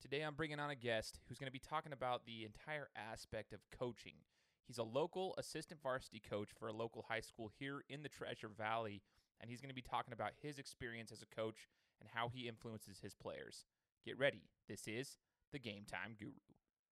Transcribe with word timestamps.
Today 0.00 0.22
I'm 0.22 0.34
bringing 0.34 0.60
on 0.60 0.70
a 0.70 0.76
guest 0.76 1.18
who's 1.28 1.38
going 1.38 1.48
to 1.48 1.52
be 1.52 1.58
talking 1.58 1.92
about 1.92 2.24
the 2.24 2.44
entire 2.44 2.88
aspect 2.96 3.52
of 3.52 3.58
coaching. 3.76 4.14
He's 4.66 4.78
a 4.78 4.84
local 4.84 5.34
assistant 5.38 5.82
varsity 5.82 6.22
coach 6.30 6.50
for 6.56 6.68
a 6.68 6.72
local 6.72 7.04
high 7.08 7.20
school 7.20 7.50
here 7.58 7.82
in 7.88 8.02
the 8.04 8.08
Treasure 8.08 8.50
Valley, 8.56 9.02
and 9.40 9.50
he's 9.50 9.60
going 9.60 9.70
to 9.70 9.74
be 9.74 9.82
talking 9.82 10.12
about 10.12 10.32
his 10.40 10.58
experience 10.58 11.10
as 11.10 11.22
a 11.22 11.34
coach 11.34 11.66
and 12.00 12.08
how 12.14 12.28
he 12.32 12.46
influences 12.46 13.00
his 13.02 13.14
players. 13.14 13.64
Get 14.04 14.16
ready. 14.18 14.42
This 14.68 14.86
is 14.86 15.18
the 15.52 15.58
Game 15.58 15.82
Time 15.90 16.14
Guru. 16.16 16.30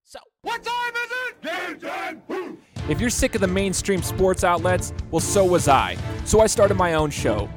So, 0.02 0.18
What 0.42 0.64
time 0.64 0.94
is 1.04 1.10
it? 1.10 1.42
Game 1.42 1.90
time! 1.90 2.22
Woo! 2.26 2.58
if 2.88 3.00
you're 3.00 3.10
sick 3.10 3.34
of 3.34 3.40
the 3.40 3.46
mainstream 3.46 4.02
sports 4.02 4.42
outlets, 4.42 4.92
well, 5.10 5.20
so 5.20 5.44
was 5.44 5.68
I. 5.68 5.96
So 6.24 6.40
I 6.40 6.46
started 6.46 6.74
my 6.74 6.94
own 6.94 7.10
show. 7.10 7.48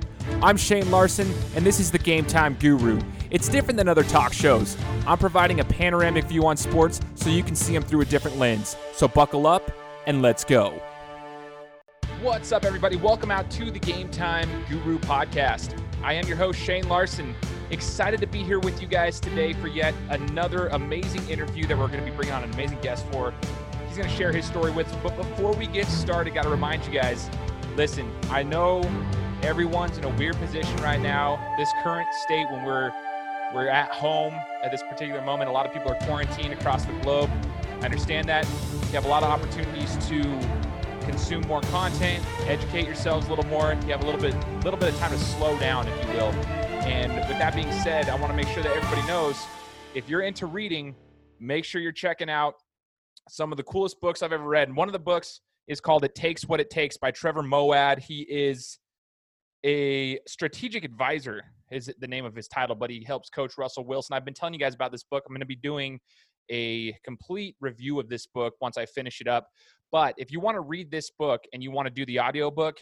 I'm 0.42 0.58
Shane 0.58 0.90
Larson, 0.90 1.32
and 1.56 1.66
this 1.66 1.80
is 1.80 1.92
the 1.92 1.98
Game 1.98 2.26
Time 2.26 2.56
Guru. 2.60 3.00
It's 3.30 3.50
different 3.50 3.78
than 3.78 3.88
other 3.88 4.04
talk 4.04 4.34
shows. 4.34 4.78
I'm 5.06 5.18
providing 5.18 5.60
a 5.60 5.66
panoramic 5.66 6.26
view 6.26 6.46
on 6.46 6.58
sports 6.58 7.00
so 7.16 7.30
you 7.30 7.44
can 7.44 7.56
see 7.56 7.74
them 7.74 7.84
through 7.84 8.02
a 8.02 8.06
different 8.06 8.38
lens. 8.38 8.76
So 8.94 9.08
buckle 9.08 9.48
up 9.48 9.72
and 10.08 10.22
let's 10.22 10.44
go. 10.44 10.82
What's 12.22 12.52
up, 12.52 12.66
everybody? 12.66 12.96
Welcome 12.96 13.32
out 13.32 13.50
to 13.52 13.72
the 13.72 13.80
Game 13.80 14.10
Time 14.10 14.50
Guru 14.70 14.98
podcast. 15.00 15.80
I 16.04 16.14
am 16.14 16.26
your 16.28 16.38
host, 16.38 16.60
Shane 16.60 16.88
Larson. 16.88 17.36
Excited 17.70 18.20
to 18.22 18.28
be 18.28 18.44
here 18.44 18.60
with 18.60 18.82
you 18.82 18.88
guys 18.88 19.20
today 19.20 19.54
for 19.54 19.68
yet 19.68 19.94
another 20.10 20.68
amazing 20.70 21.28
interview 21.30 21.68
that 21.68 21.78
we're 21.78 21.88
going 21.88 22.04
to 22.04 22.10
be 22.10 22.16
bringing 22.16 22.34
on 22.34 22.44
an 22.44 22.54
amazing 22.54 22.80
guest 22.82 23.06
for. 23.12 23.34
He's 23.88 23.98
going 23.98 24.10
to 24.10 24.16
share 24.16 24.32
his 24.32 24.46
story 24.46 24.72
with 24.72 24.88
us. 24.88 24.96
But 25.04 25.16
before 25.18 25.54
we 25.54 25.68
get 25.68 25.88
started, 25.88 26.34
got 26.34 26.44
to 26.44 26.50
remind 26.50 26.86
you 26.86 26.92
guys 26.92 27.30
listen, 27.76 28.12
I 28.30 28.44
know 28.44 28.82
everyone's 29.44 29.98
in 29.98 30.04
a 30.04 30.10
weird 30.16 30.36
position 30.38 30.76
right 30.78 31.00
now. 31.00 31.56
This 31.58 31.70
current 31.84 32.08
state 32.24 32.50
when 32.52 32.64
we're 32.64 32.92
we're 33.54 33.68
at 33.68 33.90
home 33.90 34.34
at 34.64 34.70
this 34.70 34.84
particular 34.84 35.22
moment. 35.22 35.50
A 35.50 35.54
lot 35.54 35.66
of 35.66 35.74
people 35.74 35.92
are 35.92 35.98
quarantined 36.06 36.54
across 36.54 36.86
the 36.86 36.94
globe. 37.00 37.32
I 37.82 37.86
understand 37.86 38.30
that. 38.30 38.46
You 38.46 38.94
have 38.94 39.06
a 39.06 39.10
lot 39.10 39.24
of 39.24 39.30
opportunities 39.30 39.98
to 40.08 40.22
consume 41.02 41.42
more 41.48 41.62
content, 41.62 42.24
educate 42.42 42.86
yourselves 42.86 43.26
a 43.26 43.30
little 43.30 43.46
more. 43.46 43.76
You 43.86 43.92
have 43.92 44.04
a 44.04 44.06
little 44.06 44.22
bit 44.22 44.36
little 44.64 44.80
bit 44.80 44.94
of 44.94 45.00
time 45.00 45.12
to 45.12 45.18
slow 45.18 45.58
down, 45.58 45.88
if 45.88 46.06
you 46.06 46.14
will. 46.14 46.32
And 46.86 47.12
with 47.28 47.40
that 47.40 47.56
being 47.56 47.72
said, 47.72 48.10
I 48.10 48.16
want 48.16 48.32
to 48.32 48.38
make 48.38 48.48
sure 48.48 48.62
that 48.62 48.76
everybody 48.76 49.06
knows 49.08 49.44
if 49.96 50.08
you're 50.08 50.22
into 50.22 50.46
reading, 50.46 50.96
make 51.40 51.66
sure 51.66 51.82
you're 51.82 51.92
checking 51.92 52.30
out 52.30 52.56
some 53.28 53.52
of 53.52 53.58
the 53.58 53.64
coolest 53.64 54.00
books 54.02 54.22
I've 54.22 54.34
ever 54.34 54.44
read. 54.44 54.68
And 54.68 54.78
one 54.78 54.88
of 54.88 54.94
the 54.94 55.00
books 55.00 55.42
is 55.68 55.80
called 55.82 56.04
It 56.04 56.16
Takes 56.16 56.46
What 56.46 56.60
It 56.60 56.70
Takes 56.70 56.98
by 56.98 57.12
Trevor 57.12 57.44
Moawad. 57.44 58.00
He 58.00 58.22
is 58.22 58.80
a 59.66 60.20
strategic 60.28 60.84
advisor 60.84 61.44
is 61.72 61.92
the 62.00 62.08
name 62.08 62.26
of 62.26 62.36
his 62.36 62.48
title, 62.48 62.76
but 62.76 62.90
he 62.90 63.04
helps 63.04 63.30
coach 63.30 63.58
Russell 63.58 63.86
Wilson. 63.86 64.16
I've 64.16 64.26
been 64.26 64.34
telling 64.34 64.54
you 64.54 64.60
guys 64.60 64.74
about 64.76 64.92
this 64.92 65.04
book. 65.04 65.24
I'm 65.28 65.34
going 65.34 65.42
to 65.42 65.46
be 65.46 65.56
doing 65.56 66.00
a 66.50 66.94
complete 67.04 67.56
review 67.60 68.00
of 68.00 68.10
this 68.10 68.26
book 68.26 68.56
once 68.62 68.78
I 68.78 68.86
finish 68.86 69.22
it 69.22 69.28
up. 69.28 69.48
But 69.92 70.16
if 70.18 70.32
you 70.32 70.40
want 70.40 70.56
to 70.56 70.62
read 70.62 70.92
this 70.92 71.12
book 71.12 71.44
and 71.54 71.62
you 71.62 71.72
want 71.72 71.88
to 71.88 71.94
do 71.94 72.06
the 72.06 72.20
audio 72.20 72.50
book, 72.50 72.80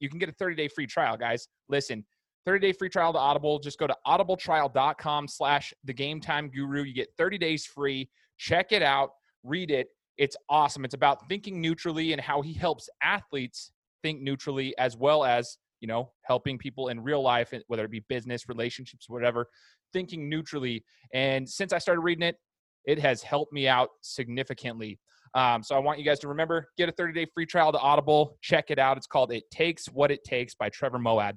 you 0.00 0.08
can 0.08 0.18
get 0.18 0.28
a 0.28 0.32
30-day 0.32 0.68
free 0.68 0.86
trial, 0.86 1.16
guys. 1.16 1.48
Listen, 1.68 2.04
30-day 2.46 2.72
free 2.72 2.88
trial 2.88 3.12
to 3.12 3.18
Audible. 3.18 3.58
Just 3.58 3.78
go 3.78 3.86
to 3.86 3.96
audibletrial.com 4.06 5.28
slash 5.28 5.74
the 5.84 5.92
game 5.92 6.20
time 6.20 6.48
guru. 6.48 6.82
You 6.82 6.94
get 6.94 7.08
30 7.18 7.38
days 7.38 7.66
free. 7.66 8.08
Check 8.38 8.72
it 8.72 8.82
out, 8.82 9.10
read 9.42 9.70
it. 9.70 9.88
It's 10.16 10.36
awesome. 10.48 10.84
It's 10.84 10.94
about 10.94 11.28
thinking 11.28 11.60
neutrally 11.60 12.12
and 12.12 12.20
how 12.20 12.42
he 12.42 12.52
helps 12.52 12.88
athletes 13.02 13.72
think 14.02 14.20
neutrally 14.20 14.76
as 14.78 14.96
well 14.96 15.24
as 15.24 15.58
you 15.80 15.88
know 15.88 16.10
helping 16.22 16.58
people 16.58 16.88
in 16.88 17.00
real 17.00 17.22
life 17.22 17.52
whether 17.68 17.84
it 17.84 17.90
be 17.90 18.04
business 18.08 18.48
relationships 18.48 19.08
whatever 19.08 19.48
thinking 19.92 20.28
neutrally. 20.28 20.84
And 21.14 21.48
since 21.48 21.72
i 21.72 21.78
started 21.78 22.00
reading 22.00 22.22
it 22.22 22.36
it 22.84 22.98
has 22.98 23.22
helped 23.22 23.52
me 23.52 23.68
out 23.68 23.90
significantly. 24.00 24.98
Um, 25.34 25.62
so 25.62 25.74
i 25.74 25.78
want 25.78 25.98
you 25.98 26.04
guys 26.04 26.18
to 26.20 26.28
remember 26.28 26.68
get 26.76 26.88
a 26.88 26.92
30 26.92 27.12
day 27.12 27.26
free 27.32 27.46
trial 27.46 27.72
to 27.72 27.78
audible. 27.78 28.36
Check 28.42 28.66
it 28.70 28.78
out. 28.78 28.96
It's 28.96 29.06
called 29.06 29.32
it 29.32 29.44
takes 29.50 29.86
what 29.86 30.10
it 30.10 30.24
takes 30.24 30.54
by 30.54 30.68
trevor 30.68 30.98
moawad. 30.98 31.34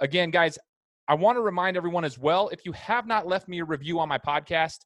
Again 0.00 0.30
guys 0.30 0.58
i 1.08 1.14
want 1.14 1.36
to 1.36 1.42
remind 1.42 1.76
everyone 1.76 2.04
as 2.04 2.18
well 2.18 2.48
if 2.48 2.64
you 2.64 2.72
have 2.72 3.06
not 3.06 3.26
left 3.26 3.48
me 3.48 3.60
a 3.60 3.64
review 3.64 3.98
on 4.00 4.08
my 4.08 4.18
podcast 4.18 4.78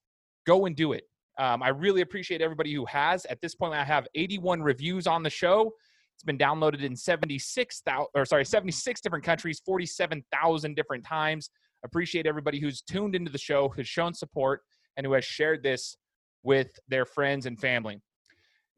go 0.46 0.66
and 0.66 0.76
do 0.76 0.92
it. 0.92 1.04
Um, 1.38 1.62
i 1.62 1.68
really 1.68 2.00
appreciate 2.00 2.40
everybody 2.40 2.72
who 2.72 2.84
has. 2.86 3.24
At 3.26 3.40
this 3.40 3.54
point 3.54 3.74
i 3.74 3.84
have 3.84 4.06
81 4.14 4.62
reviews 4.62 5.06
on 5.06 5.22
the 5.22 5.30
show 5.30 5.72
it's 6.16 6.24
been 6.24 6.38
downloaded 6.38 6.82
in 6.82 6.96
76,000 6.96 8.06
or 8.14 8.24
sorry, 8.24 8.46
76 8.46 9.00
different 9.02 9.22
countries, 9.22 9.60
47,000 9.64 10.74
different 10.74 11.04
times. 11.04 11.50
Appreciate 11.84 12.26
everybody 12.26 12.58
who's 12.58 12.80
tuned 12.80 13.14
into 13.14 13.30
the 13.30 13.38
show, 13.38 13.68
who's 13.68 13.86
shown 13.86 14.14
support, 14.14 14.62
and 14.96 15.06
who 15.06 15.12
has 15.12 15.26
shared 15.26 15.62
this 15.62 15.94
with 16.42 16.68
their 16.88 17.04
friends 17.04 17.44
and 17.44 17.60
family. 17.60 18.00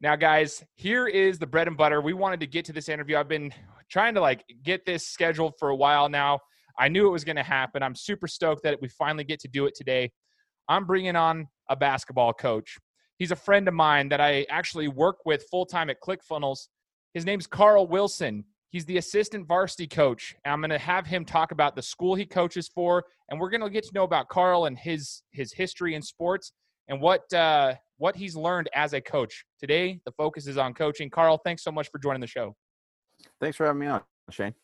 Now, 0.01 0.17
guys, 0.17 0.65
here 0.75 1.07
is 1.07 1.39
the 1.39 1.47
bread 1.47 1.69
and 1.69 1.77
butter. 1.77 2.01
We 2.01 2.13
wanted 2.13 2.41
to 2.41 2.49
get 2.49 2.65
to 2.67 2.73
this 2.73 2.89
interview. 2.89 3.17
I've 3.17 3.29
been 3.29 3.53
trying 3.89 4.15
to 4.15 4.21
like 4.21 4.45
get 4.65 4.85
this 4.85 5.07
scheduled 5.07 5.55
for 5.61 5.69
a 5.69 5.77
while 5.77 6.09
now. 6.09 6.41
I 6.77 6.89
knew 6.89 7.07
it 7.07 7.11
was 7.11 7.25
going 7.25 7.37
to 7.37 7.45
happen. 7.45 7.85
I'm 7.85 7.95
super 7.95 8.27
stoked 8.27 8.65
that 8.65 8.83
we 8.83 8.89
finally 8.89 9.25
get 9.25 9.39
to 9.41 9.49
do 9.49 9.67
it 9.67 9.77
today. 9.77 10.11
I'm 10.69 10.87
bringing 10.87 11.15
on 11.15 11.47
a 11.71 11.77
basketball 11.77 12.33
coach. 12.33 12.79
He's 13.17 13.31
a 13.31 13.37
friend 13.37 13.69
of 13.69 13.75
mine 13.75 14.09
that 14.09 14.21
I 14.21 14.45
actually 14.51 14.89
work 14.89 15.19
with 15.25 15.45
full 15.51 15.67
time 15.67 15.89
at 15.89 16.01
ClickFunnels 16.01 16.67
his 17.15 17.25
name's 17.25 17.47
Carl 17.47 17.87
Wilson. 17.87 18.45
He's 18.71 18.85
the 18.85 18.99
assistant 18.99 19.47
varsity 19.47 19.87
coach. 19.87 20.35
And 20.45 20.53
I'm 20.53 20.61
going 20.61 20.71
to 20.71 20.79
have 20.79 21.07
him 21.07 21.25
talk 21.25 21.53
about 21.53 21.75
the 21.75 21.83
school 21.83 22.15
he 22.15 22.27
coaches 22.27 22.69
for, 22.69 23.05
and 23.29 23.41
we're 23.41 23.51
going 23.51 23.63
to 23.63 23.71
get 23.71 23.85
to 23.85 23.95
know 23.95 24.05
about 24.05 24.29
Carl 24.29 24.67
and 24.67 24.79
his 24.79 25.23
his 25.31 25.53
history 25.53 25.95
in 25.95 26.03
sports 26.03 26.53
and 26.89 27.01
what 27.01 27.33
uh, 27.33 27.75
what 27.97 28.17
he's 28.17 28.37
learned 28.37 28.69
as 28.75 28.93
a 28.93 29.01
coach. 29.01 29.45
Today, 29.59 30.01
the 30.05 30.13
focus 30.13 30.47
is 30.47 30.59
on 30.59 30.75
coaching. 30.75 31.09
Carl, 31.11 31.41
thanks 31.45 31.63
so 31.63 31.73
much 31.73 31.91
for 31.91 31.99
joining 31.99 32.21
the 32.21 32.27
show. 32.27 32.55
Thanks 33.41 33.57
for 33.57 33.67
having 33.67 33.81
me 33.81 33.87
on, 33.87 34.03
Shane. 34.31 34.55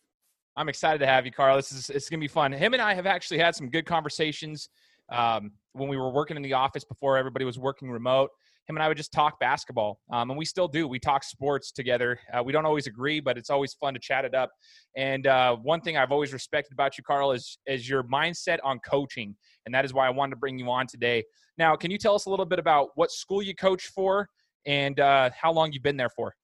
I'm 0.56 0.68
excited 0.68 0.98
to 0.98 1.06
have 1.06 1.24
you, 1.26 1.32
Carl. 1.32 1.56
This 1.56 1.72
is 1.72 1.90
it's 1.90 2.08
going 2.08 2.20
to 2.20 2.24
be 2.24 2.28
fun. 2.28 2.52
Him 2.52 2.74
and 2.74 2.82
I 2.82 2.94
have 2.94 3.06
actually 3.06 3.38
had 3.38 3.54
some 3.54 3.70
good 3.70 3.86
conversations 3.86 4.68
um, 5.10 5.52
when 5.72 5.88
we 5.88 5.96
were 5.96 6.10
working 6.10 6.36
in 6.36 6.42
the 6.42 6.52
office 6.52 6.84
before 6.84 7.16
everybody 7.16 7.44
was 7.44 7.58
working 7.58 7.90
remote 7.90 8.30
him 8.66 8.76
and 8.76 8.82
I 8.82 8.88
would 8.88 8.96
just 8.96 9.12
talk 9.12 9.38
basketball, 9.40 10.00
um, 10.12 10.30
and 10.30 10.38
we 10.38 10.44
still 10.44 10.68
do. 10.68 10.88
We 10.88 10.98
talk 10.98 11.22
sports 11.22 11.70
together. 11.70 12.18
Uh, 12.32 12.42
we 12.42 12.52
don't 12.52 12.64
always 12.64 12.86
agree, 12.86 13.20
but 13.20 13.36
it's 13.36 13.50
always 13.50 13.74
fun 13.74 13.94
to 13.94 14.00
chat 14.00 14.24
it 14.24 14.34
up. 14.34 14.50
And 14.96 15.26
uh, 15.26 15.56
one 15.56 15.80
thing 15.80 15.96
I've 15.96 16.12
always 16.12 16.32
respected 16.32 16.72
about 16.72 16.96
you, 16.96 17.04
Carl, 17.04 17.32
is 17.32 17.58
is 17.66 17.88
your 17.88 18.02
mindset 18.04 18.58
on 18.64 18.78
coaching, 18.80 19.36
and 19.66 19.74
that 19.74 19.84
is 19.84 19.92
why 19.92 20.06
I 20.06 20.10
wanted 20.10 20.30
to 20.30 20.36
bring 20.36 20.58
you 20.58 20.70
on 20.70 20.86
today. 20.86 21.24
Now, 21.58 21.76
can 21.76 21.90
you 21.90 21.98
tell 21.98 22.14
us 22.14 22.26
a 22.26 22.30
little 22.30 22.46
bit 22.46 22.58
about 22.58 22.88
what 22.94 23.10
school 23.10 23.42
you 23.42 23.54
coach 23.54 23.86
for 23.86 24.28
and 24.66 24.98
uh, 24.98 25.30
how 25.40 25.52
long 25.52 25.72
you've 25.72 25.82
been 25.82 25.96
there 25.96 26.10
for? 26.10 26.34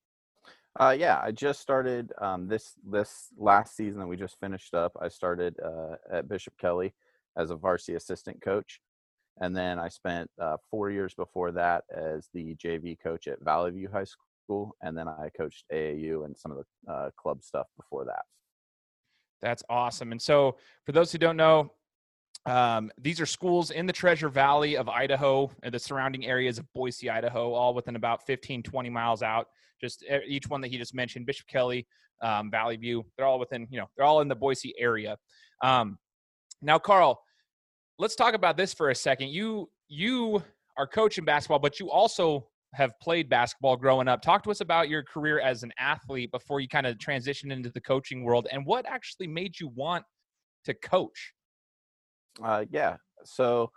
Uh, 0.78 0.94
yeah, 0.96 1.20
I 1.22 1.32
just 1.32 1.60
started 1.60 2.12
um, 2.20 2.46
this 2.46 2.74
this 2.88 3.28
last 3.36 3.76
season 3.76 3.98
that 4.00 4.06
we 4.06 4.16
just 4.16 4.38
finished 4.38 4.74
up. 4.74 4.92
I 5.00 5.08
started 5.08 5.56
uh, 5.64 5.96
at 6.12 6.28
Bishop 6.28 6.54
Kelly 6.58 6.94
as 7.36 7.50
a 7.50 7.56
varsity 7.56 7.96
assistant 7.96 8.40
coach. 8.42 8.80
And 9.38 9.56
then 9.56 9.78
I 9.78 9.88
spent 9.88 10.30
uh, 10.40 10.56
four 10.70 10.90
years 10.90 11.14
before 11.14 11.50
that 11.52 11.84
as 11.94 12.28
the 12.34 12.54
JV 12.56 12.98
coach 13.00 13.26
at 13.26 13.42
Valley 13.42 13.70
View 13.70 13.88
High 13.90 14.04
School. 14.04 14.76
And 14.82 14.96
then 14.96 15.08
I 15.08 15.30
coached 15.36 15.64
AAU 15.72 16.24
and 16.24 16.36
some 16.36 16.52
of 16.52 16.58
the 16.58 16.92
uh, 16.92 17.10
club 17.16 17.42
stuff 17.42 17.66
before 17.76 18.04
that. 18.04 18.22
That's 19.40 19.62
awesome. 19.70 20.12
And 20.12 20.20
so, 20.20 20.56
for 20.84 20.92
those 20.92 21.10
who 21.10 21.18
don't 21.18 21.36
know, 21.36 21.72
um, 22.46 22.90
these 22.98 23.20
are 23.20 23.26
schools 23.26 23.70
in 23.70 23.86
the 23.86 23.92
Treasure 23.92 24.28
Valley 24.28 24.76
of 24.76 24.88
Idaho 24.88 25.50
and 25.62 25.72
the 25.72 25.78
surrounding 25.78 26.26
areas 26.26 26.58
of 26.58 26.70
Boise, 26.74 27.10
Idaho, 27.10 27.52
all 27.52 27.74
within 27.74 27.96
about 27.96 28.26
15, 28.26 28.62
20 28.62 28.90
miles 28.90 29.22
out. 29.22 29.48
Just 29.80 30.04
each 30.26 30.48
one 30.48 30.60
that 30.60 30.68
he 30.68 30.78
just 30.78 30.94
mentioned, 30.94 31.26
Bishop 31.26 31.46
Kelly, 31.46 31.86
um, 32.22 32.50
Valley 32.50 32.76
View, 32.76 33.04
they're 33.16 33.26
all 33.26 33.38
within, 33.38 33.66
you 33.70 33.78
know, 33.78 33.86
they're 33.96 34.06
all 34.06 34.20
in 34.20 34.28
the 34.28 34.34
Boise 34.34 34.74
area. 34.78 35.16
Um, 35.62 35.98
now, 36.62 36.78
Carl, 36.78 37.22
let's 38.00 38.16
talk 38.16 38.34
about 38.34 38.56
this 38.56 38.72
for 38.72 38.90
a 38.90 38.94
second. 38.94 39.28
You 39.28 39.68
you 39.88 40.42
are 40.76 40.86
coaching 40.86 41.24
basketball, 41.24 41.58
but 41.58 41.78
you 41.78 41.90
also 41.90 42.46
have 42.74 42.92
played 43.02 43.28
basketball 43.28 43.76
growing 43.76 44.08
up. 44.08 44.22
Talk 44.22 44.42
to 44.44 44.50
us 44.50 44.60
about 44.60 44.88
your 44.88 45.02
career 45.02 45.40
as 45.40 45.62
an 45.62 45.72
athlete 45.78 46.30
before 46.30 46.60
you 46.60 46.68
kind 46.68 46.86
of 46.86 46.96
transitioned 46.96 47.52
into 47.52 47.70
the 47.70 47.80
coaching 47.80 48.24
world, 48.24 48.48
and 48.50 48.64
what 48.64 48.86
actually 48.86 49.26
made 49.26 49.60
you 49.60 49.68
want 49.68 50.04
to 50.64 50.74
coach. 50.74 51.32
Uh, 52.42 52.64
yeah, 52.70 52.96
so 53.24 53.70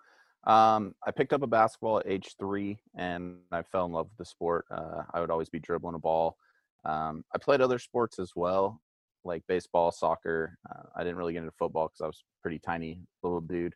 um, 0.45 0.93
I 1.05 1.11
picked 1.11 1.33
up 1.33 1.41
a 1.41 1.47
basketball 1.47 1.99
at 1.99 2.07
age 2.07 2.35
three, 2.39 2.79
and 2.97 3.37
I 3.51 3.63
fell 3.63 3.85
in 3.85 3.91
love 3.91 4.07
with 4.07 4.17
the 4.17 4.25
sport. 4.25 4.65
Uh, 4.71 5.03
I 5.13 5.19
would 5.19 5.31
always 5.31 5.49
be 5.49 5.59
dribbling 5.59 5.95
a 5.95 5.99
ball. 5.99 6.37
Um, 6.85 7.25
I 7.35 7.39
played 7.39 7.61
other 7.61 7.79
sports 7.79 8.19
as 8.19 8.31
well, 8.35 8.79
like 9.25 9.43
baseball, 9.47 9.91
soccer. 9.91 10.57
Uh, 10.69 10.83
I 10.95 11.03
didn't 11.03 11.17
really 11.17 11.33
get 11.33 11.39
into 11.39 11.53
football 11.57 11.87
because 11.87 12.01
I 12.01 12.07
was 12.07 12.23
pretty 12.41 12.59
tiny 12.59 13.01
little 13.21 13.41
dude. 13.41 13.73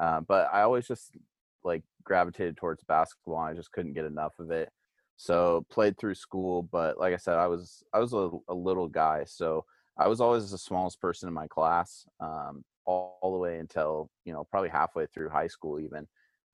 Uh, 0.00 0.20
but 0.20 0.48
I 0.52 0.62
always 0.62 0.88
just 0.88 1.16
like 1.62 1.82
gravitated 2.04 2.56
towards 2.56 2.82
basketball. 2.84 3.36
I 3.36 3.54
just 3.54 3.70
couldn't 3.70 3.92
get 3.92 4.06
enough 4.06 4.32
of 4.38 4.50
it. 4.50 4.70
So 5.16 5.66
played 5.70 5.98
through 5.98 6.14
school, 6.14 6.62
but 6.62 6.98
like 6.98 7.12
I 7.12 7.18
said, 7.18 7.36
I 7.36 7.46
was 7.46 7.82
I 7.92 7.98
was 7.98 8.14
a, 8.14 8.30
a 8.48 8.54
little 8.54 8.88
guy, 8.88 9.24
so 9.26 9.64
I 9.98 10.08
was 10.08 10.20
always 10.20 10.50
the 10.50 10.56
smallest 10.58 10.98
person 10.98 11.28
in 11.28 11.34
my 11.34 11.46
class, 11.46 12.06
um, 12.20 12.64
all, 12.86 13.18
all, 13.20 13.32
the 13.32 13.38
way 13.38 13.58
until 13.58 14.08
you 14.24 14.32
know 14.32 14.44
probably 14.50 14.70
halfway 14.70 15.04
through 15.06 15.28
high 15.28 15.48
school 15.48 15.78
even. 15.78 16.08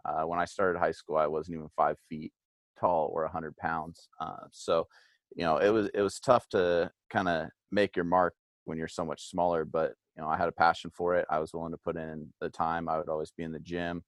Uh, 0.04 0.22
when 0.22 0.40
I 0.40 0.44
started 0.44 0.80
high 0.80 0.92
school, 0.92 1.16
I 1.16 1.28
wasn't 1.28 1.56
even 1.56 1.68
five 1.76 1.96
feet 2.08 2.32
tall 2.78 3.10
or 3.12 3.22
100 3.22 3.56
pounds. 3.56 4.08
Uh, 4.20 4.46
so, 4.52 4.86
you 5.34 5.44
know, 5.44 5.58
it 5.58 5.70
was 5.70 5.88
it 5.94 6.00
was 6.00 6.18
tough 6.20 6.48
to 6.50 6.90
kind 7.10 7.28
of 7.28 7.48
make 7.70 7.96
your 7.96 8.04
mark 8.04 8.34
when 8.64 8.78
you're 8.78 8.88
so 8.88 9.04
much 9.04 9.28
smaller. 9.30 9.64
But 9.64 9.94
you 10.16 10.22
know, 10.22 10.28
I 10.28 10.36
had 10.36 10.48
a 10.48 10.52
passion 10.52 10.90
for 10.94 11.14
it. 11.14 11.26
I 11.30 11.38
was 11.38 11.52
willing 11.52 11.72
to 11.72 11.78
put 11.78 11.96
in 11.96 12.32
the 12.40 12.48
time. 12.48 12.88
I 12.88 12.98
would 12.98 13.08
always 13.08 13.30
be 13.30 13.42
in 13.42 13.52
the 13.52 13.58
gym. 13.58 14.02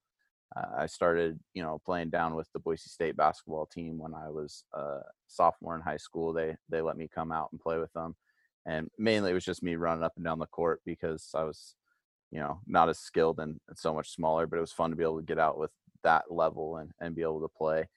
Uh, 0.55 0.65
I 0.79 0.85
started, 0.87 1.39
you 1.53 1.61
know, 1.61 1.79
playing 1.85 2.09
down 2.09 2.35
with 2.35 2.51
the 2.51 2.59
Boise 2.59 2.89
State 2.89 3.15
basketball 3.15 3.67
team 3.67 3.99
when 3.99 4.15
I 4.15 4.29
was 4.29 4.63
a 4.73 4.99
sophomore 5.27 5.75
in 5.75 5.81
high 5.81 5.97
school. 5.97 6.33
They 6.33 6.55
they 6.69 6.81
let 6.81 6.97
me 6.97 7.07
come 7.13 7.31
out 7.31 7.49
and 7.51 7.61
play 7.61 7.77
with 7.77 7.93
them, 7.93 8.15
and 8.65 8.89
mainly 8.97 9.31
it 9.31 9.35
was 9.35 9.45
just 9.45 9.61
me 9.61 9.75
running 9.75 10.03
up 10.03 10.13
and 10.15 10.25
down 10.25 10.39
the 10.39 10.47
court 10.47 10.81
because 10.85 11.29
I 11.35 11.43
was, 11.43 11.75
you 12.31 12.39
know, 12.39 12.61
not 12.65 12.89
as 12.89 12.97
skilled 12.97 13.39
and, 13.39 13.59
and 13.67 13.77
so 13.77 13.93
much 13.93 14.09
smaller. 14.09 14.47
But 14.47 14.57
it 14.57 14.61
was 14.61 14.71
fun 14.71 14.89
to 14.89 14.95
be 14.95 15.03
able 15.03 15.19
to 15.19 15.25
get 15.25 15.37
out 15.39 15.59
with 15.59 15.71
that 16.03 16.31
level 16.31 16.77
and 16.77 16.91
and 16.99 17.15
be 17.15 17.21
able 17.21 17.41
to 17.41 17.47
play. 17.55 17.87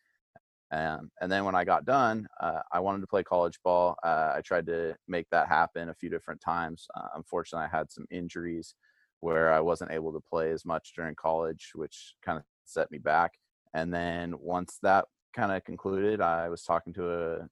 Um, 0.73 1.11
and 1.21 1.31
then 1.31 1.45
when 1.45 1.55
I 1.55 1.65
got 1.65 1.85
done, 1.85 2.27
uh, 2.41 2.61
I 2.73 2.81
wanted 2.81 3.03
to 3.03 3.07
play 3.07 3.23
college 3.23 3.59
ball. 3.63 3.97
Uh, 4.03 4.33
I 4.35 4.41
tried 4.41 4.67
to 4.67 4.97
make 5.07 5.27
that 5.31 5.49
happen 5.49 5.91
a 5.91 5.95
few 5.95 6.09
different 6.09 6.41
times. 6.41 6.87
Uh, 6.97 7.09
unfortunately, 7.15 7.69
I 7.71 7.77
had 7.77 7.93
some 7.93 8.07
injuries 8.11 8.75
where 9.21 9.53
I 9.53 9.61
wasn't 9.61 9.93
able 9.93 10.13
to 10.13 10.23
play 10.31 10.51
as 10.51 10.65
much 10.65 10.95
during 10.97 11.15
college, 11.15 11.73
which 11.75 12.15
kind 12.25 12.39
of 12.39 12.45
set 12.65 12.91
me 12.91 12.99
back. 12.99 13.33
And 13.75 13.93
then 13.93 14.35
once 14.39 14.79
that 14.83 15.05
kind 15.35 15.53
of 15.53 15.63
concluded, 15.65 16.21
I 16.21 16.49
was 16.49 16.63
talking 16.63 16.93
to 16.95 17.11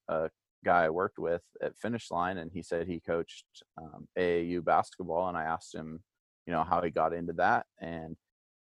a, 0.09 0.15
a, 0.15 0.31
guy 0.63 0.85
I 0.85 0.91
worked 0.91 1.19
with 1.19 1.41
at 1.63 1.79
Finish 1.79 2.11
Line, 2.11 2.37
and 2.37 2.51
he 2.53 2.63
said 2.63 2.87
he 2.87 3.01
coached 3.01 3.47
um, 3.81 4.07
AAU 4.19 4.63
basketball. 4.63 5.29
And 5.29 5.37
I 5.39 5.45
asked 5.45 5.75
him, 5.75 6.03
you 6.47 6.53
know, 6.53 6.65
how 6.65 6.83
he 6.83 6.91
got 6.91 7.15
into 7.15 7.33
that. 7.35 7.65
And 7.81 8.17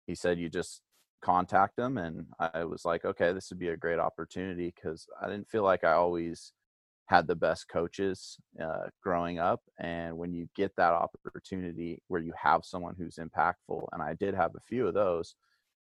he 0.08 0.16
said, 0.16 0.40
you 0.40 0.48
just 0.48 0.80
contact 1.24 1.76
them 1.76 1.96
And 1.98 2.26
I 2.38 2.64
was 2.64 2.84
like, 2.84 3.04
okay, 3.04 3.32
this 3.32 3.50
would 3.50 3.58
be 3.58 3.68
a 3.68 3.76
great 3.76 3.98
opportunity 3.98 4.72
because 4.74 5.06
I 5.20 5.28
didn't 5.28 5.48
feel 5.48 5.62
like 5.62 5.82
I 5.82 5.92
always 5.92 6.52
had 7.06 7.26
the 7.26 7.34
best 7.34 7.68
coaches 7.68 8.36
uh, 8.62 8.88
growing 9.02 9.38
up. 9.38 9.60
And 9.78 10.16
when 10.16 10.32
you 10.32 10.48
get 10.54 10.72
that 10.76 10.92
opportunity 10.92 12.00
where 12.08 12.20
you 12.20 12.32
have 12.40 12.64
someone 12.64 12.94
who's 12.96 13.16
impactful, 13.16 13.88
and 13.92 14.02
I 14.02 14.14
did 14.14 14.34
have 14.34 14.54
a 14.54 14.60
few 14.68 14.86
of 14.86 14.94
those, 14.94 15.34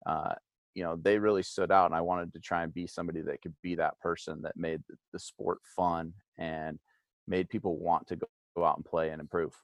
uh, 0.07 0.35
you 0.75 0.83
know, 0.83 0.97
they 0.97 1.19
really 1.19 1.43
stood 1.43 1.71
out. 1.71 1.87
And 1.87 1.95
I 1.95 2.01
wanted 2.01 2.33
to 2.33 2.41
try 2.41 2.63
and 2.63 2.73
be 2.73 2.87
somebody 2.87 3.23
that 3.23 3.43
could 3.43 3.55
be 3.63 3.75
that 3.77 3.99
person 4.01 4.43
that 4.43 4.57
made 4.57 4.83
the, 5.13 5.19
sport 5.19 5.59
fun 5.77 6.13
and 6.39 6.79
made 7.27 7.49
people 7.49 7.79
want 7.79 8.07
to 8.09 8.17
go 8.17 8.65
out 8.65 8.77
and 8.77 8.85
play 8.85 9.11
and 9.11 9.21
improve. 9.21 9.55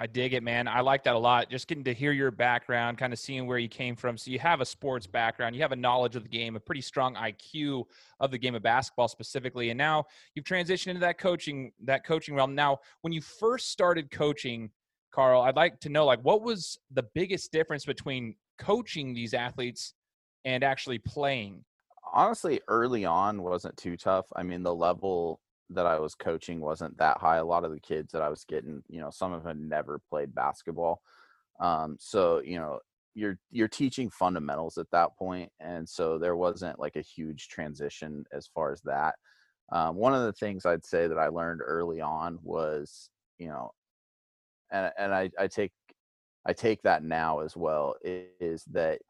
I 0.00 0.06
dig 0.06 0.32
it, 0.32 0.44
man. 0.44 0.68
I 0.68 0.80
like 0.80 1.02
that 1.04 1.16
a 1.16 1.18
lot. 1.18 1.50
Just 1.50 1.66
getting 1.66 1.82
to 1.84 1.92
hear 1.92 2.12
your 2.12 2.30
background, 2.30 2.98
kind 2.98 3.12
of 3.12 3.18
seeing 3.18 3.48
where 3.48 3.58
you 3.58 3.68
came 3.68 3.96
from. 3.96 4.16
So 4.16 4.30
you 4.30 4.38
have 4.38 4.60
a 4.60 4.64
sports 4.64 5.08
background, 5.08 5.56
you 5.56 5.62
have 5.62 5.72
a 5.72 5.76
knowledge 5.76 6.14
of 6.14 6.22
the 6.22 6.28
game, 6.28 6.54
a 6.54 6.60
pretty 6.60 6.82
strong 6.82 7.16
IQ 7.16 7.84
of 8.20 8.30
the 8.30 8.38
game 8.38 8.54
of 8.54 8.62
basketball 8.62 9.08
specifically, 9.08 9.70
and 9.70 9.78
now 9.78 10.04
you've 10.34 10.44
transitioned 10.44 10.88
into 10.88 11.00
that 11.00 11.18
coaching 11.18 11.72
that 11.84 12.04
coaching 12.04 12.36
realm. 12.36 12.54
Now, 12.54 12.78
when 13.00 13.12
you 13.12 13.20
first 13.20 13.72
started 13.72 14.10
coaching, 14.12 14.70
Carl, 15.12 15.42
I'd 15.42 15.56
like 15.56 15.80
to 15.80 15.88
know 15.88 16.06
like 16.06 16.20
what 16.20 16.42
was 16.42 16.78
the 16.92 17.04
biggest 17.14 17.50
difference 17.50 17.84
between 17.84 18.36
coaching 18.58 19.14
these 19.14 19.34
athletes 19.34 19.94
and 20.44 20.62
actually 20.62 20.98
playing? 20.98 21.64
Honestly, 22.12 22.60
early 22.68 23.04
on 23.04 23.42
wasn't 23.42 23.76
too 23.76 23.96
tough. 23.96 24.26
I 24.36 24.44
mean, 24.44 24.62
the 24.62 24.74
level 24.74 25.40
that 25.70 25.86
I 25.86 25.98
was 25.98 26.14
coaching 26.14 26.60
wasn't 26.60 26.96
that 26.98 27.18
high. 27.18 27.36
A 27.36 27.44
lot 27.44 27.64
of 27.64 27.72
the 27.72 27.80
kids 27.80 28.12
that 28.12 28.22
I 28.22 28.28
was 28.28 28.44
getting, 28.44 28.82
you 28.88 29.00
know, 29.00 29.10
some 29.10 29.32
of 29.32 29.44
them 29.44 29.68
never 29.68 30.00
played 30.08 30.34
basketball. 30.34 31.02
Um, 31.60 31.96
so, 31.98 32.40
you 32.40 32.58
know, 32.58 32.80
you're 33.14 33.38
you're 33.50 33.68
teaching 33.68 34.10
fundamentals 34.10 34.78
at 34.78 34.90
that 34.92 35.16
point, 35.18 35.50
and 35.60 35.88
so 35.88 36.18
there 36.18 36.36
wasn't 36.36 36.78
like 36.78 36.96
a 36.96 37.00
huge 37.02 37.48
transition 37.48 38.24
as 38.32 38.46
far 38.46 38.72
as 38.72 38.80
that. 38.82 39.16
Um, 39.72 39.96
one 39.96 40.14
of 40.14 40.22
the 40.24 40.32
things 40.32 40.64
I'd 40.64 40.84
say 40.84 41.08
that 41.08 41.18
I 41.18 41.28
learned 41.28 41.60
early 41.62 42.00
on 42.00 42.38
was, 42.42 43.10
you 43.38 43.48
know, 43.48 43.72
and 44.70 44.92
and 44.98 45.14
I, 45.14 45.30
I 45.38 45.48
take 45.48 45.72
I 46.46 46.52
take 46.52 46.82
that 46.82 47.02
now 47.02 47.40
as 47.40 47.56
well 47.56 47.94
is 48.02 48.64
that 48.72 49.00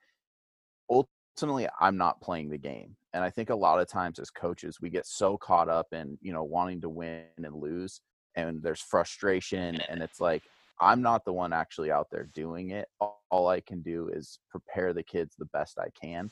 ultimately 1.39 1.69
I'm 1.79 1.97
not 1.97 2.21
playing 2.21 2.51
the 2.51 2.59
game. 2.59 2.97
And 3.15 3.23
I 3.23 3.31
think 3.31 3.51
a 3.51 3.55
lot 3.55 3.81
of 3.81 3.89
times 3.89 4.19
as 4.19 4.29
coaches, 4.29 4.79
we 4.81 4.91
get 4.91 5.07
so 5.07 5.37
caught 5.39 5.69
up 5.69 5.87
in, 5.93 6.19
you 6.21 6.33
know, 6.33 6.43
wanting 6.43 6.81
to 6.81 6.89
win 6.89 7.27
and 7.37 7.55
lose 7.55 8.01
and 8.35 8.61
there's 8.61 8.81
frustration 8.81 9.81
and 9.89 10.03
it's 10.03 10.21
like 10.21 10.43
I'm 10.81 11.01
not 11.01 11.25
the 11.25 11.33
one 11.33 11.53
actually 11.53 11.93
out 11.93 12.09
there 12.11 12.29
doing 12.35 12.71
it. 12.71 12.89
All 13.31 13.47
I 13.49 13.61
can 13.61 13.83
do 13.83 14.11
is 14.13 14.41
prepare 14.51 14.93
the 14.93 15.03
kids 15.05 15.37
the 15.39 15.47
best 15.47 15.79
I 15.79 15.89
can 16.01 16.29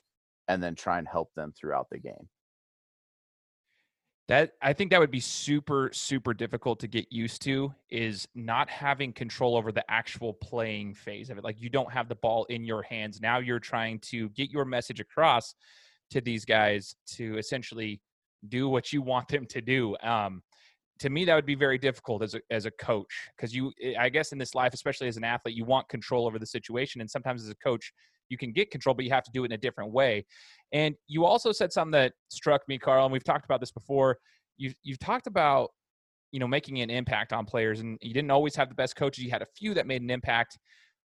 and 0.49 0.61
then 0.61 0.75
try 0.75 0.99
and 0.99 1.07
help 1.07 1.29
them 1.37 1.53
throughout 1.57 1.87
the 1.91 1.99
game. 1.99 2.29
That 4.29 4.53
I 4.61 4.73
think 4.73 4.91
that 4.91 4.99
would 4.99 5.13
be 5.13 5.21
super 5.21 5.91
super 5.93 6.35
difficult 6.35 6.81
to 6.81 6.89
get 6.89 7.13
used 7.13 7.43
to 7.43 7.73
is 7.91 8.27
not 8.35 8.69
having 8.69 9.13
control 9.13 9.57
over 9.57 9.71
the 9.71 9.89
actual 9.89 10.33
playing 10.33 10.95
phase 10.95 11.31
of 11.31 11.39
it. 11.39 11.45
Like 11.45 11.61
you 11.61 11.69
don't 11.69 11.93
have 11.93 12.09
the 12.09 12.17
ball 12.17 12.45
in 12.47 12.65
your 12.65 12.83
hands. 12.83 13.21
Now 13.21 13.39
you're 13.39 13.61
trying 13.61 14.01
to 14.01 14.29
get 14.31 14.51
your 14.51 14.65
message 14.65 14.99
across 14.99 15.55
to 16.11 16.21
these 16.21 16.45
guys 16.45 16.97
to 17.15 17.39
essentially 17.39 18.01
do 18.49 18.69
what 18.69 18.93
you 18.93 19.01
want 19.01 19.29
them 19.29 19.47
to 19.47 19.61
do. 19.61 19.97
Um, 20.03 20.43
to 21.01 21.11
me, 21.11 21.25
that 21.25 21.35
would 21.35 21.47
be 21.47 21.55
very 21.55 21.79
difficult 21.79 22.23
as 22.23 22.35
a 22.35 22.41
as 22.51 22.65
a 22.67 22.71
coach 22.71 23.29
because 23.37 23.55
you, 23.55 23.73
eh, 23.83 23.95
I 23.99 24.09
guess, 24.09 24.33
in 24.33 24.39
this 24.39 24.55
life, 24.55 24.73
especially 24.73 25.09
as 25.09 25.17
an 25.17 25.25
athlete, 25.25 25.55
you 25.55 25.65
want 25.65 25.89
control 25.89 26.27
over 26.27 26.39
the 26.39 26.47
situation, 26.47 27.01
and 27.01 27.11
sometimes 27.11 27.45
as 27.45 27.51
a 27.51 27.57
coach, 27.57 27.93
you 28.29 28.39
can 28.39 28.53
get 28.53 28.71
control, 28.71 28.95
but 28.95 29.05
you 29.05 29.11
have 29.11 29.25
to 29.25 29.31
do 29.33 29.45
it 29.45 29.47
in 29.47 29.53
a 29.53 29.59
different 29.59 29.93
way. 29.93 30.25
And 30.73 30.95
you 31.07 31.25
also 31.25 31.53
said 31.53 31.73
something 31.73 31.93
that 31.93 32.13
struck 32.29 32.63
me, 32.69 32.79
Carl, 32.79 33.05
and 33.05 33.13
we've 33.13 33.25
talked 33.25 33.45
about 33.45 33.61
this 33.61 33.73
before. 33.73 34.19
You've 34.57 34.75
you've 34.83 34.99
talked 34.99 35.27
about 35.27 35.71
you 36.33 36.41
know 36.41 36.49
making 36.49 36.81
an 36.81 36.91
impact 36.91 37.33
on 37.33 37.45
players, 37.47 37.81
and 37.81 37.99
you 38.01 38.15
didn't 38.15 38.31
always 38.31 38.57
have 38.57 38.69
the 38.69 38.75
best 38.75 38.97
coaches. 38.97 39.25
You 39.25 39.31
had 39.31 39.43
a 39.43 39.47
few 39.57 39.75
that 39.75 39.87
made 39.87 40.03
an 40.03 40.11
impact. 40.11 40.59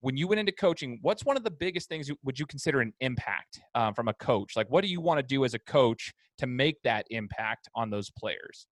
When 0.03 0.17
you 0.17 0.29
went 0.29 0.41
into 0.41 0.53
coaching, 0.53 0.99
what's 1.03 1.27
one 1.27 1.37
of 1.37 1.45
the 1.45 1.51
biggest 1.51 1.89
things 1.89 2.11
would 2.25 2.39
you 2.39 2.47
consider 2.47 2.81
an 2.81 2.95
impact 3.01 3.61
um, 3.75 3.93
from 3.93 4.09
a 4.09 4.15
coach? 4.15 4.56
Like, 4.56 4.71
what 4.71 4.83
do 4.83 4.89
you 4.89 5.01
want 5.01 5.19
to 5.19 5.23
do 5.23 5.45
as 5.45 5.53
a 5.53 5.59
coach 5.59 6.13
to 6.39 6.47
make 6.47 6.77
that 6.85 7.05
impact 7.11 7.69
on 7.75 7.91
those 7.91 8.11
players? 8.11 8.67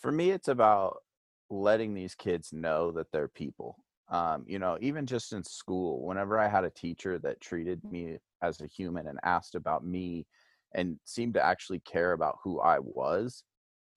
For 0.00 0.12
me, 0.12 0.30
it's 0.30 0.46
about 0.46 0.98
letting 1.50 1.92
these 1.92 2.14
kids 2.14 2.52
know 2.52 2.92
that 2.92 3.08
they're 3.12 3.28
people 3.28 3.76
um, 4.12 4.44
you 4.46 4.60
know 4.60 4.78
even 4.80 5.06
just 5.06 5.32
in 5.32 5.44
school 5.44 6.06
whenever 6.06 6.38
i 6.38 6.48
had 6.48 6.64
a 6.64 6.70
teacher 6.70 7.18
that 7.18 7.40
treated 7.40 7.82
me 7.90 8.18
as 8.42 8.60
a 8.60 8.68
human 8.68 9.08
and 9.08 9.18
asked 9.24 9.56
about 9.56 9.84
me 9.86 10.26
and 10.74 10.98
seemed 11.04 11.34
to 11.34 11.44
actually 11.44 11.80
care 11.80 12.12
about 12.12 12.38
who 12.44 12.60
i 12.60 12.78
was 12.80 13.44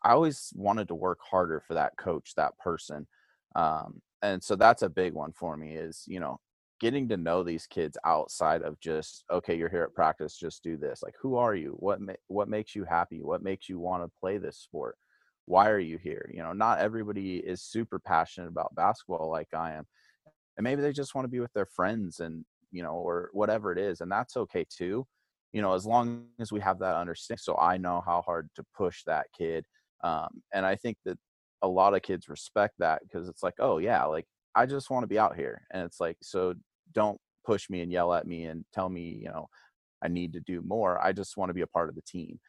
i 0.03 0.11
always 0.11 0.51
wanted 0.55 0.87
to 0.87 0.95
work 0.95 1.19
harder 1.21 1.61
for 1.61 1.75
that 1.75 1.97
coach 1.97 2.33
that 2.35 2.57
person 2.59 3.07
um, 3.55 4.01
and 4.23 4.43
so 4.43 4.55
that's 4.55 4.81
a 4.83 4.89
big 4.89 5.13
one 5.13 5.33
for 5.33 5.57
me 5.57 5.75
is 5.75 6.03
you 6.07 6.19
know 6.19 6.39
getting 6.81 7.07
to 7.09 7.17
know 7.17 7.43
these 7.43 7.67
kids 7.67 7.97
outside 8.05 8.61
of 8.61 8.79
just 8.81 9.23
okay 9.31 9.57
you're 9.57 9.69
here 9.69 9.83
at 9.83 9.93
practice 9.95 10.37
just 10.37 10.63
do 10.63 10.77
this 10.77 11.01
like 11.03 11.15
who 11.21 11.35
are 11.37 11.55
you? 11.55 11.71
What 11.79 12.01
ma- 12.01 12.13
what 12.27 12.49
makes 12.49 12.75
you 12.75 12.83
happy? 12.83 13.21
What 13.23 13.43
makes 13.43 13.69
you 13.69 13.79
want 13.79 14.03
to 14.03 14.19
play 14.19 14.37
this 14.37 14.57
sport? 14.57 14.97
Why 15.45 15.69
are 15.69 15.79
you 15.79 15.97
here? 15.97 16.29
You 16.33 16.43
know 16.43 16.53
not 16.53 16.79
everybody 16.79 17.37
is 17.37 17.61
super 17.61 17.99
passionate 17.99 18.49
about 18.49 18.75
basketball 18.75 19.29
like 19.29 19.49
i 19.53 19.73
am 19.73 19.87
and 20.57 20.63
maybe 20.63 20.81
they 20.81 20.91
just 20.91 21.15
want 21.15 21.25
to 21.25 21.29
be 21.29 21.39
with 21.39 21.53
their 21.53 21.65
friends 21.65 22.19
and 22.19 22.45
you 22.71 22.83
know 22.83 22.93
or 22.93 23.29
whatever 23.33 23.71
it 23.71 23.77
is 23.77 24.01
and 24.01 24.11
that's 24.11 24.37
okay 24.37 24.65
too 24.69 25.05
you 25.53 25.61
know 25.61 25.73
as 25.73 25.85
long 25.85 26.25
as 26.39 26.51
we 26.51 26.59
have 26.59 26.79
that 26.79 26.95
understanding 26.95 27.41
so 27.41 27.57
i 27.57 27.77
know 27.77 28.01
how 28.05 28.21
hard 28.21 28.49
to 28.55 28.63
push 28.75 29.03
that 29.05 29.25
kid 29.37 29.65
um, 30.03 30.41
and 30.53 30.65
i 30.65 30.75
think 30.75 30.97
that 31.05 31.17
a 31.61 31.67
lot 31.67 31.93
of 31.93 32.01
kids 32.01 32.27
respect 32.27 32.73
that 32.79 33.01
because 33.03 33.29
it's 33.29 33.43
like 33.43 33.55
oh 33.59 33.77
yeah 33.77 34.03
like 34.03 34.25
i 34.55 34.65
just 34.65 34.89
want 34.89 35.03
to 35.03 35.07
be 35.07 35.19
out 35.19 35.35
here 35.35 35.61
and 35.71 35.83
it's 35.83 35.99
like 35.99 36.17
so 36.21 36.53
don't 36.93 37.19
push 37.45 37.69
me 37.69 37.81
and 37.81 37.91
yell 37.91 38.13
at 38.13 38.27
me 38.27 38.45
and 38.45 38.65
tell 38.73 38.89
me 38.89 39.19
you 39.21 39.29
know 39.29 39.47
i 40.03 40.07
need 40.07 40.33
to 40.33 40.39
do 40.41 40.61
more 40.61 41.01
i 41.01 41.11
just 41.11 41.37
want 41.37 41.49
to 41.49 41.53
be 41.53 41.61
a 41.61 41.67
part 41.67 41.89
of 41.89 41.95
the 41.95 42.01
team. 42.01 42.39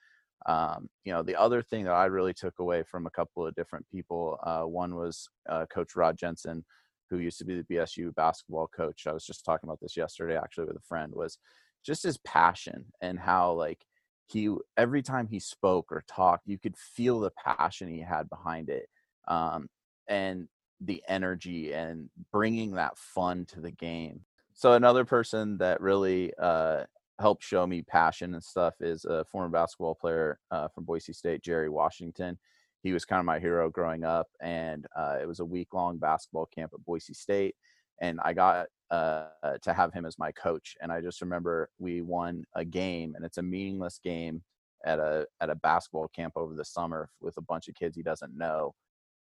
Um, 0.46 0.88
you 1.04 1.12
know, 1.12 1.22
the 1.22 1.34
other 1.34 1.60
thing 1.60 1.84
that 1.84 1.92
I 1.92 2.04
really 2.04 2.32
took 2.32 2.60
away 2.60 2.84
from 2.84 3.06
a 3.06 3.10
couple 3.10 3.44
of 3.44 3.54
different 3.54 3.84
people, 3.90 4.38
uh, 4.44 4.62
one 4.62 4.94
was 4.94 5.28
uh, 5.48 5.66
Coach 5.66 5.96
Rod 5.96 6.16
Jensen, 6.16 6.64
who 7.10 7.18
used 7.18 7.38
to 7.38 7.44
be 7.44 7.60
the 7.60 7.74
BSU 7.74 8.14
basketball 8.14 8.68
coach. 8.68 9.06
I 9.06 9.12
was 9.12 9.26
just 9.26 9.44
talking 9.44 9.68
about 9.68 9.80
this 9.80 9.96
yesterday, 9.96 10.36
actually, 10.36 10.66
with 10.66 10.76
a 10.76 10.88
friend. 10.88 11.12
Was 11.14 11.38
just 11.84 12.02
his 12.02 12.18
passion 12.18 12.86
and 13.00 13.18
how 13.18 13.52
like 13.52 13.84
he 14.26 14.52
every 14.76 15.02
time 15.02 15.28
he 15.28 15.38
spoke 15.38 15.90
or 15.90 16.04
talked, 16.08 16.48
you 16.48 16.58
could 16.58 16.76
feel 16.76 17.20
the 17.20 17.32
passion 17.32 17.88
he 17.88 18.00
had 18.00 18.28
behind 18.28 18.68
it, 18.68 18.88
um, 19.28 19.68
and 20.08 20.48
the 20.80 21.02
energy 21.08 21.72
and 21.72 22.10
bringing 22.32 22.72
that 22.72 22.98
fun 22.98 23.46
to 23.46 23.60
the 23.60 23.70
game. 23.70 24.20
So 24.54 24.72
another 24.72 25.04
person 25.04 25.58
that 25.58 25.80
really 25.80 26.32
uh, 26.40 26.84
helped 27.18 27.42
show 27.42 27.66
me 27.66 27.82
passion 27.82 28.34
and 28.34 28.42
stuff 28.42 28.74
is 28.80 29.04
a 29.04 29.24
former 29.24 29.48
basketball 29.48 29.94
player 29.94 30.38
uh, 30.50 30.68
from 30.68 30.84
Boise 30.84 31.12
State, 31.12 31.42
Jerry 31.42 31.68
Washington. 31.68 32.38
He 32.86 32.92
was 32.92 33.04
kind 33.04 33.18
of 33.18 33.26
my 33.26 33.40
hero 33.40 33.68
growing 33.68 34.04
up, 34.04 34.28
and 34.40 34.86
uh, 34.96 35.16
it 35.20 35.26
was 35.26 35.40
a 35.40 35.44
week 35.44 35.74
long 35.74 35.98
basketball 35.98 36.46
camp 36.46 36.70
at 36.72 36.84
Boise 36.84 37.14
State. 37.14 37.56
and 38.00 38.20
I 38.22 38.32
got 38.32 38.66
uh, 38.92 39.24
to 39.60 39.72
have 39.72 39.92
him 39.92 40.06
as 40.06 40.20
my 40.20 40.30
coach. 40.30 40.76
And 40.80 40.92
I 40.92 41.00
just 41.00 41.20
remember 41.20 41.68
we 41.80 42.00
won 42.00 42.44
a 42.54 42.64
game, 42.64 43.16
and 43.16 43.24
it's 43.24 43.38
a 43.38 43.42
meaningless 43.42 43.98
game 43.98 44.40
at 44.84 45.00
a 45.00 45.26
at 45.40 45.50
a 45.50 45.56
basketball 45.56 46.06
camp 46.14 46.34
over 46.36 46.54
the 46.54 46.64
summer 46.64 47.10
with 47.20 47.36
a 47.38 47.42
bunch 47.42 47.66
of 47.66 47.74
kids 47.74 47.96
he 47.96 48.04
doesn't 48.04 48.38
know. 48.38 48.72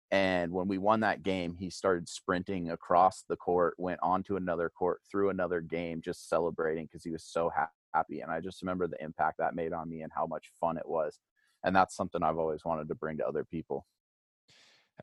And 0.09 0.51
when 0.51 0.67
we 0.67 0.79
won 0.79 1.01
that 1.01 1.21
game, 1.21 1.53
he 1.53 1.69
started 1.69 2.09
sprinting 2.09 2.71
across 2.71 3.25
the 3.29 3.37
court, 3.37 3.75
went 3.77 3.99
onto 4.01 4.37
another 4.37 4.69
court, 4.69 5.01
through 5.09 5.29
another 5.29 5.61
game, 5.61 6.01
just 6.01 6.27
celebrating 6.27 6.85
because 6.85 7.03
he 7.03 7.11
was 7.11 7.23
so 7.23 7.51
ha- 7.55 7.69
happy. 7.93 8.21
And 8.21 8.31
I 8.31 8.39
just 8.39 8.63
remember 8.63 8.87
the 8.87 9.01
impact 9.03 9.37
that 9.37 9.53
made 9.53 9.71
on 9.71 9.87
me 9.87 10.01
and 10.01 10.11
how 10.13 10.25
much 10.25 10.51
fun 10.59 10.77
it 10.77 10.89
was. 10.89 11.19
And 11.63 11.75
that's 11.75 11.95
something 11.95 12.23
I've 12.23 12.37
always 12.37 12.65
wanted 12.65 12.87
to 12.87 12.95
bring 12.95 13.17
to 13.17 13.27
other 13.27 13.43
people. 13.43 13.85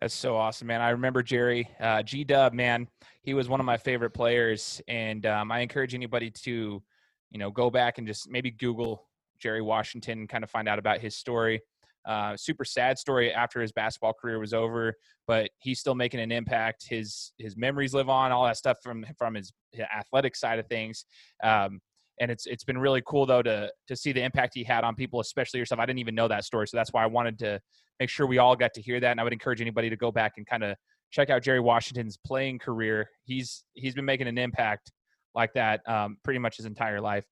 That's 0.00 0.14
so 0.14 0.36
awesome, 0.36 0.68
man. 0.68 0.80
I 0.80 0.90
remember 0.90 1.22
Jerry 1.22 1.68
uh, 1.80 2.02
G 2.02 2.22
Dub, 2.22 2.52
man. 2.52 2.88
He 3.22 3.34
was 3.34 3.48
one 3.48 3.58
of 3.58 3.66
my 3.66 3.76
favorite 3.76 4.10
players, 4.10 4.80
and 4.86 5.26
um, 5.26 5.50
I 5.50 5.60
encourage 5.60 5.94
anybody 5.94 6.30
to, 6.30 6.82
you 7.30 7.38
know, 7.38 7.50
go 7.50 7.68
back 7.68 7.98
and 7.98 8.06
just 8.06 8.30
maybe 8.30 8.50
Google 8.50 9.08
Jerry 9.40 9.62
Washington, 9.62 10.20
and 10.20 10.28
kind 10.28 10.44
of 10.44 10.50
find 10.50 10.68
out 10.68 10.78
about 10.78 11.00
his 11.00 11.16
story. 11.16 11.60
Uh, 12.06 12.36
super 12.36 12.64
sad 12.64 12.96
story 12.96 13.32
after 13.32 13.60
his 13.60 13.72
basketball 13.72 14.12
career 14.12 14.38
was 14.38 14.54
over, 14.54 14.94
but 15.26 15.50
he's 15.58 15.80
still 15.80 15.94
making 15.96 16.20
an 16.20 16.30
impact. 16.30 16.86
His 16.88 17.32
his 17.38 17.56
memories 17.56 17.92
live 17.92 18.08
on, 18.08 18.30
all 18.30 18.44
that 18.44 18.56
stuff 18.56 18.78
from 18.82 19.04
from 19.18 19.34
his, 19.34 19.52
his 19.72 19.84
athletic 19.94 20.36
side 20.36 20.58
of 20.58 20.66
things. 20.68 21.06
Um, 21.42 21.80
and 22.20 22.30
it's 22.30 22.46
it's 22.46 22.64
been 22.64 22.78
really 22.78 23.02
cool 23.06 23.26
though 23.26 23.42
to 23.42 23.70
to 23.86 23.96
see 23.96 24.12
the 24.12 24.22
impact 24.22 24.54
he 24.54 24.64
had 24.64 24.84
on 24.84 24.94
people, 24.94 25.20
especially 25.20 25.58
yourself. 25.58 25.80
I 25.80 25.86
didn't 25.86 26.00
even 26.00 26.14
know 26.14 26.28
that 26.28 26.44
story, 26.44 26.66
so 26.68 26.76
that's 26.76 26.92
why 26.92 27.02
I 27.02 27.06
wanted 27.06 27.38
to 27.40 27.60
make 28.00 28.10
sure 28.10 28.26
we 28.26 28.38
all 28.38 28.56
got 28.56 28.74
to 28.74 28.82
hear 28.82 29.00
that. 29.00 29.10
And 29.10 29.20
I 29.20 29.24
would 29.24 29.32
encourage 29.32 29.60
anybody 29.60 29.90
to 29.90 29.96
go 29.96 30.12
back 30.12 30.34
and 30.36 30.46
kind 30.46 30.64
of 30.64 30.76
check 31.10 31.30
out 31.30 31.42
Jerry 31.42 31.60
Washington's 31.60 32.16
playing 32.16 32.58
career. 32.58 33.08
He's 33.24 33.64
he's 33.74 33.94
been 33.94 34.04
making 34.04 34.28
an 34.28 34.38
impact 34.38 34.92
like 35.34 35.52
that 35.54 35.88
um, 35.88 36.16
pretty 36.24 36.38
much 36.38 36.56
his 36.56 36.66
entire 36.66 37.00
life 37.00 37.24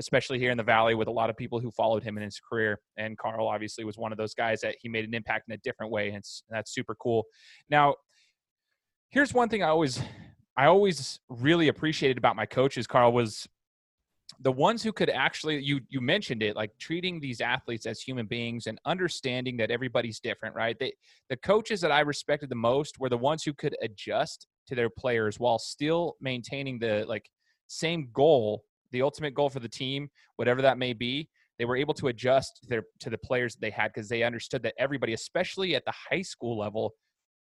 especially 0.00 0.38
here 0.38 0.50
in 0.50 0.56
the 0.56 0.62
Valley 0.62 0.94
with 0.94 1.08
a 1.08 1.10
lot 1.10 1.30
of 1.30 1.36
people 1.36 1.60
who 1.60 1.70
followed 1.70 2.02
him 2.02 2.16
in 2.16 2.22
his 2.22 2.40
career. 2.40 2.80
And 2.96 3.18
Carl 3.18 3.46
obviously 3.46 3.84
was 3.84 3.98
one 3.98 4.12
of 4.12 4.18
those 4.18 4.34
guys 4.34 4.60
that 4.62 4.76
he 4.80 4.88
made 4.88 5.04
an 5.04 5.14
impact 5.14 5.48
in 5.48 5.54
a 5.54 5.58
different 5.58 5.92
way. 5.92 6.08
And, 6.08 6.16
and 6.16 6.24
that's 6.48 6.72
super 6.72 6.94
cool. 6.94 7.24
Now, 7.68 7.96
here's 9.10 9.34
one 9.34 9.48
thing 9.48 9.62
I 9.62 9.68
always, 9.68 10.00
I 10.56 10.66
always 10.66 11.20
really 11.28 11.68
appreciated 11.68 12.18
about 12.18 12.34
my 12.34 12.46
coaches, 12.46 12.86
Carl, 12.86 13.12
was 13.12 13.46
the 14.40 14.52
ones 14.52 14.82
who 14.82 14.92
could 14.92 15.10
actually 15.10 15.58
you 15.60 15.80
you 15.88 16.00
mentioned 16.00 16.42
it 16.42 16.56
like 16.56 16.70
treating 16.78 17.20
these 17.20 17.40
athletes 17.40 17.84
as 17.84 18.00
human 18.00 18.26
beings 18.26 18.66
and 18.66 18.78
understanding 18.86 19.56
that 19.56 19.70
everybody's 19.70 20.20
different 20.20 20.54
right 20.54 20.76
they, 20.78 20.92
the 21.28 21.36
coaches 21.36 21.80
that 21.80 21.90
i 21.90 22.00
respected 22.00 22.48
the 22.48 22.54
most 22.54 22.98
were 23.00 23.08
the 23.08 23.18
ones 23.18 23.42
who 23.42 23.52
could 23.52 23.74
adjust 23.82 24.46
to 24.68 24.74
their 24.74 24.88
players 24.88 25.40
while 25.40 25.58
still 25.58 26.16
maintaining 26.20 26.78
the 26.78 27.04
like 27.08 27.28
same 27.66 28.08
goal 28.12 28.62
the 28.92 29.02
ultimate 29.02 29.34
goal 29.34 29.50
for 29.50 29.60
the 29.60 29.68
team, 29.68 30.08
whatever 30.36 30.62
that 30.62 30.78
may 30.78 30.92
be, 30.92 31.28
they 31.58 31.64
were 31.64 31.76
able 31.76 31.94
to 31.94 32.08
adjust 32.08 32.66
their 32.68 32.84
to 33.00 33.10
the 33.10 33.18
players 33.18 33.56
they 33.56 33.70
had 33.70 33.92
because 33.92 34.08
they 34.08 34.22
understood 34.22 34.62
that 34.62 34.74
everybody, 34.78 35.12
especially 35.12 35.74
at 35.74 35.84
the 35.84 35.92
high 36.10 36.22
school 36.22 36.58
level, 36.58 36.94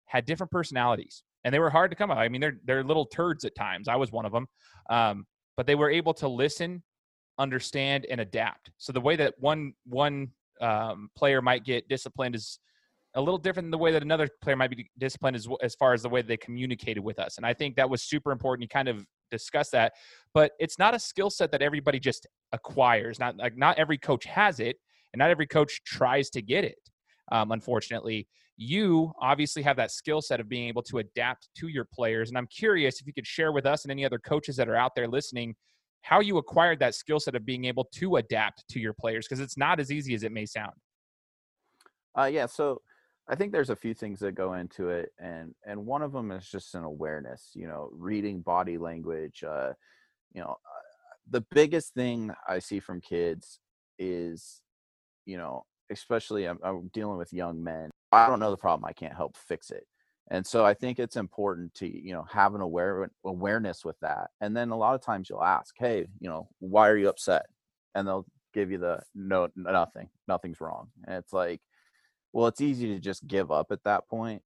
had 0.06 0.26
different 0.26 0.52
personalities 0.52 1.24
and 1.44 1.54
they 1.54 1.60
were 1.60 1.70
hard 1.70 1.92
to 1.92 1.98
come 1.98 2.12
up. 2.12 2.18
I 2.18 2.28
mean, 2.28 2.42
they're 2.42 2.58
they're 2.66 2.84
little 2.84 3.06
turds 3.06 3.46
at 3.46 3.56
times. 3.56 3.88
I 3.88 3.96
was 3.96 4.12
one 4.12 4.26
of 4.26 4.32
them, 4.32 4.48
um, 4.90 5.26
but 5.62 5.68
they 5.68 5.76
were 5.76 5.92
able 5.92 6.12
to 6.12 6.28
listen, 6.28 6.82
understand, 7.38 8.08
and 8.10 8.20
adapt. 8.20 8.72
So 8.80 8.92
the 8.92 9.00
way 9.00 9.16
that 9.18 9.36
one 9.38 9.74
one 9.86 10.30
um, 10.60 11.12
player 11.16 11.40
might 11.40 11.64
get 11.64 11.88
disciplined 11.88 12.34
is 12.34 12.58
a 13.14 13.22
little 13.22 13.38
different 13.38 13.66
than 13.66 13.72
the 13.72 13.78
way 13.78 13.92
that 13.92 14.02
another 14.02 14.28
player 14.42 14.56
might 14.56 14.72
be 14.72 14.90
disciplined 14.98 15.36
as, 15.36 15.48
as 15.62 15.76
far 15.76 15.94
as 15.94 16.02
the 16.02 16.10
way 16.10 16.24
they 16.24 16.36
communicated 16.36 17.02
with 17.02 17.20
us. 17.20 17.38
And 17.38 17.46
I 17.46 17.54
think 17.54 17.76
that 17.76 17.88
was 17.88 18.02
super 18.02 18.32
important. 18.32 18.64
You 18.64 18.70
kind 18.70 18.88
of 18.88 19.06
discuss 19.30 19.70
that, 19.70 19.94
but 20.34 20.54
it's 20.60 20.80
not 20.80 20.96
a 20.96 21.00
skill 21.00 21.30
set 21.30 21.52
that 21.52 21.62
everybody 21.62 22.00
just 22.00 22.26
acquires. 22.54 23.20
Not 23.20 23.38
like 23.38 23.56
not 23.56 23.78
every 23.78 24.00
coach 24.00 24.26
has 24.26 24.60
it, 24.60 24.78
and 25.14 25.20
not 25.20 25.30
every 25.30 25.46
coach 25.46 25.84
tries 25.86 26.32
to 26.32 26.42
get 26.42 26.64
it. 26.64 26.80
Um, 27.32 27.52
unfortunately, 27.52 28.28
you 28.62 29.12
obviously 29.20 29.64
have 29.64 29.76
that 29.76 29.90
skill 29.90 30.22
set 30.22 30.40
of 30.40 30.48
being 30.48 30.68
able 30.68 30.84
to 30.84 31.00
adapt 31.00 31.50
to 31.56 31.68
your 31.68 31.86
players. 31.92 32.30
And 32.30 32.38
I'm 32.38 32.46
curious 32.46 33.02
if 33.02 33.08
you 33.08 33.14
could 33.14 33.26
share 33.26 33.52
with 33.52 33.66
us 33.66 33.84
and 33.84 33.92
any 33.92 34.06
other 34.06 34.20
coaches 34.20 34.56
that 34.58 34.70
are 34.70 34.76
out 34.76 34.94
there 34.96 35.08
listening 35.08 35.56
how 36.02 36.20
you 36.20 36.38
acquired 36.38 36.80
that 36.80 36.94
skill 36.94 37.20
set 37.20 37.34
of 37.34 37.44
being 37.44 37.66
able 37.66 37.86
to 37.86 38.18
adapt 38.18 38.68
to 38.70 38.80
your 38.80 38.94
players 38.94 39.28
because 39.28 39.40
it's 39.40 39.58
not 39.58 39.80
as 39.80 39.92
easy 39.92 40.14
as 40.14 40.22
it 40.22 40.32
may 40.32 40.46
sound. 40.46 40.74
Uh, 42.18 42.26
yeah, 42.26 42.46
so 42.46 42.82
I 43.28 43.36
think 43.36 43.52
there's 43.52 43.70
a 43.72 43.76
few 43.76 43.94
things 43.94 44.20
that 44.20 44.34
go 44.34 44.54
into 44.54 44.90
it, 44.90 45.10
and 45.20 45.54
and 45.66 45.86
one 45.86 46.02
of 46.02 46.12
them 46.12 46.32
is 46.32 46.48
just 46.48 46.76
an 46.76 46.84
awareness. 46.84 47.52
You 47.54 47.68
know, 47.68 47.90
reading 47.94 48.42
body 48.42 48.78
language. 48.78 49.44
Uh, 49.44 49.74
you 50.34 50.42
know, 50.42 50.52
uh, 50.52 51.16
the 51.30 51.42
biggest 51.52 51.94
thing 51.94 52.32
I 52.48 52.60
see 52.60 52.80
from 52.80 53.00
kids 53.00 53.60
is, 54.00 54.62
you 55.26 55.38
know, 55.38 55.66
especially 55.92 56.46
I'm, 56.46 56.58
I'm 56.64 56.90
dealing 56.94 57.18
with 57.18 57.32
young 57.32 57.64
men. 57.64 57.91
I 58.12 58.28
don't 58.28 58.40
know 58.40 58.52
the 58.52 58.58
problem. 58.58 58.86
I 58.86 58.94
can't 58.94 59.16
help 59.16 59.38
fix 59.38 59.72
it. 59.72 59.86
And 60.30 60.46
so 60.46 60.66
I 60.66 60.74
think 60.74 61.00
it's 61.00 61.18
important 61.18 61.74
to 61.76 61.88
you 61.88 62.14
know 62.14 62.24
have 62.32 62.56
an 62.56 62.62
aware 62.62 63.10
awareness 63.26 63.84
with 63.84 64.00
that. 64.02 64.30
And 64.40 64.56
then 64.56 64.70
a 64.72 64.78
lot 64.78 64.96
of 64.96 65.02
times 65.02 65.30
you'll 65.30 65.44
ask, 65.44 65.76
"Hey, 65.78 66.08
you 66.20 66.30
know, 66.30 66.48
why 66.60 66.90
are 66.90 66.98
you 66.98 67.10
upset?" 67.10 67.46
And 67.96 68.08
they'll 68.08 68.26
give 68.54 68.72
you 68.72 68.78
the 68.78 69.02
no, 69.16 69.50
nothing, 69.56 70.10
nothing's 70.28 70.62
wrong. 70.62 70.90
And 71.06 71.16
it's 71.16 71.34
like, 71.34 71.62
well, 72.34 72.48
it's 72.48 72.62
easy 72.62 72.88
to 72.90 73.00
just 73.00 73.28
give 73.28 73.52
up 73.52 73.72
at 73.72 73.84
that 73.84 74.08
point, 74.08 74.42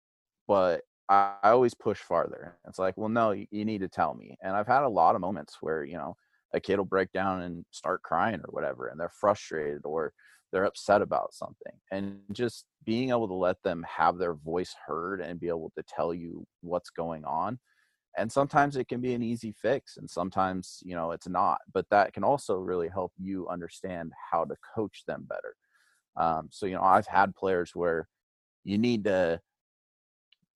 but 0.47 0.81
I, 1.09 1.35
I 1.43 1.49
always 1.51 1.73
push 1.73 1.99
farther. 1.99 2.57
It's 2.67 2.79
like, 2.79 2.97
well, 2.97 3.09
no, 3.09 3.31
you, 3.31 3.47
you 3.51 3.65
need 3.65 3.81
to 3.81 3.87
tell 3.89 4.13
me. 4.15 4.37
And 4.41 4.55
I've 4.55 4.67
had 4.67 4.83
a 4.83 4.89
lot 4.89 5.15
of 5.15 5.21
moments 5.21 5.57
where, 5.61 5.83
you 5.83 5.97
know, 5.97 6.17
a 6.53 6.59
kid 6.59 6.77
will 6.77 6.85
break 6.85 7.11
down 7.11 7.41
and 7.41 7.65
start 7.71 8.01
crying 8.03 8.39
or 8.41 8.49
whatever, 8.49 8.87
and 8.87 8.99
they're 8.99 9.09
frustrated 9.09 9.81
or 9.85 10.13
they're 10.51 10.65
upset 10.65 11.01
about 11.01 11.33
something. 11.33 11.73
And 11.91 12.19
just 12.31 12.65
being 12.85 13.09
able 13.09 13.27
to 13.27 13.33
let 13.33 13.61
them 13.63 13.85
have 13.87 14.17
their 14.17 14.33
voice 14.35 14.75
heard 14.85 15.21
and 15.21 15.39
be 15.39 15.47
able 15.47 15.71
to 15.77 15.83
tell 15.83 16.13
you 16.13 16.45
what's 16.61 16.89
going 16.89 17.25
on. 17.25 17.59
And 18.17 18.31
sometimes 18.31 18.77
it 18.77 18.87
can 18.87 19.01
be 19.01 19.13
an 19.13 19.21
easy 19.21 19.51
fix, 19.51 19.97
and 19.97 20.09
sometimes, 20.09 20.81
you 20.85 20.95
know, 20.95 21.11
it's 21.11 21.27
not. 21.27 21.59
But 21.73 21.85
that 21.91 22.13
can 22.13 22.23
also 22.23 22.55
really 22.55 22.87
help 22.87 23.11
you 23.17 23.47
understand 23.49 24.13
how 24.31 24.45
to 24.45 24.55
coach 24.73 25.03
them 25.05 25.25
better 25.27 25.55
um, 26.17 26.47
so, 26.51 26.65
you 26.65 26.75
know, 26.75 26.81
I've 26.81 27.07
had 27.07 27.35
players 27.35 27.71
where 27.73 28.07
you 28.63 28.77
need 28.77 29.03
to 29.05 29.39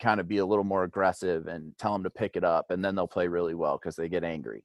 kind 0.02 0.20
of 0.20 0.28
be 0.28 0.38
a 0.38 0.46
little 0.46 0.64
more 0.64 0.84
aggressive 0.84 1.48
and 1.48 1.78
tell 1.78 1.94
them 1.94 2.04
to 2.04 2.10
pick 2.10 2.36
it 2.36 2.44
up, 2.44 2.72
and 2.72 2.84
then 2.84 2.96
they'll 2.96 3.08
play 3.08 3.28
really 3.28 3.56
well 3.56 3.78
because 3.78 3.96
they 3.96 4.10
get 4.10 4.24
angry. 4.24 4.64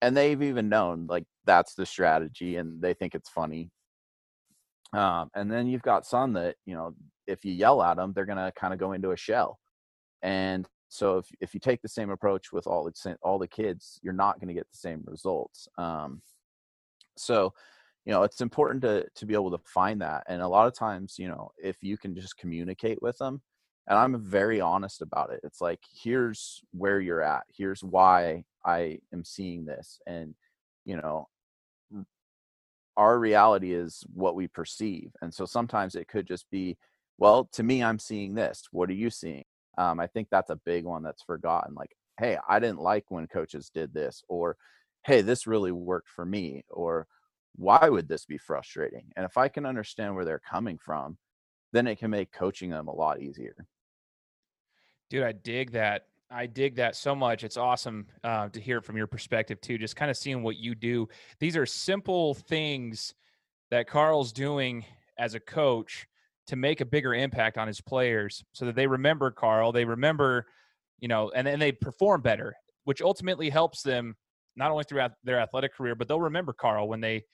And 0.00 0.16
they've 0.16 0.40
even 0.42 0.68
known 0.68 1.06
like 1.08 1.24
that's 1.44 1.74
the 1.74 1.84
strategy 1.84 2.56
and 2.56 2.80
they 2.80 2.94
think 2.94 3.16
it's 3.16 3.28
funny. 3.28 3.70
Um, 4.92 5.30
and 5.34 5.50
then 5.50 5.66
you've 5.66 5.82
got 5.82 6.06
some 6.06 6.32
that, 6.34 6.56
you 6.64 6.74
know, 6.74 6.94
if 7.26 7.44
you 7.44 7.52
yell 7.52 7.82
at 7.82 7.96
them, 7.96 8.12
they're 8.12 8.24
going 8.24 8.38
to 8.38 8.52
kind 8.56 8.72
of 8.72 8.80
go 8.80 8.92
into 8.92 9.10
a 9.10 9.16
shell. 9.16 9.58
And 10.22 10.66
so 10.88 11.18
if, 11.18 11.26
if 11.40 11.54
you 11.54 11.60
take 11.60 11.82
the 11.82 11.88
same 11.88 12.10
approach 12.10 12.52
with 12.52 12.66
all 12.66 12.84
the, 12.84 13.16
all 13.22 13.38
the 13.38 13.48
kids, 13.48 14.00
you're 14.02 14.14
not 14.14 14.40
going 14.40 14.48
to 14.48 14.54
get 14.54 14.70
the 14.70 14.78
same 14.78 15.02
results. 15.06 15.68
Um, 15.76 16.22
so, 17.16 17.52
you 18.08 18.14
know 18.14 18.22
it's 18.22 18.40
important 18.40 18.80
to 18.82 19.06
to 19.14 19.26
be 19.26 19.34
able 19.34 19.50
to 19.50 19.62
find 19.66 20.00
that 20.00 20.24
and 20.28 20.40
a 20.40 20.48
lot 20.48 20.66
of 20.66 20.74
times 20.74 21.16
you 21.18 21.28
know 21.28 21.50
if 21.62 21.76
you 21.82 21.98
can 21.98 22.14
just 22.14 22.38
communicate 22.38 23.00
with 23.02 23.18
them 23.18 23.42
and 23.86 23.98
i'm 23.98 24.18
very 24.24 24.62
honest 24.62 25.02
about 25.02 25.30
it 25.30 25.40
it's 25.44 25.60
like 25.60 25.80
here's 26.02 26.62
where 26.72 27.00
you're 27.00 27.22
at 27.22 27.42
here's 27.54 27.84
why 27.84 28.42
i 28.64 28.98
am 29.12 29.22
seeing 29.22 29.66
this 29.66 30.00
and 30.06 30.34
you 30.86 30.96
know 30.96 31.28
our 32.98 33.18
reality 33.18 33.72
is 33.72 34.04
what 34.12 34.34
we 34.34 34.46
perceive 34.46 35.10
and 35.22 35.32
so 35.32 35.46
sometimes 35.46 35.94
it 35.94 36.08
could 36.08 36.26
just 36.26 36.44
be 36.50 36.76
well 37.16 37.48
to 37.52 37.62
me 37.62 37.82
i'm 37.82 37.98
seeing 37.98 38.34
this 38.34 38.64
what 38.70 38.90
are 38.90 38.94
you 38.94 39.08
seeing 39.08 39.44
um, 39.78 39.98
i 39.98 40.06
think 40.06 40.28
that's 40.30 40.50
a 40.50 40.60
big 40.66 40.84
one 40.84 41.02
that's 41.02 41.22
forgotten 41.22 41.74
like 41.74 41.96
hey 42.18 42.36
i 42.48 42.58
didn't 42.58 42.80
like 42.80 43.04
when 43.08 43.26
coaches 43.26 43.70
did 43.72 43.94
this 43.94 44.22
or 44.28 44.56
hey 45.06 45.22
this 45.22 45.46
really 45.46 45.72
worked 45.72 46.08
for 46.08 46.26
me 46.26 46.62
or 46.68 47.06
why 47.58 47.88
would 47.88 48.08
this 48.08 48.24
be 48.24 48.38
frustrating? 48.38 49.12
And 49.16 49.26
if 49.26 49.36
I 49.36 49.48
can 49.48 49.66
understand 49.66 50.14
where 50.14 50.24
they're 50.24 50.38
coming 50.38 50.78
from, 50.78 51.18
then 51.72 51.86
it 51.88 51.98
can 51.98 52.10
make 52.10 52.32
coaching 52.32 52.70
them 52.70 52.86
a 52.86 52.94
lot 52.94 53.20
easier. 53.20 53.66
Dude, 55.10 55.24
I 55.24 55.32
dig 55.32 55.72
that. 55.72 56.06
I 56.30 56.46
dig 56.46 56.76
that 56.76 56.94
so 56.94 57.14
much. 57.14 57.42
It's 57.42 57.56
awesome 57.56 58.06
uh, 58.22 58.48
to 58.50 58.60
hear 58.60 58.80
from 58.82 58.96
your 58.96 59.06
perspective 59.06 59.60
too. 59.60 59.78
Just 59.78 59.96
kind 59.96 60.10
of 60.10 60.16
seeing 60.16 60.42
what 60.42 60.56
you 60.56 60.74
do. 60.74 61.08
These 61.40 61.56
are 61.56 61.64
simple 61.64 62.34
things 62.34 63.14
that 63.70 63.88
Carl's 63.88 64.32
doing 64.32 64.84
as 65.18 65.34
a 65.34 65.40
coach 65.40 66.06
to 66.46 66.56
make 66.56 66.80
a 66.80 66.84
bigger 66.86 67.14
impact 67.14 67.58
on 67.58 67.66
his 67.66 67.80
players, 67.80 68.44
so 68.52 68.64
that 68.64 68.74
they 68.74 68.86
remember 68.86 69.30
Carl. 69.30 69.72
They 69.72 69.84
remember, 69.84 70.46
you 70.98 71.08
know, 71.08 71.30
and 71.34 71.46
then 71.46 71.58
they 71.58 71.72
perform 71.72 72.22
better, 72.22 72.54
which 72.84 73.02
ultimately 73.02 73.50
helps 73.50 73.82
them 73.82 74.14
not 74.56 74.70
only 74.70 74.84
throughout 74.84 75.12
their 75.24 75.40
athletic 75.40 75.74
career, 75.74 75.94
but 75.94 76.08
they'll 76.08 76.20
remember 76.20 76.52
Carl 76.52 76.88
when 76.88 77.00
they 77.00 77.24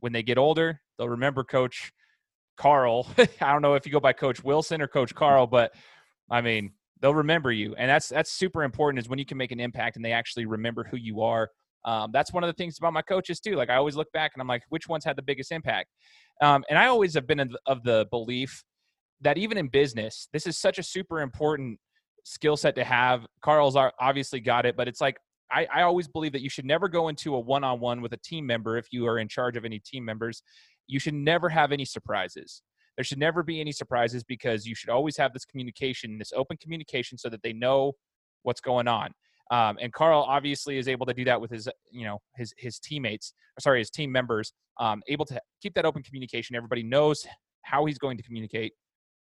when 0.00 0.12
they 0.12 0.22
get 0.22 0.38
older. 0.38 0.80
They'll 0.98 1.08
remember 1.08 1.44
Coach 1.44 1.92
Carl. 2.56 3.06
I 3.40 3.52
don't 3.52 3.62
know 3.62 3.74
if 3.74 3.86
you 3.86 3.92
go 3.92 4.00
by 4.00 4.12
Coach 4.12 4.44
Wilson 4.44 4.82
or 4.82 4.88
Coach 4.88 5.14
Carl, 5.14 5.46
but 5.46 5.72
I 6.30 6.40
mean 6.40 6.72
they'll 7.04 7.14
remember 7.14 7.52
you, 7.52 7.74
and 7.76 7.90
that's 7.90 8.08
that's 8.08 8.32
super 8.32 8.62
important. 8.62 8.98
Is 8.98 9.10
when 9.10 9.18
you 9.18 9.26
can 9.26 9.36
make 9.36 9.52
an 9.52 9.60
impact 9.60 9.96
and 9.96 10.04
they 10.04 10.12
actually 10.12 10.46
remember 10.46 10.84
who 10.84 10.96
you 10.96 11.20
are. 11.20 11.50
Um, 11.84 12.12
that's 12.14 12.32
one 12.32 12.42
of 12.42 12.48
the 12.48 12.54
things 12.54 12.78
about 12.78 12.94
my 12.94 13.02
coaches 13.02 13.40
too. 13.40 13.56
Like 13.56 13.68
I 13.68 13.76
always 13.76 13.94
look 13.94 14.10
back 14.12 14.30
and 14.34 14.40
I'm 14.40 14.48
like, 14.48 14.62
which 14.70 14.88
ones 14.88 15.04
had 15.04 15.14
the 15.14 15.22
biggest 15.22 15.52
impact? 15.52 15.90
Um, 16.40 16.64
and 16.70 16.78
I 16.78 16.86
always 16.86 17.12
have 17.12 17.26
been 17.26 17.40
of 17.66 17.82
the 17.82 18.06
belief 18.10 18.64
that 19.20 19.36
even 19.36 19.58
in 19.58 19.68
business, 19.68 20.28
this 20.32 20.46
is 20.46 20.56
such 20.56 20.78
a 20.78 20.82
super 20.82 21.20
important 21.20 21.78
skill 22.24 22.56
set 22.56 22.74
to 22.76 22.84
have. 22.84 23.26
Carl's 23.42 23.76
obviously 24.00 24.40
got 24.40 24.64
it, 24.64 24.74
but 24.74 24.88
it's 24.88 25.02
like 25.02 25.18
I, 25.52 25.66
I 25.72 25.82
always 25.82 26.08
believe 26.08 26.32
that 26.32 26.40
you 26.40 26.48
should 26.48 26.64
never 26.64 26.88
go 26.88 27.08
into 27.08 27.34
a 27.34 27.38
one-on-one 27.38 28.00
with 28.00 28.14
a 28.14 28.18
team 28.24 28.46
member 28.46 28.78
if 28.78 28.86
you 28.90 29.06
are 29.06 29.18
in 29.18 29.28
charge 29.28 29.58
of 29.58 29.66
any 29.66 29.78
team 29.78 30.06
members. 30.06 30.42
You 30.86 30.98
should 30.98 31.12
never 31.12 31.50
have 31.50 31.70
any 31.70 31.84
surprises. 31.84 32.62
There 32.96 33.04
should 33.04 33.18
never 33.18 33.42
be 33.42 33.60
any 33.60 33.72
surprises 33.72 34.22
because 34.22 34.66
you 34.66 34.74
should 34.74 34.90
always 34.90 35.16
have 35.16 35.32
this 35.32 35.44
communication, 35.44 36.18
this 36.18 36.32
open 36.34 36.56
communication, 36.56 37.18
so 37.18 37.28
that 37.28 37.42
they 37.42 37.52
know 37.52 37.92
what's 38.42 38.60
going 38.60 38.88
on. 38.88 39.10
Um, 39.50 39.76
and 39.80 39.92
Carl 39.92 40.24
obviously 40.26 40.78
is 40.78 40.88
able 40.88 41.06
to 41.06 41.14
do 41.14 41.24
that 41.24 41.40
with 41.40 41.50
his, 41.50 41.68
you 41.90 42.04
know, 42.04 42.18
his 42.36 42.54
his 42.56 42.78
teammates. 42.78 43.34
Sorry, 43.60 43.80
his 43.80 43.90
team 43.90 44.10
members. 44.10 44.52
Um, 44.80 45.02
able 45.08 45.24
to 45.26 45.40
keep 45.60 45.74
that 45.74 45.84
open 45.84 46.02
communication. 46.02 46.56
Everybody 46.56 46.82
knows 46.82 47.26
how 47.62 47.84
he's 47.84 47.98
going 47.98 48.16
to 48.16 48.22
communicate, 48.22 48.72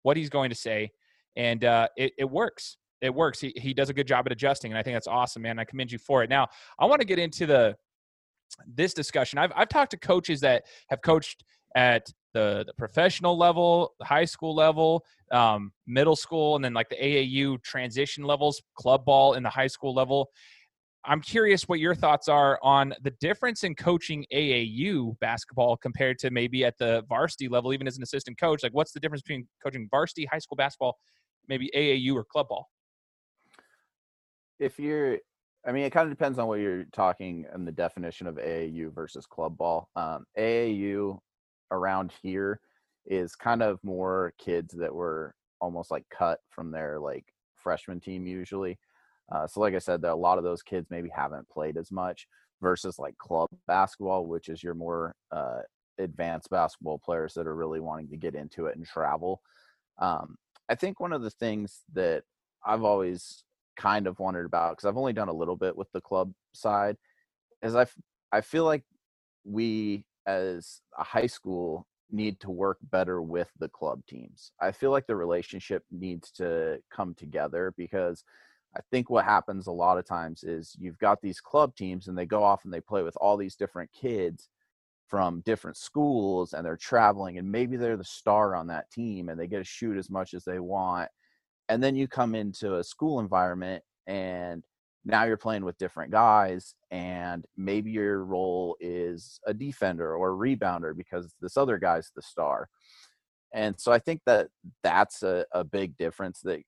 what 0.04 0.18
he's 0.18 0.30
going 0.30 0.50
to 0.50 0.56
say, 0.56 0.92
and 1.36 1.64
uh, 1.66 1.88
it, 1.98 2.14
it 2.18 2.30
works. 2.30 2.78
It 3.02 3.14
works. 3.14 3.40
He 3.40 3.54
he 3.58 3.74
does 3.74 3.90
a 3.90 3.94
good 3.94 4.08
job 4.08 4.26
at 4.26 4.32
adjusting, 4.32 4.72
and 4.72 4.78
I 4.78 4.84
think 4.84 4.96
that's 4.96 5.08
awesome, 5.08 5.42
man. 5.42 5.60
I 5.60 5.66
commend 5.66 5.92
you 5.92 6.00
for 6.00 6.24
it. 6.24 6.30
Now, 6.30 6.48
I 6.80 6.86
want 6.86 7.02
to 7.02 7.08
get 7.08 7.20
into 7.20 7.46
the 7.46 7.76
this 8.66 8.94
discussion. 8.94 9.40
I've 9.40 9.52
I've 9.56 9.70
talked 9.70 9.92
to 9.92 9.98
coaches 9.98 10.40
that 10.42 10.64
have 10.90 11.02
coached 11.02 11.44
at 11.76 12.08
the, 12.34 12.64
the 12.68 12.74
professional 12.74 13.38
level, 13.38 13.94
the 14.00 14.06
high 14.06 14.26
school 14.26 14.56
level, 14.56 15.04
um, 15.32 15.72
middle 15.88 16.16
school, 16.16 16.56
and 16.56 16.64
then 16.64 16.74
like 16.74 16.90
the 16.90 16.96
AAU 16.96 17.62
transition 17.64 18.24
levels, 18.24 18.62
club 18.76 19.06
ball 19.06 19.34
in 19.34 19.44
the 19.44 19.50
high 19.50 19.68
school 19.68 19.94
level. 19.94 20.30
I'm 21.06 21.22
curious 21.22 21.64
what 21.64 21.80
your 21.80 21.96
thoughts 21.96 22.30
are 22.30 22.58
on 22.64 22.94
the 23.02 23.12
difference 23.20 23.64
in 23.64 23.76
coaching 23.76 24.26
AAU 24.34 25.20
basketball 25.20 25.76
compared 25.76 26.18
to 26.20 26.32
maybe 26.32 26.64
at 26.64 26.78
the 26.78 27.04
varsity 27.10 27.50
level, 27.50 27.74
even 27.74 27.88
as 27.88 27.98
an 27.98 28.04
assistant 28.04 28.40
coach. 28.40 28.64
Like, 28.64 28.74
what's 28.74 28.94
the 28.94 29.02
difference 29.02 29.22
between 29.22 29.48
coaching 29.62 29.88
varsity 29.92 30.26
high 30.32 30.40
school 30.40 30.56
basketball, 30.56 30.98
maybe 31.50 31.70
AAU 31.76 32.16
or 32.16 32.24
club 32.24 32.48
ball? 32.48 32.70
If 34.60 34.80
you're, 34.80 35.18
I 35.68 35.74
mean, 35.74 35.84
it 35.84 35.90
kind 35.90 36.10
of 36.10 36.18
depends 36.18 36.40
on 36.40 36.48
what 36.48 36.62
you're 36.62 36.86
talking 36.94 37.46
and 37.52 37.68
the 37.68 37.72
definition 37.74 38.26
of 38.26 38.36
AAU 38.36 38.94
versus 38.94 39.26
club 39.26 39.58
ball. 39.58 39.90
Um, 39.98 40.24
AAU 40.38 41.20
around 41.74 42.14
here 42.22 42.60
is 43.06 43.36
kind 43.36 43.62
of 43.62 43.84
more 43.84 44.34
kids 44.38 44.74
that 44.74 44.94
were 44.94 45.36
almost 45.60 45.92
like 45.92 46.06
cut 46.10 46.40
from 46.50 46.72
their 46.72 47.00
like 47.00 47.26
freshman 47.56 48.00
team 48.00 48.26
usually. 48.26 48.78
Uh, 49.32 49.48
so 49.48 49.60
like 49.60 49.74
I 49.74 49.80
said, 49.80 50.02
that 50.02 50.14
a 50.14 50.16
lot 50.16 50.38
of 50.38 50.44
those 50.44 50.62
kids 50.62 50.88
maybe 50.90 51.10
haven't 51.10 51.50
played 51.50 51.78
as 51.78 51.92
much 51.92 52.28
versus 52.62 53.00
like 53.00 53.18
club 53.18 53.50
basketball, 53.68 54.26
which 54.26 54.50
is 54.50 54.64
your 54.64 54.74
more 54.74 55.16
uh, 55.32 55.60
advanced 55.98 56.50
basketball 56.50 57.00
players 57.00 57.34
that 57.34 57.48
are 57.48 57.56
really 57.56 57.80
wanting 57.80 58.10
to 58.10 58.18
get 58.18 58.36
into 58.36 58.68
it 58.68 58.78
and 58.78 58.86
travel. 58.86 59.42
Um, 60.00 60.36
I 60.70 60.76
think 60.76 61.00
one 61.00 61.14
of 61.14 61.22
the 61.22 61.30
things 61.30 61.82
that 61.94 62.24
I've 62.66 62.84
always 62.84 63.44
kind 63.76 64.08
of 64.08 64.20
wondered 64.20 64.46
about 64.46 64.74
because 64.74 64.88
I've 64.88 64.98
only 64.98 65.14
done 65.14 65.30
a 65.30 65.34
little 65.34 65.56
bit 65.56 65.76
with 65.76 65.92
the 65.92 66.02
club 66.02 66.32
side 66.54 66.98
is 67.62 67.76
I, 67.76 67.86
I 68.32 68.42
feel 68.42 68.66
like 68.66 68.84
we 69.46 70.06
as 70.26 70.82
a 70.98 71.04
high 71.04 71.28
school 71.28 71.88
need 72.12 72.40
to 72.40 72.52
work 72.52 72.78
better 72.92 73.22
with 73.22 73.50
the 73.60 73.70
club 73.70 74.02
teams. 74.08 74.52
I 74.62 74.72
feel 74.72 74.92
like 74.92 75.08
the 75.08 75.16
relationship 75.16 75.84
needs 75.92 76.32
to 76.34 76.80
come 76.92 77.16
together 77.16 77.74
because 77.76 78.24
I 78.76 78.82
think 78.92 79.10
what 79.10 79.26
happens 79.26 79.68
a 79.68 79.72
lot 79.72 79.98
of 79.98 80.06
times 80.06 80.44
is 80.44 80.76
you've 80.80 80.98
got 81.00 81.22
these 81.22 81.42
club 81.42 81.76
teams 81.76 82.08
and 82.08 82.18
they 82.18 82.26
go 82.26 82.44
off 82.44 82.66
and 82.66 82.74
they 82.74 82.82
play 82.82 83.04
with 83.04 83.16
all 83.18 83.38
these 83.38 83.56
different 83.56 83.92
kids 83.92 84.50
from 85.08 85.42
different 85.42 85.78
schools 85.78 86.54
and 86.54 86.66
they're 86.66 86.78
traveling 86.78 87.38
and 87.38 87.52
maybe 87.52 87.78
they're 87.78 87.98
the 87.98 88.04
star 88.04 88.56
on 88.56 88.68
that 88.68 88.90
team 88.90 89.30
and 89.30 89.40
they 89.40 89.48
get 89.48 89.60
to 89.60 89.64
shoot 89.64 89.98
as 89.98 90.10
much 90.10 90.34
as 90.34 90.44
they 90.44 90.60
want. 90.60 91.10
And 91.70 91.84
then 91.84 91.96
you 91.96 92.08
come 92.08 92.36
into 92.36 92.78
a 92.78 92.84
school 92.84 93.20
environment 93.20 93.84
and 94.08 94.64
now 95.06 95.26
you're 95.26 95.38
playing 95.38 95.66
with 95.66 95.78
different 95.78 96.12
guys 96.12 96.76
and 96.92 97.46
maybe 97.58 97.92
your 97.92 98.24
role 98.24 98.78
is 98.80 99.40
a 99.46 99.54
defender 99.54 100.16
or 100.16 100.32
a 100.32 100.56
rebounder 100.56 100.96
because 100.96 101.34
this 101.42 101.58
other 101.58 101.78
guy's 101.78 102.12
the 102.16 102.22
star. 102.22 102.70
And 103.54 103.80
so 103.80 103.92
i 103.92 104.00
think 104.00 104.22
that 104.26 104.48
that's 104.82 105.24
a, 105.24 105.46
a 105.52 105.64
big 105.64 105.98
difference 105.98 106.42
that 106.42 106.62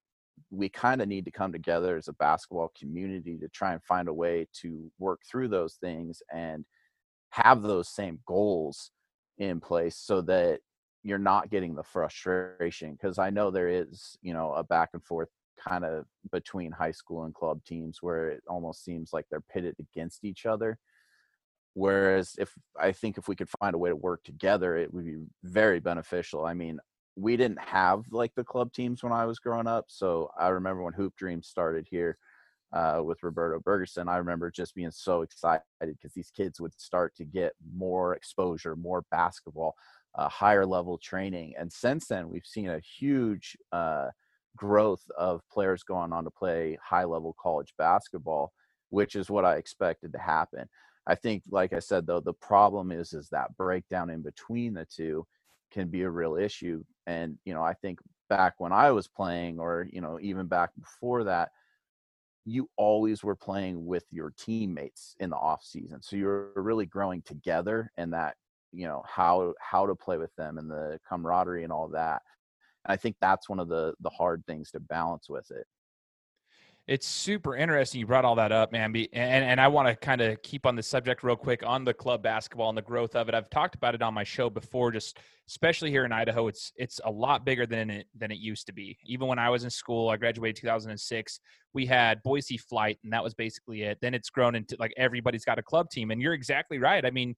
we 0.51 0.69
kind 0.69 1.01
of 1.01 1.07
need 1.07 1.25
to 1.25 1.31
come 1.31 1.51
together 1.51 1.97
as 1.97 2.07
a 2.07 2.13
basketball 2.13 2.71
community 2.77 3.37
to 3.37 3.47
try 3.49 3.73
and 3.73 3.83
find 3.83 4.07
a 4.07 4.13
way 4.13 4.47
to 4.61 4.91
work 4.99 5.21
through 5.29 5.47
those 5.47 5.75
things 5.75 6.21
and 6.33 6.65
have 7.29 7.61
those 7.61 7.89
same 7.89 8.19
goals 8.25 8.91
in 9.37 9.59
place 9.59 9.97
so 9.97 10.21
that 10.21 10.59
you're 11.03 11.17
not 11.17 11.49
getting 11.49 11.75
the 11.75 11.83
frustration 11.83 12.93
because 12.93 13.17
i 13.17 13.29
know 13.29 13.51
there 13.51 13.69
is 13.69 14.17
you 14.21 14.33
know 14.33 14.53
a 14.53 14.63
back 14.63 14.89
and 14.93 15.03
forth 15.03 15.29
kind 15.55 15.85
of 15.85 16.05
between 16.31 16.71
high 16.71 16.91
school 16.91 17.23
and 17.23 17.33
club 17.33 17.63
teams 17.65 17.99
where 18.01 18.29
it 18.29 18.43
almost 18.47 18.83
seems 18.83 19.11
like 19.13 19.25
they're 19.29 19.41
pitted 19.41 19.75
against 19.79 20.23
each 20.23 20.45
other. 20.45 20.77
Whereas 21.73 22.35
if 22.39 22.53
i 22.79 22.91
think 22.91 23.17
if 23.17 23.27
we 23.27 23.35
could 23.35 23.49
find 23.59 23.75
a 23.75 23.77
way 23.77 23.89
to 23.89 23.95
work 23.95 24.23
together 24.23 24.77
it 24.77 24.93
would 24.93 25.05
be 25.05 25.17
very 25.43 25.79
beneficial. 25.79 26.45
I 26.45 26.53
mean 26.53 26.79
we 27.17 27.37
didn't 27.37 27.59
have 27.59 28.03
like 28.11 28.33
the 28.35 28.43
club 28.43 28.73
teams 28.73 29.01
when 29.01 29.13
i 29.13 29.25
was 29.25 29.39
growing 29.39 29.67
up 29.67 29.85
so 29.87 30.29
i 30.37 30.49
remember 30.49 30.83
when 30.83 30.93
hoop 30.93 31.15
dreams 31.15 31.47
started 31.47 31.87
here 31.89 32.17
uh, 32.73 32.99
with 33.01 33.23
roberto 33.23 33.57
bergersen 33.57 34.09
i 34.09 34.17
remember 34.17 34.51
just 34.51 34.75
being 34.75 34.91
so 34.91 35.21
excited 35.21 35.63
because 35.81 36.11
these 36.13 36.29
kids 36.29 36.59
would 36.59 36.77
start 36.77 37.15
to 37.15 37.23
get 37.23 37.53
more 37.73 38.15
exposure 38.15 38.75
more 38.75 39.05
basketball 39.11 39.75
uh, 40.15 40.29
higher 40.29 40.65
level 40.65 40.97
training. 40.97 41.53
And 41.57 41.71
since 41.71 42.07
then 42.07 42.29
we've 42.29 42.45
seen 42.45 42.69
a 42.69 42.79
huge 42.79 43.57
uh, 43.71 44.07
growth 44.55 45.03
of 45.17 45.41
players 45.51 45.83
going 45.83 46.13
on 46.13 46.23
to 46.23 46.31
play 46.31 46.77
high 46.83 47.03
level 47.03 47.35
college 47.41 47.73
basketball, 47.77 48.51
which 48.89 49.15
is 49.15 49.29
what 49.29 49.45
I 49.45 49.55
expected 49.55 50.13
to 50.13 50.19
happen. 50.19 50.67
I 51.07 51.15
think, 51.15 51.43
like 51.51 51.73
I 51.73 51.79
said, 51.79 52.07
though, 52.07 52.19
the 52.19 52.33
problem 52.33 52.91
is 52.91 53.13
is 53.13 53.29
that 53.29 53.55
breakdown 53.57 54.09
in 54.09 54.21
between 54.21 54.73
the 54.73 54.85
two 54.85 55.25
can 55.71 55.87
be 55.89 56.01
a 56.01 56.09
real 56.09 56.35
issue. 56.35 56.83
And 57.05 57.37
you 57.45 57.53
know, 57.53 57.63
I 57.63 57.73
think 57.73 57.99
back 58.29 58.55
when 58.57 58.71
I 58.71 58.91
was 58.91 59.07
playing, 59.07 59.59
or 59.59 59.87
you 59.91 60.01
know, 60.01 60.19
even 60.21 60.47
back 60.47 60.71
before 60.79 61.23
that, 61.25 61.51
you 62.45 62.69
always 62.77 63.23
were 63.23 63.35
playing 63.35 63.85
with 63.85 64.05
your 64.11 64.33
teammates 64.37 65.15
in 65.19 65.29
the 65.29 65.35
off 65.35 65.63
season, 65.63 66.01
so 66.01 66.15
you're 66.15 66.49
really 66.55 66.85
growing 66.85 67.21
together, 67.23 67.91
and 67.97 68.13
that 68.13 68.35
you 68.71 68.87
know 68.87 69.03
how 69.07 69.53
how 69.59 69.85
to 69.85 69.95
play 69.95 70.17
with 70.17 70.35
them 70.35 70.57
and 70.57 70.69
the 70.69 70.99
camaraderie 71.07 71.63
and 71.63 71.71
all 71.71 71.87
that 71.87 72.21
and 72.85 72.93
I 72.93 72.97
think 72.97 73.15
that's 73.19 73.49
one 73.49 73.59
of 73.59 73.67
the 73.67 73.93
the 73.99 74.09
hard 74.09 74.43
things 74.45 74.71
to 74.71 74.79
balance 74.79 75.29
with 75.29 75.49
it. 75.51 75.65
It's 76.87 77.07
super 77.07 77.55
interesting 77.55 77.99
you 77.99 78.05
brought 78.05 78.25
all 78.25 78.35
that 78.35 78.51
up, 78.51 78.71
man. 78.71 78.95
And, 78.95 79.43
and 79.43 79.59
I 79.59 79.67
want 79.67 79.87
to 79.87 79.95
kind 79.95 80.21
of 80.21 80.39
keep 80.43 80.67
on 80.67 80.75
the 80.75 80.83
subject 80.83 81.23
real 81.23 81.35
quick 81.35 81.63
on 81.65 81.83
the 81.83 81.95
club 81.95 82.21
basketball 82.21 82.69
and 82.69 82.77
the 82.77 82.83
growth 82.83 83.15
of 83.15 83.27
it. 83.27 83.33
I've 83.33 83.49
talked 83.49 83.73
about 83.73 83.95
it 83.95 84.03
on 84.03 84.13
my 84.13 84.23
show 84.23 84.51
before, 84.51 84.91
just 84.91 85.17
especially 85.47 85.89
here 85.89 86.05
in 86.05 86.11
Idaho. 86.11 86.47
It's 86.47 86.71
it's 86.75 87.01
a 87.03 87.09
lot 87.09 87.43
bigger 87.43 87.65
than 87.65 87.89
it 87.89 88.07
than 88.15 88.29
it 88.29 88.37
used 88.37 88.67
to 88.67 88.73
be. 88.73 88.99
Even 89.03 89.27
when 89.27 89.39
I 89.39 89.49
was 89.49 89.63
in 89.63 89.71
school, 89.71 90.09
I 90.09 90.17
graduated 90.17 90.57
2006. 90.57 91.39
We 91.73 91.87
had 91.87 92.21
Boise 92.21 92.57
Flight, 92.57 92.99
and 93.03 93.11
that 93.11 93.23
was 93.23 93.33
basically 93.33 93.81
it. 93.81 93.97
Then 93.99 94.13
it's 94.13 94.29
grown 94.29 94.53
into 94.53 94.77
like 94.79 94.93
everybody's 94.95 95.43
got 95.43 95.57
a 95.57 95.63
club 95.63 95.89
team, 95.89 96.11
and 96.11 96.21
you're 96.21 96.33
exactly 96.33 96.77
right. 96.77 97.03
I 97.03 97.09
mean, 97.09 97.35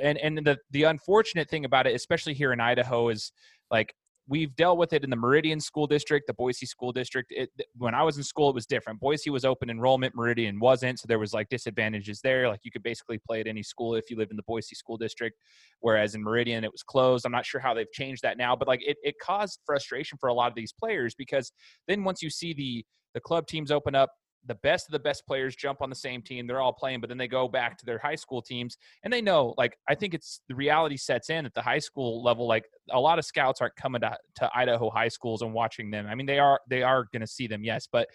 and 0.00 0.18
and 0.18 0.38
the 0.38 0.56
the 0.70 0.84
unfortunate 0.84 1.50
thing 1.50 1.64
about 1.64 1.88
it, 1.88 1.96
especially 1.96 2.34
here 2.34 2.52
in 2.52 2.60
Idaho, 2.60 3.08
is 3.08 3.32
like 3.72 3.92
we've 4.32 4.56
dealt 4.56 4.78
with 4.78 4.94
it 4.94 5.04
in 5.04 5.10
the 5.10 5.16
Meridian 5.16 5.60
School 5.60 5.86
District, 5.86 6.26
the 6.26 6.32
Boise 6.32 6.64
School 6.64 6.90
District. 6.90 7.30
It, 7.30 7.50
when 7.76 7.94
I 7.94 8.02
was 8.02 8.16
in 8.16 8.22
school, 8.22 8.48
it 8.48 8.54
was 8.54 8.64
different. 8.64 8.98
Boise 8.98 9.28
was 9.28 9.44
open 9.44 9.68
enrollment, 9.68 10.14
Meridian 10.14 10.58
wasn't, 10.58 10.98
so 10.98 11.04
there 11.06 11.18
was 11.18 11.34
like 11.34 11.50
disadvantages 11.50 12.22
there. 12.22 12.48
Like 12.48 12.60
you 12.62 12.70
could 12.70 12.82
basically 12.82 13.18
play 13.18 13.40
at 13.40 13.46
any 13.46 13.62
school 13.62 13.94
if 13.94 14.08
you 14.08 14.16
live 14.16 14.30
in 14.30 14.38
the 14.38 14.42
Boise 14.44 14.74
School 14.74 14.96
District, 14.96 15.36
whereas 15.80 16.14
in 16.14 16.22
Meridian 16.22 16.64
it 16.64 16.72
was 16.72 16.82
closed. 16.82 17.26
I'm 17.26 17.32
not 17.32 17.44
sure 17.44 17.60
how 17.60 17.74
they've 17.74 17.92
changed 17.92 18.22
that 18.22 18.38
now, 18.38 18.56
but 18.56 18.66
like 18.66 18.80
it, 18.82 18.96
it 19.02 19.16
caused 19.20 19.60
frustration 19.66 20.16
for 20.18 20.30
a 20.30 20.34
lot 20.34 20.48
of 20.48 20.54
these 20.54 20.72
players 20.72 21.14
because 21.14 21.52
then 21.86 22.02
once 22.02 22.22
you 22.22 22.30
see 22.30 22.54
the 22.54 22.86
the 23.12 23.20
club 23.20 23.46
teams 23.46 23.70
open 23.70 23.94
up 23.94 24.08
the 24.46 24.56
best 24.56 24.88
of 24.88 24.92
the 24.92 24.98
best 24.98 25.26
players 25.26 25.54
jump 25.54 25.80
on 25.82 25.88
the 25.88 25.96
same 25.96 26.20
team. 26.20 26.46
They're 26.46 26.60
all 26.60 26.72
playing, 26.72 27.00
but 27.00 27.08
then 27.08 27.18
they 27.18 27.28
go 27.28 27.46
back 27.46 27.78
to 27.78 27.86
their 27.86 27.98
high 27.98 28.16
school 28.16 28.42
teams 28.42 28.76
and 29.04 29.12
they 29.12 29.20
know, 29.20 29.54
like, 29.56 29.76
I 29.88 29.94
think 29.94 30.14
it's 30.14 30.40
the 30.48 30.54
reality 30.54 30.96
sets 30.96 31.30
in 31.30 31.46
at 31.46 31.54
the 31.54 31.62
high 31.62 31.78
school 31.78 32.22
level. 32.24 32.48
Like, 32.48 32.64
a 32.90 32.98
lot 32.98 33.18
of 33.18 33.24
scouts 33.24 33.60
aren't 33.60 33.76
coming 33.76 34.00
to, 34.00 34.16
to 34.36 34.50
Idaho 34.54 34.90
high 34.90 35.08
schools 35.08 35.42
and 35.42 35.52
watching 35.52 35.90
them. 35.90 36.06
I 36.08 36.16
mean, 36.16 36.26
they 36.26 36.40
are, 36.40 36.60
they 36.68 36.82
are 36.82 37.06
going 37.12 37.20
to 37.20 37.26
see 37.26 37.46
them, 37.46 37.62
yes, 37.62 37.86
but 37.90 38.08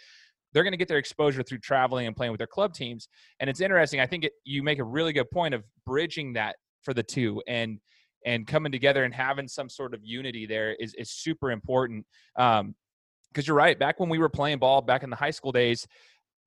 they're 0.53 0.63
going 0.63 0.73
to 0.73 0.77
get 0.77 0.87
their 0.87 0.97
exposure 0.97 1.43
through 1.43 1.59
traveling 1.59 2.07
and 2.07 2.15
playing 2.15 2.31
with 2.31 2.39
their 2.39 2.47
club 2.47 2.73
teams. 2.73 3.07
And 3.39 3.49
it's 3.49 3.61
interesting. 3.61 3.99
I 3.99 4.05
think 4.05 4.25
it, 4.25 4.33
you 4.43 4.63
make 4.63 4.79
a 4.79 4.83
really 4.83 5.13
good 5.13 5.31
point 5.31 5.53
of 5.53 5.63
bridging 5.85 6.33
that 6.33 6.57
for 6.81 6.93
the 6.93 7.03
two 7.03 7.41
and, 7.47 7.79
and 8.25 8.45
coming 8.47 8.71
together 8.71 9.03
and 9.05 9.13
having 9.13 9.47
some 9.47 9.69
sort 9.69 9.93
of 9.93 10.01
unity 10.03 10.45
there 10.45 10.73
is, 10.73 10.93
is 10.95 11.11
super 11.11 11.51
important. 11.51 12.05
Um, 12.37 12.75
because 13.33 13.45
you're 13.45 13.57
right. 13.57 13.77
Back 13.77 13.99
when 13.99 14.09
we 14.09 14.17
were 14.17 14.29
playing 14.29 14.57
ball 14.57 14.81
back 14.81 15.03
in 15.03 15.09
the 15.11 15.15
high 15.15 15.31
school 15.31 15.51
days, 15.51 15.85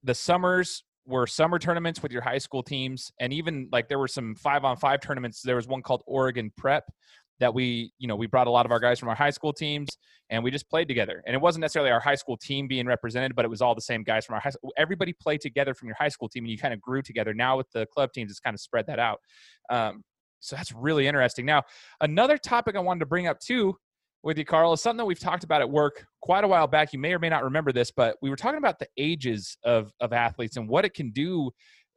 the 0.02 0.14
summers 0.14 0.84
were 1.06 1.26
summer 1.26 1.58
tournaments 1.58 2.02
with 2.02 2.12
your 2.12 2.22
high 2.22 2.38
school 2.38 2.62
teams, 2.62 3.10
and 3.20 3.32
even 3.32 3.68
like 3.72 3.88
there 3.88 3.98
were 3.98 4.08
some 4.08 4.34
five 4.34 4.64
on 4.64 4.76
five 4.76 5.00
tournaments. 5.00 5.42
There 5.42 5.56
was 5.56 5.66
one 5.66 5.82
called 5.82 6.02
Oregon 6.06 6.52
Prep 6.56 6.84
that 7.40 7.52
we, 7.52 7.92
you 7.98 8.06
know, 8.06 8.14
we 8.14 8.26
brought 8.26 8.46
a 8.46 8.50
lot 8.50 8.66
of 8.66 8.72
our 8.72 8.78
guys 8.78 8.98
from 8.98 9.08
our 9.08 9.14
high 9.14 9.30
school 9.30 9.52
teams 9.52 9.88
and 10.28 10.44
we 10.44 10.50
just 10.50 10.68
played 10.68 10.86
together. 10.86 11.22
And 11.26 11.34
it 11.34 11.40
wasn't 11.40 11.62
necessarily 11.62 11.90
our 11.90 11.98
high 11.98 12.14
school 12.14 12.36
team 12.36 12.68
being 12.68 12.86
represented, 12.86 13.34
but 13.34 13.44
it 13.44 13.48
was 13.48 13.62
all 13.62 13.74
the 13.74 13.80
same 13.80 14.04
guys 14.04 14.26
from 14.26 14.34
our 14.34 14.40
high 14.40 14.50
school. 14.50 14.72
Everybody 14.76 15.14
played 15.14 15.40
together 15.40 15.74
from 15.74 15.88
your 15.88 15.96
high 15.98 16.08
school 16.08 16.28
team 16.28 16.44
and 16.44 16.50
you 16.50 16.58
kind 16.58 16.74
of 16.74 16.80
grew 16.80 17.02
together. 17.02 17.34
Now 17.34 17.56
with 17.56 17.66
the 17.72 17.86
club 17.86 18.12
teams, 18.12 18.30
it's 18.30 18.40
kind 18.40 18.54
of 18.54 18.60
spread 18.60 18.86
that 18.86 18.98
out. 18.98 19.20
Um, 19.70 20.02
so 20.40 20.54
that's 20.54 20.72
really 20.72 21.06
interesting. 21.06 21.44
Now, 21.46 21.62
another 22.00 22.38
topic 22.38 22.76
I 22.76 22.80
wanted 22.80 23.00
to 23.00 23.06
bring 23.06 23.26
up 23.26 23.40
too 23.40 23.76
with 24.22 24.38
you, 24.38 24.44
Carl, 24.44 24.72
is 24.72 24.82
something 24.82 24.98
that 24.98 25.04
we've 25.04 25.18
talked 25.18 25.44
about 25.44 25.60
at 25.60 25.70
work 25.70 26.04
quite 26.20 26.44
a 26.44 26.48
while 26.48 26.66
back. 26.66 26.92
You 26.92 26.98
may 26.98 27.14
or 27.14 27.18
may 27.18 27.28
not 27.28 27.44
remember 27.44 27.72
this, 27.72 27.90
but 27.90 28.16
we 28.20 28.30
were 28.30 28.36
talking 28.36 28.58
about 28.58 28.78
the 28.78 28.88
ages 28.96 29.56
of, 29.64 29.92
of 30.00 30.12
athletes 30.12 30.56
and 30.56 30.68
what 30.68 30.84
it 30.84 30.94
can 30.94 31.10
do 31.10 31.50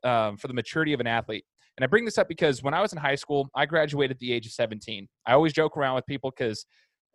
um, 0.03 0.38
for 0.38 0.47
the 0.47 0.53
maturity 0.53 0.93
of 0.93 0.99
an 0.99 1.07
athlete. 1.07 1.45
And 1.77 1.83
I 1.83 1.88
bring 1.88 2.05
this 2.05 2.17
up 2.17 2.27
because 2.27 2.62
when 2.62 2.73
I 2.73 2.81
was 2.81 2.93
in 2.93 2.99
high 2.99 3.15
school, 3.15 3.49
I 3.55 3.65
graduated 3.65 4.15
at 4.15 4.19
the 4.19 4.31
age 4.31 4.45
of 4.45 4.51
17. 4.51 5.07
I 5.25 5.33
always 5.33 5.53
joke 5.53 5.75
around 5.75 5.95
with 5.95 6.05
people 6.05 6.31
because 6.36 6.65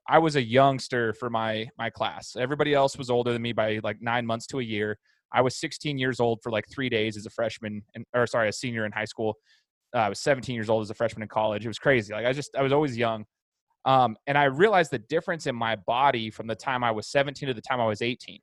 I 0.09 0.19
was 0.19 0.37
a 0.37 0.43
youngster 0.43 1.13
for 1.15 1.31
my 1.31 1.69
my 1.79 1.91
class. 1.91 2.35
Everybody 2.37 2.75
else 2.75 2.97
was 2.97 3.11
older 3.11 3.33
than 3.33 3.43
me 3.43 3.53
by 3.53 3.79
like 3.85 3.99
nine 4.01 4.27
months 4.27 4.47
to 4.49 4.59
a 4.59 4.63
year. 4.63 4.99
I 5.33 5.43
was 5.43 5.57
16 5.57 5.99
years 5.99 6.19
old 6.19 6.41
for 6.43 6.51
like 6.51 6.65
three 6.73 6.89
days 6.89 7.17
as 7.17 7.27
a 7.27 7.31
freshman, 7.31 7.83
and, 7.95 8.05
or 8.15 8.27
sorry, 8.27 8.49
a 8.49 8.53
senior 8.53 8.87
in 8.87 8.93
high 8.93 9.05
school. 9.05 9.37
Uh, 9.95 9.99
I 9.99 10.09
was 10.09 10.21
17 10.21 10.55
years 10.55 10.71
old 10.71 10.83
as 10.83 10.91
a 10.91 10.95
freshman 10.95 11.23
in 11.23 11.29
college. 11.29 11.65
It 11.65 11.69
was 11.69 11.79
crazy. 11.79 12.13
Like 12.13 12.27
I 12.27 12.33
just, 12.33 12.57
I 12.57 12.63
was 12.63 12.73
always 12.73 12.97
young. 12.97 13.25
Um, 13.85 14.17
and 14.27 14.37
I 14.37 14.45
realized 14.45 14.91
the 14.91 14.99
difference 14.99 15.47
in 15.47 15.55
my 15.55 15.77
body 15.77 16.31
from 16.31 16.47
the 16.47 16.55
time 16.55 16.85
I 16.85 16.91
was 16.91 17.09
17 17.09 17.47
to 17.49 17.55
the 17.55 17.61
time 17.61 17.81
I 17.81 17.87
was 17.87 18.03
18. 18.03 18.41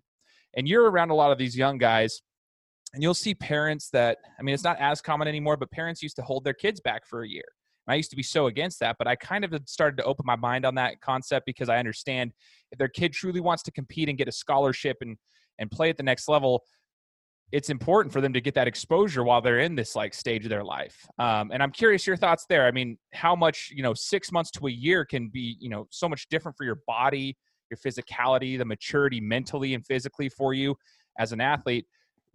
And 0.58 0.68
you're 0.68 0.90
around 0.90 1.10
a 1.10 1.16
lot 1.16 1.32
of 1.32 1.38
these 1.38 1.56
young 1.56 1.78
guys 1.78 2.22
and 2.96 3.04
you'll 3.04 3.14
see 3.14 3.36
parents 3.36 3.90
that 3.90 4.18
i 4.40 4.42
mean 4.42 4.56
it's 4.56 4.64
not 4.64 4.80
as 4.80 5.02
common 5.02 5.28
anymore 5.28 5.58
but 5.58 5.70
parents 5.70 6.02
used 6.02 6.16
to 6.16 6.22
hold 6.24 6.44
their 6.44 6.54
kids 6.54 6.80
back 6.80 7.06
for 7.06 7.24
a 7.24 7.28
year 7.28 7.44
and 7.86 7.94
i 7.94 7.96
used 7.96 8.10
to 8.10 8.16
be 8.16 8.24
so 8.24 8.48
against 8.48 8.80
that 8.80 8.96
but 8.98 9.08
i 9.08 9.16
kind 9.16 9.46
of 9.46 9.54
started 9.66 9.98
to 9.98 10.04
open 10.04 10.26
my 10.26 10.36
mind 10.36 10.66
on 10.66 10.74
that 10.74 11.00
concept 11.02 11.46
because 11.46 11.70
i 11.70 11.78
understand 11.78 12.32
if 12.72 12.80
their 12.80 12.88
kid 12.88 13.14
truly 13.14 13.42
wants 13.42 13.62
to 13.62 13.72
compete 13.72 14.10
and 14.10 14.18
get 14.18 14.28
a 14.28 14.32
scholarship 14.32 14.98
and 15.02 15.18
and 15.60 15.70
play 15.72 15.90
at 15.90 15.98
the 15.98 16.04
next 16.04 16.28
level 16.28 16.64
it's 17.52 17.70
important 17.70 18.12
for 18.12 18.22
them 18.22 18.34
to 18.34 18.42
get 18.42 18.54
that 18.54 18.68
exposure 18.68 19.24
while 19.24 19.42
they're 19.42 19.60
in 19.60 19.76
this 19.76 19.96
like 19.96 20.14
stage 20.14 20.44
of 20.44 20.50
their 20.50 20.64
life 20.64 21.08
um, 21.20 21.52
and 21.52 21.62
i'm 21.62 21.72
curious 21.72 22.06
your 22.06 22.18
thoughts 22.18 22.46
there 22.50 22.66
i 22.66 22.72
mean 22.72 22.98
how 23.14 23.36
much 23.36 23.72
you 23.74 23.84
know 23.84 23.94
six 23.94 24.32
months 24.32 24.52
to 24.52 24.68
a 24.68 24.72
year 24.72 25.06
can 25.06 25.30
be 25.30 25.56
you 25.60 25.70
know 25.70 25.88
so 25.90 26.10
much 26.10 26.28
different 26.30 26.58
for 26.58 26.64
your 26.64 26.80
body 26.88 27.38
your 27.70 27.78
physicality 27.78 28.58
the 28.58 28.66
maturity 28.66 29.22
mentally 29.22 29.74
and 29.74 29.86
physically 29.86 30.30
for 30.30 30.54
you 30.54 30.76
as 31.18 31.32
an 31.32 31.40
athlete 31.42 31.86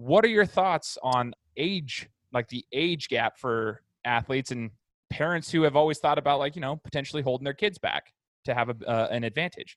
what 0.00 0.24
are 0.24 0.28
your 0.28 0.46
thoughts 0.46 0.96
on 1.02 1.34
age, 1.58 2.08
like 2.32 2.48
the 2.48 2.64
age 2.72 3.08
gap 3.08 3.38
for 3.38 3.82
athletes 4.06 4.50
and 4.50 4.70
parents 5.10 5.50
who 5.50 5.62
have 5.62 5.76
always 5.76 5.98
thought 5.98 6.18
about 6.18 6.38
like 6.38 6.56
you 6.56 6.62
know 6.62 6.76
potentially 6.76 7.22
holding 7.22 7.44
their 7.44 7.52
kids 7.52 7.76
back 7.76 8.12
to 8.46 8.54
have 8.54 8.70
a, 8.70 8.88
uh, 8.88 9.08
an 9.10 9.24
advantage? 9.24 9.76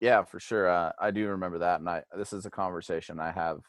Yeah, 0.00 0.24
for 0.24 0.40
sure. 0.40 0.68
Uh, 0.68 0.90
I 1.00 1.12
do 1.12 1.28
remember 1.28 1.58
that, 1.58 1.78
and 1.78 1.88
I 1.88 2.02
this 2.16 2.32
is 2.32 2.44
a 2.44 2.50
conversation 2.50 3.20
I 3.20 3.30
have 3.30 3.60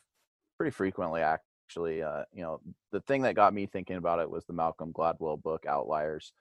pretty 0.57 0.71
frequently. 0.71 1.21
Actually, 1.21 2.01
uh, 2.03 2.23
you 2.33 2.41
know, 2.41 2.61
the 2.91 3.01
thing 3.01 3.21
that 3.23 3.35
got 3.35 3.53
me 3.53 3.65
thinking 3.65 3.97
about 3.97 4.19
it 4.19 4.29
was 4.29 4.45
the 4.45 4.53
Malcolm 4.53 4.91
Gladwell 4.93 5.41
book 5.41 5.65
Outliers. 5.67 6.33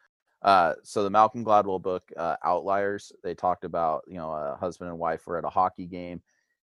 Uh, 0.42 0.74
so 0.82 1.02
the 1.02 1.10
Malcolm 1.10 1.44
Gladwell 1.44 1.80
book 1.80 2.04
uh, 2.16 2.36
Outliers, 2.44 3.12
they 3.24 3.34
talked 3.34 3.64
about 3.64 4.02
you 4.06 4.16
know 4.16 4.30
a 4.30 4.56
husband 4.56 4.90
and 4.90 4.98
wife 4.98 5.26
were 5.26 5.38
at 5.38 5.44
a 5.44 5.50
hockey 5.50 5.86
game, 5.86 6.22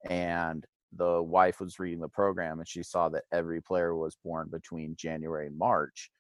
and 0.09 0.67
the 0.97 1.23
wife 1.23 1.61
was 1.61 1.79
reading 1.79 2.01
the 2.01 2.09
program 2.09 2.59
and 2.59 2.69
she 2.69 2.83
saw 2.83 3.09
that 3.09 3.25
every 3.33 3.61
player 3.61 3.95
was 3.95 4.17
born 4.25 4.49
between 4.51 4.97
January 4.97 5.47
and 5.47 5.59
March. 5.59 6.11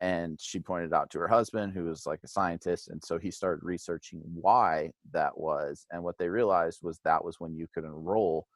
And 0.00 0.38
she 0.40 0.60
pointed 0.60 0.92
out 0.92 1.08
to 1.10 1.18
her 1.20 1.28
husband, 1.28 1.72
who 1.72 1.84
was 1.84 2.04
like 2.04 2.20
a 2.24 2.28
scientist. 2.28 2.88
And 2.88 3.02
so 3.02 3.16
he 3.16 3.30
started 3.30 3.64
researching 3.64 4.20
why 4.24 4.90
that 5.12 5.38
was. 5.38 5.86
And 5.90 6.02
what 6.02 6.18
they 6.18 6.28
realized 6.28 6.80
was 6.82 6.98
that 7.04 7.24
was 7.24 7.40
when 7.40 7.54
you 7.54 7.66
could 7.72 7.84
enroll 7.84 8.46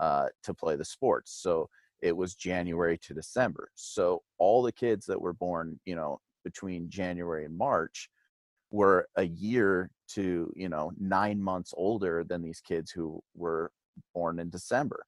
uh, 0.00 0.26
to 0.42 0.54
play 0.54 0.76
the 0.76 0.84
sports. 0.84 1.32
So 1.40 1.68
it 2.02 2.16
was 2.16 2.34
January 2.34 2.98
to 2.98 3.14
December. 3.14 3.70
So 3.74 4.22
all 4.38 4.62
the 4.62 4.72
kids 4.72 5.06
that 5.06 5.20
were 5.20 5.32
born, 5.32 5.80
you 5.84 5.96
know, 5.96 6.20
between 6.44 6.90
January 6.90 7.44
and 7.44 7.56
March 7.56 8.10
were 8.70 9.08
a 9.16 9.24
year 9.24 9.90
to, 10.08 10.52
you 10.54 10.68
know, 10.68 10.92
nine 10.98 11.42
months 11.42 11.72
older 11.76 12.24
than 12.24 12.42
these 12.42 12.60
kids 12.60 12.90
who 12.90 13.22
were 13.34 13.70
born 14.12 14.38
in 14.38 14.50
December. 14.50 15.04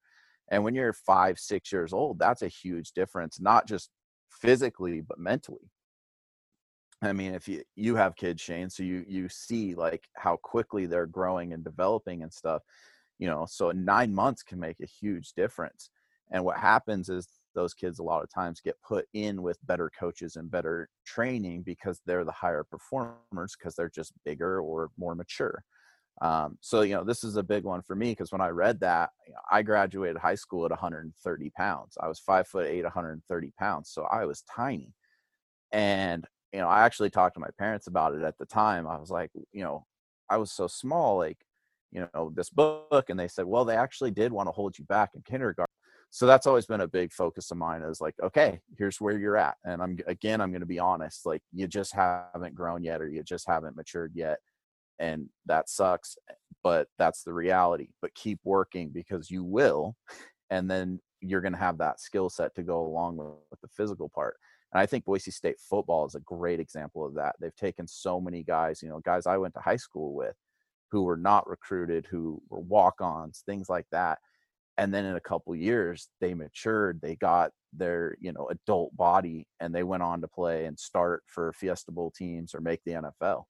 And 0.48 0.62
when 0.62 0.74
you're 0.74 0.92
five, 0.92 1.38
six 1.38 1.72
years 1.72 1.92
old, 1.92 2.18
that's 2.18 2.42
a 2.42 2.48
huge 2.48 2.92
difference, 2.92 3.40
not 3.40 3.66
just 3.66 3.90
physically, 4.30 5.00
but 5.00 5.18
mentally. 5.18 5.70
I 7.02 7.12
mean, 7.12 7.34
if 7.34 7.46
you 7.46 7.62
you 7.74 7.94
have 7.96 8.16
kids, 8.16 8.40
Shane, 8.40 8.70
so 8.70 8.82
you 8.82 9.04
you 9.06 9.28
see 9.28 9.74
like 9.74 10.04
how 10.14 10.36
quickly 10.36 10.86
they're 10.86 11.06
growing 11.06 11.52
and 11.52 11.62
developing 11.62 12.22
and 12.22 12.32
stuff, 12.32 12.62
you 13.18 13.28
know. 13.28 13.46
So 13.48 13.70
nine 13.72 14.14
months 14.14 14.42
can 14.42 14.58
make 14.60 14.80
a 14.80 14.86
huge 14.86 15.32
difference. 15.32 15.90
And 16.32 16.44
what 16.44 16.58
happens 16.58 17.08
is 17.08 17.28
those 17.54 17.74
kids 17.74 17.98
a 17.98 18.02
lot 18.02 18.22
of 18.22 18.30
times 18.30 18.60
get 18.60 18.80
put 18.86 19.06
in 19.14 19.42
with 19.42 19.64
better 19.66 19.90
coaches 19.98 20.36
and 20.36 20.50
better 20.50 20.88
training 21.04 21.62
because 21.62 22.00
they're 22.04 22.24
the 22.24 22.32
higher 22.32 22.64
performers 22.64 23.56
because 23.58 23.74
they're 23.74 23.90
just 23.90 24.12
bigger 24.24 24.60
or 24.60 24.90
more 24.98 25.14
mature. 25.14 25.62
Um, 26.22 26.56
so 26.62 26.80
you 26.80 26.94
know 26.94 27.04
this 27.04 27.24
is 27.24 27.36
a 27.36 27.42
big 27.42 27.64
one 27.64 27.82
for 27.82 27.94
me 27.94 28.12
because 28.12 28.32
when 28.32 28.40
I 28.40 28.48
read 28.48 28.80
that, 28.80 29.10
you 29.26 29.34
know, 29.34 29.40
I 29.50 29.62
graduated 29.62 30.16
high 30.16 30.34
school 30.34 30.64
at 30.64 30.70
130 30.70 31.50
pounds. 31.50 31.96
I 32.00 32.08
was 32.08 32.18
five 32.18 32.48
foot 32.48 32.66
eight, 32.66 32.84
130 32.84 33.52
pounds, 33.58 33.90
so 33.90 34.04
I 34.04 34.24
was 34.24 34.42
tiny. 34.42 34.94
And 35.72 36.26
you 36.52 36.60
know, 36.60 36.68
I 36.68 36.84
actually 36.84 37.10
talked 37.10 37.34
to 37.34 37.40
my 37.40 37.50
parents 37.58 37.86
about 37.86 38.14
it 38.14 38.22
at 38.22 38.38
the 38.38 38.46
time. 38.46 38.86
I 38.86 38.96
was 38.98 39.10
like, 39.10 39.30
you 39.52 39.62
know, 39.62 39.84
I 40.30 40.38
was 40.38 40.52
so 40.52 40.66
small, 40.66 41.18
like, 41.18 41.38
you 41.92 42.08
know, 42.14 42.32
this 42.34 42.50
book, 42.50 43.06
and 43.08 43.18
they 43.18 43.28
said, 43.28 43.46
well, 43.46 43.64
they 43.64 43.76
actually 43.76 44.10
did 44.10 44.32
want 44.32 44.48
to 44.48 44.52
hold 44.52 44.78
you 44.78 44.84
back 44.84 45.10
in 45.14 45.22
kindergarten. 45.22 45.72
So 46.10 46.26
that's 46.26 46.46
always 46.46 46.66
been 46.66 46.80
a 46.80 46.88
big 46.88 47.12
focus 47.12 47.50
of 47.50 47.58
mine. 47.58 47.82
Is 47.82 48.00
like, 48.00 48.14
okay, 48.22 48.60
here's 48.78 49.00
where 49.00 49.18
you're 49.18 49.36
at, 49.36 49.56
and 49.64 49.82
I'm 49.82 49.98
again, 50.06 50.40
I'm 50.40 50.50
going 50.50 50.60
to 50.60 50.66
be 50.66 50.78
honest. 50.78 51.26
Like, 51.26 51.42
you 51.52 51.66
just 51.66 51.92
haven't 51.94 52.54
grown 52.54 52.82
yet, 52.82 53.02
or 53.02 53.08
you 53.08 53.22
just 53.22 53.46
haven't 53.46 53.76
matured 53.76 54.12
yet 54.14 54.38
and 54.98 55.28
that 55.46 55.68
sucks 55.68 56.16
but 56.62 56.88
that's 56.98 57.22
the 57.22 57.32
reality 57.32 57.88
but 58.00 58.14
keep 58.14 58.38
working 58.44 58.88
because 58.88 59.30
you 59.30 59.44
will 59.44 59.96
and 60.50 60.70
then 60.70 61.00
you're 61.20 61.40
going 61.40 61.52
to 61.52 61.58
have 61.58 61.78
that 61.78 62.00
skill 62.00 62.28
set 62.28 62.54
to 62.54 62.62
go 62.62 62.80
along 62.80 63.16
with, 63.16 63.28
the 63.62 63.68
physical 63.68 64.08
part 64.08 64.36
and 64.72 64.80
i 64.80 64.86
think 64.86 65.04
boise 65.04 65.30
state 65.30 65.56
football 65.58 66.06
is 66.06 66.14
a 66.14 66.20
great 66.20 66.60
example 66.60 67.04
of 67.04 67.14
that 67.14 67.34
they've 67.40 67.56
taken 67.56 67.86
so 67.86 68.20
many 68.20 68.42
guys 68.42 68.82
you 68.82 68.88
know 68.88 69.00
guys 69.00 69.26
i 69.26 69.36
went 69.36 69.54
to 69.54 69.60
high 69.60 69.76
school 69.76 70.14
with 70.14 70.34
who 70.90 71.02
were 71.02 71.16
not 71.16 71.48
recruited 71.48 72.06
who 72.06 72.40
were 72.48 72.60
walk-ons 72.60 73.42
things 73.46 73.68
like 73.68 73.86
that 73.90 74.18
and 74.78 74.92
then 74.92 75.04
in 75.04 75.16
a 75.16 75.20
couple 75.20 75.54
years 75.54 76.08
they 76.20 76.34
matured 76.34 77.00
they 77.00 77.16
got 77.16 77.50
their 77.72 78.16
you 78.20 78.32
know 78.32 78.48
adult 78.48 78.94
body 78.96 79.46
and 79.60 79.74
they 79.74 79.82
went 79.82 80.02
on 80.02 80.20
to 80.20 80.28
play 80.28 80.66
and 80.66 80.78
start 80.78 81.22
for 81.26 81.52
fiesta 81.52 81.92
bowl 81.92 82.10
teams 82.10 82.54
or 82.54 82.60
make 82.60 82.80
the 82.84 82.92
nfl 82.92 83.44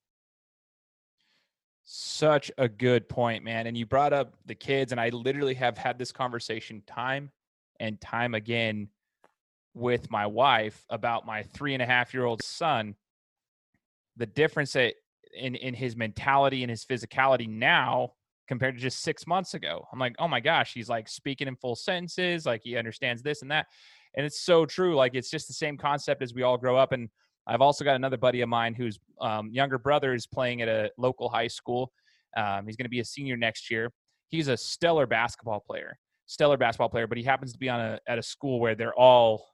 such 1.86 2.50
a 2.58 2.68
good 2.68 3.08
point, 3.08 3.44
man. 3.44 3.68
And 3.68 3.78
you 3.78 3.86
brought 3.86 4.12
up 4.12 4.34
the 4.44 4.56
kids, 4.56 4.90
and 4.90 5.00
I 5.00 5.10
literally 5.10 5.54
have 5.54 5.78
had 5.78 5.98
this 5.98 6.10
conversation 6.10 6.82
time 6.84 7.30
and 7.78 8.00
time 8.00 8.34
again 8.34 8.88
with 9.72 10.10
my 10.10 10.26
wife 10.26 10.84
about 10.90 11.26
my 11.26 11.44
three 11.44 11.74
and 11.74 11.82
a 11.82 11.86
half 11.86 12.12
year 12.12 12.24
old 12.24 12.42
son. 12.42 12.96
The 14.16 14.26
difference 14.26 14.72
that 14.72 14.94
in 15.36 15.54
in 15.54 15.74
his 15.74 15.96
mentality 15.96 16.62
and 16.62 16.70
his 16.70 16.84
physicality 16.84 17.48
now 17.48 18.12
compared 18.48 18.76
to 18.76 18.80
just 18.80 19.02
six 19.02 19.26
months 19.26 19.54
ago. 19.54 19.86
I'm 19.92 19.98
like, 19.98 20.14
oh 20.18 20.28
my 20.28 20.40
gosh, 20.40 20.72
he's 20.72 20.88
like 20.88 21.08
speaking 21.08 21.48
in 21.48 21.56
full 21.56 21.74
sentences, 21.74 22.46
like 22.46 22.62
he 22.64 22.76
understands 22.76 23.22
this 23.22 23.42
and 23.42 23.50
that. 23.50 23.66
And 24.16 24.24
it's 24.24 24.40
so 24.40 24.64
true. 24.64 24.94
Like 24.94 25.14
it's 25.14 25.30
just 25.30 25.48
the 25.48 25.54
same 25.54 25.76
concept 25.76 26.22
as 26.22 26.32
we 26.32 26.42
all 26.42 26.56
grow 26.56 26.76
up. 26.76 26.92
And 26.92 27.08
I've 27.46 27.60
also 27.60 27.84
got 27.84 27.96
another 27.96 28.16
buddy 28.16 28.40
of 28.40 28.48
mine 28.48 28.74
whose 28.74 28.98
um, 29.20 29.50
younger 29.52 29.78
brother 29.78 30.14
is 30.14 30.26
playing 30.26 30.62
at 30.62 30.68
a 30.68 30.90
local 30.96 31.28
high 31.28 31.48
school. 31.48 31.92
Um, 32.36 32.66
he's 32.66 32.76
going 32.76 32.84
to 32.84 32.90
be 32.90 33.00
a 33.00 33.04
senior 33.04 33.36
next 33.36 33.70
year. 33.70 33.92
He's 34.28 34.48
a 34.48 34.56
stellar 34.56 35.06
basketball 35.06 35.60
player, 35.60 35.98
stellar 36.26 36.56
basketball 36.56 36.88
player, 36.88 37.06
but 37.06 37.18
he 37.18 37.24
happens 37.24 37.52
to 37.52 37.58
be 37.58 37.68
on 37.68 37.80
a 37.80 38.00
at 38.08 38.18
a 38.18 38.22
school 38.22 38.58
where 38.58 38.74
they're 38.74 38.94
all 38.94 39.46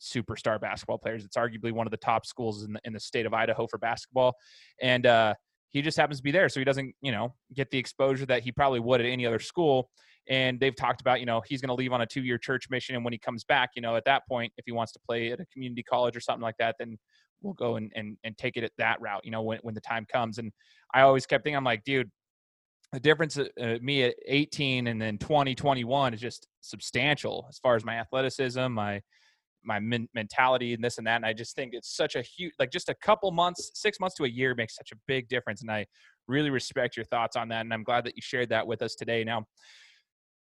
superstar 0.00 0.60
basketball 0.60 0.98
players. 0.98 1.24
It's 1.24 1.36
arguably 1.36 1.72
one 1.72 1.86
of 1.86 1.90
the 1.90 1.96
top 1.96 2.26
schools 2.26 2.64
in 2.64 2.72
the, 2.72 2.80
in 2.84 2.92
the 2.92 3.00
state 3.00 3.26
of 3.26 3.34
Idaho 3.34 3.66
for 3.66 3.78
basketball, 3.78 4.34
and 4.80 5.06
uh, 5.06 5.34
he 5.70 5.82
just 5.82 5.96
happens 5.96 6.18
to 6.18 6.22
be 6.22 6.32
there, 6.32 6.48
so 6.48 6.60
he 6.60 6.64
doesn't, 6.64 6.94
you 7.02 7.12
know, 7.12 7.34
get 7.54 7.70
the 7.70 7.78
exposure 7.78 8.26
that 8.26 8.42
he 8.42 8.52
probably 8.52 8.80
would 8.80 9.00
at 9.00 9.06
any 9.06 9.26
other 9.26 9.38
school. 9.38 9.90
And 10.28 10.58
they've 10.58 10.74
talked 10.74 11.00
about, 11.00 11.20
you 11.20 11.26
know, 11.26 11.40
he's 11.46 11.60
going 11.60 11.68
to 11.68 11.74
leave 11.74 11.92
on 11.92 12.00
a 12.00 12.06
two-year 12.06 12.38
church 12.38 12.68
mission, 12.70 12.96
and 12.96 13.04
when 13.04 13.12
he 13.12 13.18
comes 13.18 13.44
back, 13.44 13.70
you 13.76 13.82
know, 13.82 13.96
at 13.96 14.04
that 14.06 14.22
point, 14.28 14.52
if 14.56 14.64
he 14.66 14.72
wants 14.72 14.92
to 14.92 14.98
play 15.06 15.30
at 15.32 15.40
a 15.40 15.46
community 15.52 15.82
college 15.82 16.16
or 16.16 16.20
something 16.20 16.42
like 16.42 16.56
that, 16.58 16.76
then 16.78 16.98
we'll 17.42 17.54
go 17.54 17.76
and, 17.76 17.92
and, 17.94 18.16
and 18.24 18.36
take 18.36 18.56
it 18.56 18.64
at 18.64 18.72
that 18.78 19.00
route, 19.00 19.24
you 19.24 19.30
know, 19.30 19.42
when, 19.42 19.58
when 19.62 19.74
the 19.74 19.80
time 19.80 20.06
comes. 20.10 20.38
And 20.38 20.52
I 20.94 21.02
always 21.02 21.26
kept 21.26 21.44
thinking, 21.44 21.56
I'm 21.56 21.64
like, 21.64 21.84
dude, 21.84 22.10
the 22.92 23.00
difference 23.00 23.36
uh, 23.36 23.46
uh 23.60 23.78
me 23.82 24.04
at 24.04 24.14
18 24.26 24.86
and 24.86 25.00
then 25.00 25.18
2021 25.18 26.14
is 26.14 26.20
just 26.20 26.46
substantial 26.60 27.46
as 27.48 27.58
far 27.58 27.74
as 27.74 27.84
my 27.84 27.96
athleticism, 27.96 28.68
my 28.68 29.00
my 29.66 29.80
men- 29.80 30.08
mentality 30.14 30.74
and 30.74 30.82
this 30.82 30.98
and 30.98 31.06
that. 31.06 31.16
And 31.16 31.26
I 31.26 31.32
just 31.32 31.56
think 31.56 31.74
it's 31.74 31.94
such 31.94 32.14
a 32.16 32.22
huge, 32.22 32.52
like 32.58 32.70
just 32.70 32.88
a 32.88 32.94
couple 32.94 33.30
months, 33.30 33.70
six 33.74 34.00
months 34.00 34.16
to 34.16 34.24
a 34.24 34.28
year 34.28 34.54
makes 34.54 34.76
such 34.76 34.92
a 34.92 34.96
big 35.06 35.28
difference. 35.28 35.62
And 35.62 35.70
I 35.70 35.86
really 36.28 36.50
respect 36.50 36.96
your 36.96 37.04
thoughts 37.04 37.36
on 37.36 37.48
that. 37.48 37.60
And 37.62 37.72
I'm 37.72 37.82
glad 37.84 38.04
that 38.04 38.16
you 38.16 38.22
shared 38.22 38.48
that 38.50 38.66
with 38.66 38.82
us 38.82 38.94
today. 38.94 39.24
Now, 39.24 39.46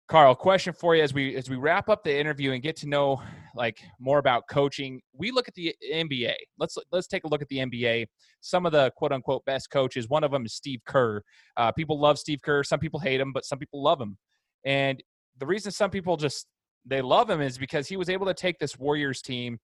Carl, 0.08 0.34
question 0.34 0.74
for 0.74 0.94
you 0.94 1.02
as 1.02 1.14
we 1.14 1.36
as 1.36 1.48
we 1.48 1.56
wrap 1.56 1.88
up 1.88 2.04
the 2.04 2.14
interview 2.14 2.52
and 2.52 2.62
get 2.62 2.76
to 2.76 2.88
know 2.88 3.22
like 3.54 3.78
more 3.98 4.18
about 4.18 4.42
coaching. 4.50 5.00
We 5.14 5.30
look 5.30 5.48
at 5.48 5.54
the 5.54 5.74
NBA. 5.90 6.34
Let's 6.58 6.76
let's 6.90 7.06
take 7.06 7.24
a 7.24 7.28
look 7.28 7.40
at 7.40 7.48
the 7.48 7.58
NBA. 7.58 8.06
Some 8.40 8.66
of 8.66 8.72
the 8.72 8.90
quote 8.96 9.12
unquote 9.12 9.44
best 9.46 9.70
coaches. 9.70 10.08
One 10.08 10.24
of 10.24 10.30
them 10.30 10.44
is 10.44 10.54
Steve 10.54 10.80
Kerr. 10.86 11.22
Uh, 11.56 11.72
people 11.72 11.98
love 11.98 12.18
Steve 12.18 12.42
Kerr. 12.42 12.62
Some 12.62 12.80
people 12.80 13.00
hate 13.00 13.20
him, 13.20 13.32
but 13.32 13.44
some 13.44 13.58
people 13.58 13.82
love 13.82 14.00
him. 14.00 14.18
And 14.66 15.02
the 15.38 15.46
reason 15.46 15.72
some 15.72 15.90
people 15.90 16.16
just 16.16 16.46
they 16.84 17.02
love 17.02 17.30
him 17.30 17.40
is 17.40 17.58
because 17.58 17.88
he 17.88 17.96
was 17.96 18.08
able 18.08 18.26
to 18.26 18.34
take 18.34 18.58
this 18.58 18.78
Warriors 18.78 19.22
team 19.22 19.58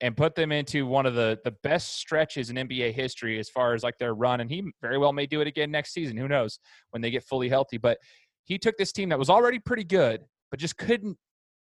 and 0.00 0.16
put 0.16 0.34
them 0.34 0.52
into 0.52 0.86
one 0.86 1.06
of 1.06 1.14
the 1.14 1.38
the 1.44 1.54
best 1.62 1.96
stretches 1.96 2.50
in 2.50 2.56
NBA 2.56 2.92
history 2.92 3.38
as 3.38 3.48
far 3.48 3.74
as 3.74 3.82
like 3.82 3.98
their 3.98 4.14
run. 4.14 4.40
And 4.40 4.50
he 4.50 4.64
very 4.82 4.98
well 4.98 5.12
may 5.12 5.26
do 5.26 5.40
it 5.40 5.46
again 5.46 5.70
next 5.70 5.92
season. 5.92 6.16
Who 6.16 6.28
knows 6.28 6.58
when 6.90 7.02
they 7.02 7.10
get 7.10 7.24
fully 7.24 7.48
healthy? 7.48 7.78
But 7.78 7.98
he 8.44 8.58
took 8.58 8.76
this 8.76 8.92
team 8.92 9.08
that 9.08 9.18
was 9.18 9.30
already 9.30 9.58
pretty 9.58 9.84
good, 9.84 10.20
but 10.50 10.60
just 10.60 10.76
couldn't 10.76 11.16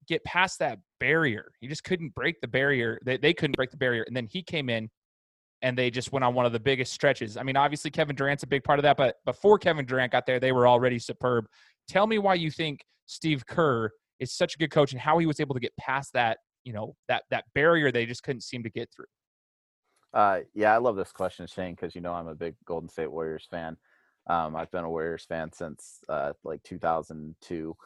get 0.07 0.23
past 0.25 0.59
that 0.59 0.79
barrier. 1.01 1.51
He 1.61 1.69
just 1.69 1.85
couldn't 1.85 2.15
break 2.15 2.41
the 2.41 2.49
barrier. 2.49 2.99
They, 3.05 3.17
they 3.17 3.33
couldn't 3.33 3.57
break 3.57 3.71
the 3.71 3.77
barrier. 3.77 4.05
And 4.07 4.17
then 4.17 4.27
he 4.31 4.43
came 4.43 4.69
in 4.69 4.91
and 5.63 5.79
they 5.79 5.91
just 5.91 6.13
went 6.13 6.25
on 6.25 6.35
one 6.35 6.45
of 6.45 6.53
the 6.53 6.61
biggest 6.61 6.93
stretches. 6.93 7.39
I 7.39 7.43
mean, 7.43 7.57
obviously 7.57 7.91
Kevin 7.91 8.15
Durant's 8.15 8.43
a 8.43 8.47
big 8.47 8.65
part 8.65 8.79
of 8.79 8.83
that, 8.83 8.99
but 8.99 9.17
before 9.25 9.59
Kevin 9.59 9.87
Durant 9.87 10.13
got 10.13 10.27
there, 10.27 10.39
they 10.39 10.53
were 10.53 10.69
already 10.69 10.99
superb. 10.99 11.47
Tell 11.89 12.07
me 12.07 12.19
why 12.19 12.35
you 12.35 12.51
think 12.51 12.85
Steve 13.07 13.47
Kerr 13.47 13.91
is 14.25 14.33
such 14.33 14.55
a 14.55 14.59
good 14.59 14.71
coach 14.71 14.93
and 14.93 15.01
how 15.01 15.19
he 15.19 15.27
was 15.27 15.41
able 15.41 15.55
to 15.55 15.61
get 15.61 15.77
past 15.77 16.13
that, 16.15 16.39
you 16.65 16.73
know, 16.73 16.97
that 17.09 17.25
that 17.31 17.45
barrier 17.55 17.93
they 17.93 18.07
just 18.07 18.23
couldn't 18.23 18.43
seem 18.43 18.63
to 18.65 18.71
get 18.71 18.91
through. 18.95 19.07
Uh, 20.13 20.41
yeah, 20.55 20.73
I 20.73 20.79
love 20.79 20.97
this 20.97 21.13
question, 21.13 21.47
Shane, 21.47 21.75
because 21.75 21.95
you 21.95 22.01
know 22.01 22.13
I'm 22.13 22.29
a 22.29 22.35
big 22.35 22.55
Golden 22.65 22.89
State 22.89 23.11
Warriors 23.11 23.47
fan. 23.51 23.77
Um, 24.29 24.57
I've 24.57 24.71
been 24.71 24.85
a 24.85 24.91
Warriors 24.91 25.25
fan 25.25 25.53
since 25.53 26.01
uh, 26.09 26.33
like 26.45 26.63
2002. 26.63 27.77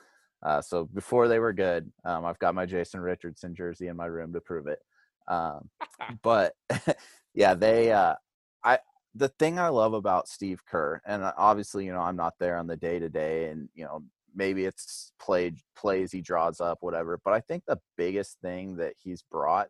Uh, 0.42 0.62
so 0.62 0.84
before 0.84 1.26
they 1.26 1.38
were 1.38 1.52
good, 1.52 1.90
um, 2.04 2.24
I've 2.24 2.38
got 2.38 2.54
my 2.54 2.66
Jason 2.66 3.00
Richardson 3.00 3.54
jersey 3.54 3.88
in 3.88 3.96
my 3.96 4.06
room 4.06 4.32
to 4.34 4.40
prove 4.40 4.66
it. 4.66 4.78
Um, 5.26 5.68
but 6.22 6.54
yeah, 7.34 7.54
they. 7.54 7.92
Uh, 7.92 8.14
I 8.62 8.78
the 9.14 9.28
thing 9.28 9.58
I 9.58 9.68
love 9.68 9.94
about 9.94 10.28
Steve 10.28 10.64
Kerr, 10.66 11.00
and 11.04 11.22
uh, 11.22 11.32
obviously, 11.36 11.86
you 11.86 11.92
know, 11.92 12.00
I'm 12.00 12.16
not 12.16 12.34
there 12.38 12.56
on 12.56 12.66
the 12.66 12.76
day 12.76 12.98
to 12.98 13.08
day, 13.08 13.46
and 13.46 13.68
you 13.74 13.84
know, 13.84 14.04
maybe 14.38 14.64
it's 14.64 15.12
play 15.20 15.52
plays 15.76 16.12
he 16.12 16.22
draws 16.22 16.60
up, 16.60 16.78
whatever. 16.80 17.20
But 17.22 17.34
I 17.34 17.40
think 17.40 17.64
the 17.66 17.80
biggest 17.98 18.38
thing 18.40 18.76
that 18.76 18.94
he's 18.96 19.22
brought 19.22 19.68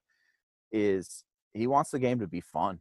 is 0.70 1.24
he 1.54 1.66
wants 1.66 1.90
the 1.90 1.98
game 1.98 2.20
to 2.20 2.28
be 2.28 2.42
fun, 2.42 2.78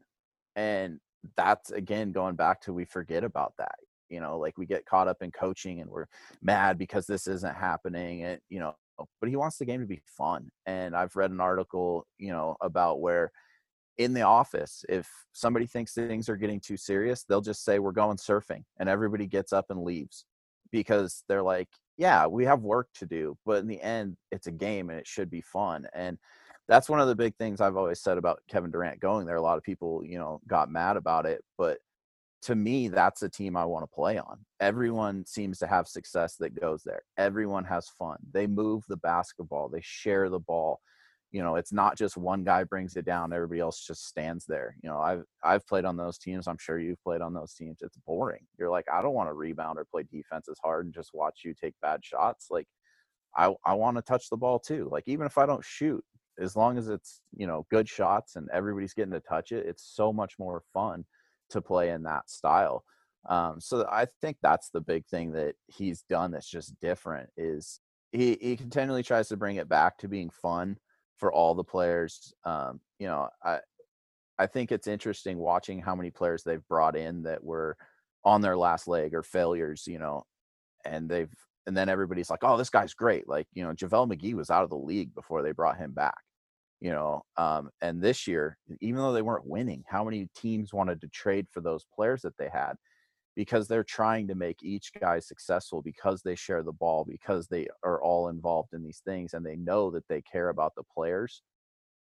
and 0.56 1.00
that's 1.36 1.72
again 1.72 2.12
going 2.12 2.36
back 2.36 2.62
to 2.62 2.74
we 2.74 2.86
forget 2.86 3.24
about 3.24 3.54
that 3.58 3.76
you 4.10 4.20
know 4.20 4.38
like 4.38 4.58
we 4.58 4.66
get 4.66 4.86
caught 4.86 5.08
up 5.08 5.22
in 5.22 5.32
coaching 5.32 5.82
and 5.82 5.90
we're 5.90 6.06
mad 6.42 6.78
because 6.78 7.06
this 7.06 7.28
isn't 7.28 7.56
happening 7.56 8.24
and 8.24 8.40
you 8.50 8.60
know 8.60 8.74
but 9.20 9.30
he 9.30 9.36
wants 9.36 9.58
the 9.58 9.66
game 9.66 9.82
to 9.82 9.86
be 9.86 10.02
fun 10.06 10.50
and 10.66 10.96
i've 10.96 11.16
read 11.16 11.32
an 11.32 11.42
article 11.42 12.06
you 12.18 12.32
know 12.32 12.56
about 12.62 13.02
where 13.02 13.32
in 13.98 14.14
the 14.14 14.22
office 14.22 14.86
if 14.88 15.10
somebody 15.34 15.66
thinks 15.66 15.94
things 15.94 16.30
are 16.30 16.38
getting 16.38 16.60
too 16.60 16.78
serious 16.78 17.24
they'll 17.24 17.42
just 17.42 17.66
say 17.66 17.80
we're 17.80 17.92
going 17.92 18.18
surfing 18.18 18.64
and 18.80 18.88
everybody 18.88 19.26
gets 19.26 19.52
up 19.52 19.66
and 19.70 19.82
leaves 19.82 20.26
because 20.72 21.24
they're 21.28 21.44
like 21.44 21.70
yeah 21.98 22.28
we 22.28 22.46
have 22.46 22.62
work 22.62 22.88
to 22.94 23.06
do 23.06 23.36
but 23.46 23.60
in 23.60 23.68
the 23.68 23.82
end 23.82 24.16
it's 24.32 24.48
a 24.48 24.52
game 24.52 24.90
and 24.90 25.00
it 25.00 25.08
should 25.08 25.30
be 25.30 25.42
fun 25.42 25.88
and 25.94 26.18
that's 26.68 26.90
one 26.90 27.00
of 27.00 27.08
the 27.08 27.16
big 27.16 27.36
things 27.38 27.62
I've 27.62 27.78
always 27.78 28.02
said 28.02 28.18
about 28.18 28.42
Kevin 28.50 28.72
Durant 28.72 29.00
going 29.00 29.26
there. 29.26 29.38
A 29.38 29.42
lot 29.42 29.58
of 29.58 29.64
people, 29.64 30.04
you 30.04 30.18
know, 30.18 30.42
got 30.48 30.70
mad 30.70 30.98
about 30.98 31.26
it, 31.26 31.42
but 31.58 31.78
to 32.44 32.56
me, 32.56 32.88
that's 32.88 33.24
a 33.24 33.30
team 33.30 33.58
I 33.58 33.66
want 33.66 33.84
to 33.84 33.96
play 33.96 34.18
on. 34.18 34.40
Everyone 34.60 35.26
seems 35.26 35.58
to 35.60 35.68
have 35.68 35.88
success 35.88 36.36
that 36.36 36.60
goes 36.60 36.84
there. 36.84 37.02
Everyone 37.18 37.64
has 37.66 37.90
fun. 37.90 38.18
They 38.32 38.48
move 38.48 38.84
the 38.88 38.98
basketball, 38.98 39.70
they 39.70 39.82
share 39.82 40.30
the 40.30 40.40
ball. 40.40 40.82
You 41.32 41.42
know, 41.44 41.56
it's 41.56 41.74
not 41.74 41.98
just 41.98 42.16
one 42.18 42.44
guy 42.44 42.64
brings 42.64 42.96
it 42.96 43.06
down, 43.06 43.34
everybody 43.34 43.60
else 43.60 43.86
just 43.86 44.08
stands 44.08 44.46
there. 44.46 44.76
You 44.82 44.90
know, 44.90 45.00
I've 45.00 45.24
I've 45.44 45.68
played 45.68 45.86
on 45.86 45.98
those 45.98 46.18
teams. 46.18 46.48
I'm 46.48 46.58
sure 46.58 46.80
you've 46.80 47.04
played 47.04 47.22
on 47.22 47.34
those 47.34 47.54
teams. 47.54 47.80
It's 47.82 47.98
boring. 48.06 48.46
You're 48.58 48.70
like, 48.70 48.86
I 48.92 49.02
don't 49.02 49.14
want 49.14 49.30
to 49.30 49.34
rebound 49.34 49.78
or 49.78 49.86
play 49.86 50.04
defense 50.04 50.48
as 50.50 50.58
hard 50.64 50.86
and 50.86 50.94
just 50.94 51.12
watch 51.14 51.42
you 51.44 51.54
take 51.54 51.74
bad 51.82 52.04
shots. 52.04 52.48
Like 52.50 52.68
I, 53.36 53.54
I 53.66 53.74
want 53.74 53.98
to 53.98 54.02
touch 54.02 54.30
the 54.30 54.38
ball 54.38 54.60
too. 54.60 54.88
Like 54.92 55.04
even 55.08 55.26
if 55.26 55.38
I 55.38 55.46
don't 55.46 55.64
shoot, 55.64 56.04
as 56.40 56.56
long 56.56 56.78
as 56.78 56.88
it's 56.88 57.22
you 57.36 57.48
know 57.48 57.66
good 57.70 57.88
shots 57.88 58.36
and 58.36 58.50
everybody's 58.52 58.94
getting 58.94 59.14
to 59.14 59.20
touch 59.20 59.52
it 59.52 59.66
it's 59.66 59.84
so 59.84 60.14
much 60.14 60.36
more 60.40 60.64
fun 60.74 61.06
to 61.50 61.62
play 61.62 61.90
in 61.90 62.04
that 62.04 62.30
style 62.30 62.84
um, 63.30 63.60
so 63.60 63.88
i 63.92 64.06
think 64.22 64.38
that's 64.42 64.70
the 64.70 64.82
big 64.82 65.06
thing 65.08 65.32
that 65.32 65.56
he's 65.68 66.04
done 66.04 66.32
that's 66.32 66.50
just 66.50 66.80
different 66.80 67.30
is 67.38 67.80
he, 68.12 68.38
he 68.40 68.56
continually 68.56 69.04
tries 69.04 69.28
to 69.28 69.38
bring 69.38 69.58
it 69.58 69.68
back 69.68 69.98
to 69.98 70.08
being 70.08 70.30
fun 70.30 70.78
for 71.18 71.32
all 71.32 71.54
the 71.54 71.64
players 71.64 72.34
um, 72.46 72.80
you 73.00 73.08
know 73.08 73.28
i 73.44 73.60
i 74.40 74.46
think 74.46 74.72
it's 74.72 74.88
interesting 74.88 75.38
watching 75.38 75.80
how 75.80 75.96
many 75.96 76.12
players 76.12 76.44
they've 76.44 76.68
brought 76.68 76.96
in 76.96 77.24
that 77.24 77.44
were 77.44 77.76
on 78.24 78.42
their 78.42 78.58
last 78.58 78.88
leg 78.88 79.14
or 79.14 79.24
failures 79.24 79.86
you 79.88 80.00
know 80.00 80.24
and 80.86 81.10
they've 81.10 81.34
and 81.66 81.76
then 81.76 81.90
everybody's 81.90 82.30
like, 82.30 82.46
"Oh, 82.46 82.56
this 82.56 82.70
guy's 82.70 82.94
great." 82.94 83.28
Like, 83.28 83.46
you 83.54 83.62
know, 83.62 83.74
JaVale 83.74 84.10
McGee 84.10 84.34
was 84.36 84.50
out 84.50 84.64
of 84.64 84.70
the 84.70 84.78
league 84.78 85.14
before 85.14 85.44
they 85.44 85.52
brought 85.52 85.78
him 85.78 85.92
back 85.92 86.16
you 86.80 86.92
know 86.92 87.24
um, 87.38 87.70
and 87.82 88.02
this 88.02 88.28
year 88.28 88.58
even 88.82 88.98
though 88.98 89.14
they 89.14 89.22
weren't 89.22 89.48
winning 89.48 89.84
how 89.88 90.04
many 90.04 90.28
teams 90.36 90.74
wanted 90.74 91.02
to 91.02 91.08
trade 91.08 91.48
for 91.50 91.62
those 91.62 91.86
players 91.94 92.22
that 92.22 92.38
they 92.38 92.50
had 92.52 92.74
because 93.38 93.68
they're 93.68 93.84
trying 93.84 94.28
to 94.28 94.34
make 94.34 94.64
each 94.64 94.92
guy 95.00 95.20
successful 95.20 95.84
because 95.84 96.24
they 96.24 96.34
share 96.34 96.64
the 96.64 96.72
ball 96.74 97.06
because 97.08 97.48
they 97.48 97.68
are 97.84 98.02
all 98.02 98.30
involved 98.30 98.74
in 98.74 98.84
these 98.84 99.02
things 99.06 99.36
and 99.36 99.46
they 99.46 99.56
know 99.56 99.92
that 99.92 100.08
they 100.10 100.22
care 100.24 100.50
about 100.50 100.74
the 100.76 100.84
players 100.84 101.44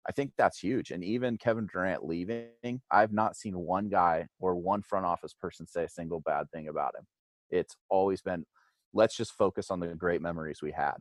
i 0.08 0.12
think 0.14 0.32
that's 0.38 0.58
huge. 0.60 0.92
And 0.92 1.04
even 1.04 1.38
kevin 1.38 1.68
durant 1.72 2.06
leaving 2.06 2.82
i've 2.90 3.12
not 3.12 3.36
seen 3.36 3.58
one 3.58 3.90
guy 3.90 4.28
or 4.40 4.56
one 4.56 4.82
front 4.82 5.06
office 5.06 5.34
person 5.34 5.68
say 5.68 5.84
a 5.84 5.90
single 5.90 6.22
bad 6.22 6.50
thing 6.52 6.70
about 6.70 6.96
him. 6.98 7.06
It's 7.50 7.76
always 7.90 8.22
been 8.22 8.46
let's 8.94 9.18
just 9.18 9.34
focus 9.34 9.70
on 9.70 9.82
the 9.82 9.88
great 9.88 10.22
memories 10.22 10.62
we 10.62 10.72
had. 10.72 10.96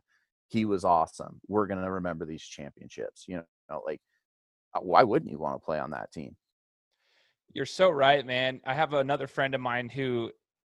He 0.48 0.64
was 0.64 0.84
awesome. 0.84 1.40
We're 1.46 1.68
going 1.68 1.82
to 1.82 1.90
remember 1.92 2.24
these 2.26 2.42
championships 2.42 3.24
you 3.28 3.36
know 3.70 3.82
like 3.86 4.00
uh, 4.74 4.80
why 4.80 5.04
wouldn't 5.04 5.30
you 5.30 5.38
want 5.38 5.54
to 5.54 5.64
play 5.64 5.78
on 5.78 5.90
that 5.92 6.10
team? 6.10 6.36
You're 7.54 7.66
so 7.66 7.88
right, 7.88 8.26
man. 8.26 8.60
I 8.66 8.74
have 8.74 8.92
another 8.92 9.28
friend 9.28 9.54
of 9.54 9.60
mine 9.60 9.88
who 9.88 10.30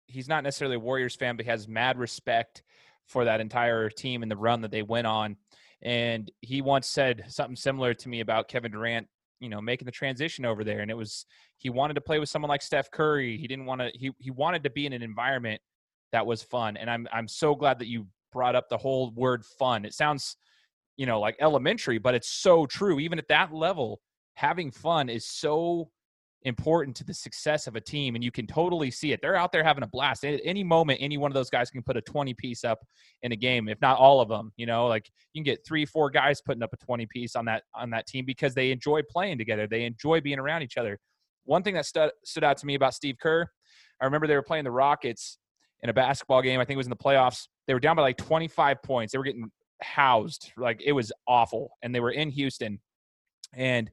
he's 0.08 0.30
not 0.30 0.44
necessarily 0.44 0.78
a 0.78 0.80
Warriors 0.80 1.16
fan, 1.16 1.36
but 1.36 1.46
he 1.46 1.52
has 1.52 1.68
mad 1.68 2.00
respect 2.00 2.64
for 3.06 3.26
that 3.26 3.42
entire 3.42 3.90
team 3.90 4.24
and 4.24 4.32
the 4.32 4.38
run 4.38 4.62
that 4.62 4.72
they 4.72 4.82
went 4.82 5.06
on. 5.06 5.36
And 5.82 6.32
he 6.42 6.62
once 6.62 6.88
said 6.88 7.26
something 7.28 7.56
similar 7.56 7.94
to 7.94 8.10
me 8.10 8.22
about 8.22 8.48
Kevin 8.48 8.72
Durant, 8.72 9.08
you 9.42 9.50
know, 9.50 9.62
making 9.62 9.86
the 9.86 9.92
transition 9.92 10.46
over 10.46 10.64
there. 10.64 10.80
And 10.80 10.90
it 10.90 10.96
was 10.98 11.26
he 11.58 11.70
wanted 11.70 11.96
to 11.96 12.02
play 12.02 12.18
with 12.18 12.30
someone 12.30 12.50
like 12.50 12.62
Steph 12.62 12.92
Curry. 12.92 13.38
He 13.38 13.48
didn't 13.48 13.66
want 13.66 13.82
to 13.82 13.92
he 13.94 14.12
he 14.18 14.32
wanted 14.32 14.64
to 14.64 14.70
be 14.70 14.86
in 14.86 14.94
an 14.94 15.02
environment 15.02 15.62
that 16.14 16.26
was 16.26 16.42
fun. 16.44 16.78
And 16.78 16.90
I'm 16.90 17.08
I'm 17.12 17.28
so 17.28 17.56
glad 17.56 17.80
that 17.80 17.88
you 17.88 18.08
brought 18.32 18.56
up 18.56 18.70
the 18.70 18.78
whole 18.78 19.12
word 19.12 19.44
fun. 19.46 19.86
It 19.86 19.94
sounds 19.94 20.38
you 20.96 21.06
know, 21.06 21.22
like 21.22 21.38
elementary, 21.40 21.98
but 21.98 22.14
it's 22.14 22.28
so 22.30 22.66
true. 22.66 23.00
Even 23.00 23.20
at 23.20 23.30
that 23.30 23.54
level, 23.54 24.02
having 24.34 24.70
fun 24.70 25.08
is 25.08 25.26
so 25.26 25.90
important 26.44 26.96
to 26.96 27.04
the 27.04 27.14
success 27.14 27.68
of 27.68 27.76
a 27.76 27.82
team 27.82 28.16
and 28.16 28.24
you 28.24 28.32
can 28.32 28.48
totally 28.48 28.90
see 28.90 29.12
it 29.12 29.20
they're 29.22 29.36
out 29.36 29.52
there 29.52 29.64
having 29.64 29.84
a 29.84 29.88
blast 29.88 30.24
at 30.24 30.40
any 30.44 30.64
moment 30.64 30.98
any 31.02 31.18
one 31.18 31.30
of 31.30 31.34
those 31.34 31.50
guys 31.50 31.70
can 31.70 31.84
put 31.84 31.98
a 31.98 32.02
20 32.02 32.34
piece 32.36 32.64
up 32.64 32.80
in 33.24 33.34
a 33.34 33.36
game 33.36 33.68
if 33.68 33.80
not 33.82 33.98
all 33.98 34.22
of 34.22 34.30
them 34.30 34.54
you 34.56 34.66
know 34.66 34.88
like 34.88 35.10
you 35.34 35.40
can 35.40 35.44
get 35.44 35.66
three 35.66 35.86
four 35.86 36.10
guys 36.10 36.42
putting 36.42 36.64
up 36.64 36.72
a 36.72 36.78
20 36.78 37.06
piece 37.08 37.36
on 37.36 37.44
that 37.44 37.64
on 37.76 37.90
that 37.90 38.08
team 38.08 38.24
because 38.26 38.54
they 38.54 38.72
enjoy 38.72 39.02
playing 39.10 39.38
together 39.38 39.68
they 39.68 39.84
enjoy 39.84 40.22
being 40.22 40.40
around 40.40 40.62
each 40.62 40.78
other 40.78 40.98
one 41.44 41.64
thing 41.64 41.74
that 41.74 41.86
stood, 41.86 42.12
stood 42.24 42.44
out 42.44 42.58
to 42.58 42.66
me 42.66 42.76
about 42.76 42.94
steve 42.94 43.18
kerr 43.22 43.46
i 44.02 44.06
remember 44.06 44.26
they 44.26 44.36
were 44.36 44.42
playing 44.42 44.64
the 44.64 44.72
rockets 44.72 45.40
in 45.84 45.90
a 45.90 45.94
basketball 45.94 46.42
game 46.42 46.62
i 46.62 46.64
think 46.64 46.76
it 46.76 46.78
was 46.78 46.88
in 46.88 46.92
the 46.92 46.96
playoffs 46.96 47.48
they 47.68 47.74
were 47.74 47.82
down 47.82 47.98
by 47.98 48.02
like 48.02 48.18
25 48.18 48.82
points 48.82 49.12
they 49.12 49.18
were 49.18 49.26
getting 49.26 49.52
housed. 49.82 50.52
Like 50.58 50.82
it 50.84 50.92
was 50.92 51.12
awful. 51.28 51.72
And 51.82 51.94
they 51.94 52.00
were 52.00 52.12
in 52.12 52.30
Houston. 52.30 52.80
And 53.54 53.90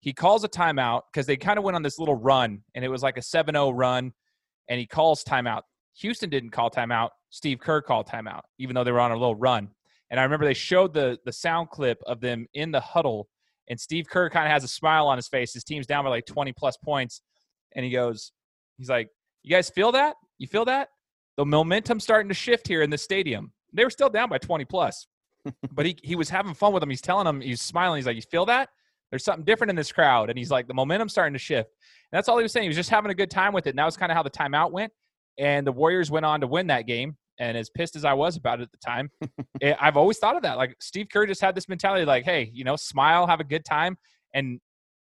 he 0.00 0.12
calls 0.12 0.44
a 0.44 0.48
timeout 0.48 1.02
because 1.12 1.26
they 1.26 1.36
kind 1.36 1.58
of 1.58 1.64
went 1.64 1.74
on 1.74 1.82
this 1.82 1.98
little 1.98 2.14
run 2.14 2.62
and 2.74 2.84
it 2.84 2.88
was 2.88 3.02
like 3.02 3.16
a 3.16 3.22
7 3.22 3.54
0 3.54 3.70
run. 3.70 4.12
And 4.68 4.78
he 4.78 4.86
calls 4.86 5.24
timeout. 5.24 5.62
Houston 6.00 6.30
didn't 6.30 6.50
call 6.50 6.70
timeout. 6.70 7.08
Steve 7.30 7.58
Kerr 7.58 7.80
called 7.80 8.06
timeout, 8.06 8.42
even 8.58 8.74
though 8.74 8.84
they 8.84 8.92
were 8.92 9.00
on 9.00 9.10
a 9.10 9.16
little 9.16 9.34
run. 9.34 9.68
And 10.10 10.20
I 10.20 10.22
remember 10.22 10.46
they 10.46 10.54
showed 10.54 10.94
the 10.94 11.18
the 11.24 11.32
sound 11.32 11.70
clip 11.70 11.98
of 12.06 12.20
them 12.20 12.46
in 12.54 12.70
the 12.70 12.80
huddle, 12.80 13.28
and 13.68 13.78
Steve 13.78 14.06
Kerr 14.08 14.30
kind 14.30 14.46
of 14.46 14.52
has 14.52 14.64
a 14.64 14.68
smile 14.68 15.06
on 15.06 15.16
his 15.16 15.28
face. 15.28 15.52
His 15.52 15.64
team's 15.64 15.86
down 15.86 16.04
by 16.04 16.10
like 16.10 16.26
20 16.26 16.52
plus 16.52 16.76
points, 16.78 17.20
and 17.74 17.84
he 17.84 17.90
goes, 17.90 18.32
he's 18.78 18.88
like, 18.88 19.08
"You 19.42 19.50
guys 19.50 19.68
feel 19.68 19.92
that? 19.92 20.16
You 20.38 20.46
feel 20.46 20.64
that?" 20.66 20.88
the 21.38 21.46
momentum 21.46 22.00
starting 22.00 22.28
to 22.28 22.34
shift 22.34 22.66
here 22.66 22.82
in 22.82 22.90
the 22.90 22.98
stadium. 22.98 23.52
They 23.72 23.84
were 23.84 23.90
still 23.90 24.10
down 24.10 24.28
by 24.28 24.38
20 24.38 24.64
plus, 24.64 25.06
but 25.72 25.86
he, 25.86 25.96
he 26.02 26.16
was 26.16 26.28
having 26.28 26.52
fun 26.52 26.72
with 26.72 26.80
them. 26.80 26.90
He's 26.90 27.00
telling 27.00 27.24
them, 27.24 27.40
he's 27.40 27.62
smiling. 27.62 27.98
He's 27.98 28.06
like, 28.06 28.16
You 28.16 28.22
feel 28.22 28.44
that? 28.46 28.68
There's 29.10 29.24
something 29.24 29.44
different 29.44 29.70
in 29.70 29.76
this 29.76 29.92
crowd. 29.92 30.30
And 30.30 30.38
he's 30.38 30.50
like, 30.50 30.66
The 30.68 30.74
momentum's 30.74 31.12
starting 31.12 31.32
to 31.32 31.38
shift. 31.38 31.70
And 32.12 32.16
that's 32.16 32.28
all 32.28 32.38
he 32.38 32.42
was 32.42 32.52
saying. 32.52 32.64
He 32.64 32.68
was 32.68 32.76
just 32.76 32.90
having 32.90 33.10
a 33.10 33.14
good 33.14 33.30
time 33.30 33.52
with 33.52 33.66
it. 33.66 33.70
And 33.70 33.78
that 33.78 33.84
was 33.84 33.96
kind 33.96 34.12
of 34.12 34.16
how 34.16 34.22
the 34.22 34.30
timeout 34.30 34.72
went. 34.72 34.92
And 35.38 35.66
the 35.66 35.72
Warriors 35.72 36.10
went 36.10 36.26
on 36.26 36.40
to 36.40 36.46
win 36.46 36.66
that 36.68 36.86
game. 36.86 37.16
And 37.38 37.56
as 37.56 37.70
pissed 37.70 37.94
as 37.94 38.04
I 38.04 38.14
was 38.14 38.36
about 38.36 38.60
it 38.60 38.64
at 38.64 38.72
the 38.72 38.78
time, 38.78 39.10
it, 39.60 39.76
I've 39.80 39.96
always 39.96 40.18
thought 40.18 40.36
of 40.36 40.42
that. 40.42 40.56
Like 40.56 40.74
Steve 40.80 41.06
Kerr 41.12 41.26
just 41.26 41.40
had 41.40 41.54
this 41.54 41.68
mentality, 41.68 42.04
like, 42.04 42.24
hey, 42.24 42.50
you 42.52 42.64
know, 42.64 42.76
smile, 42.76 43.26
have 43.26 43.40
a 43.40 43.44
good 43.44 43.64
time, 43.64 43.96
and 44.34 44.60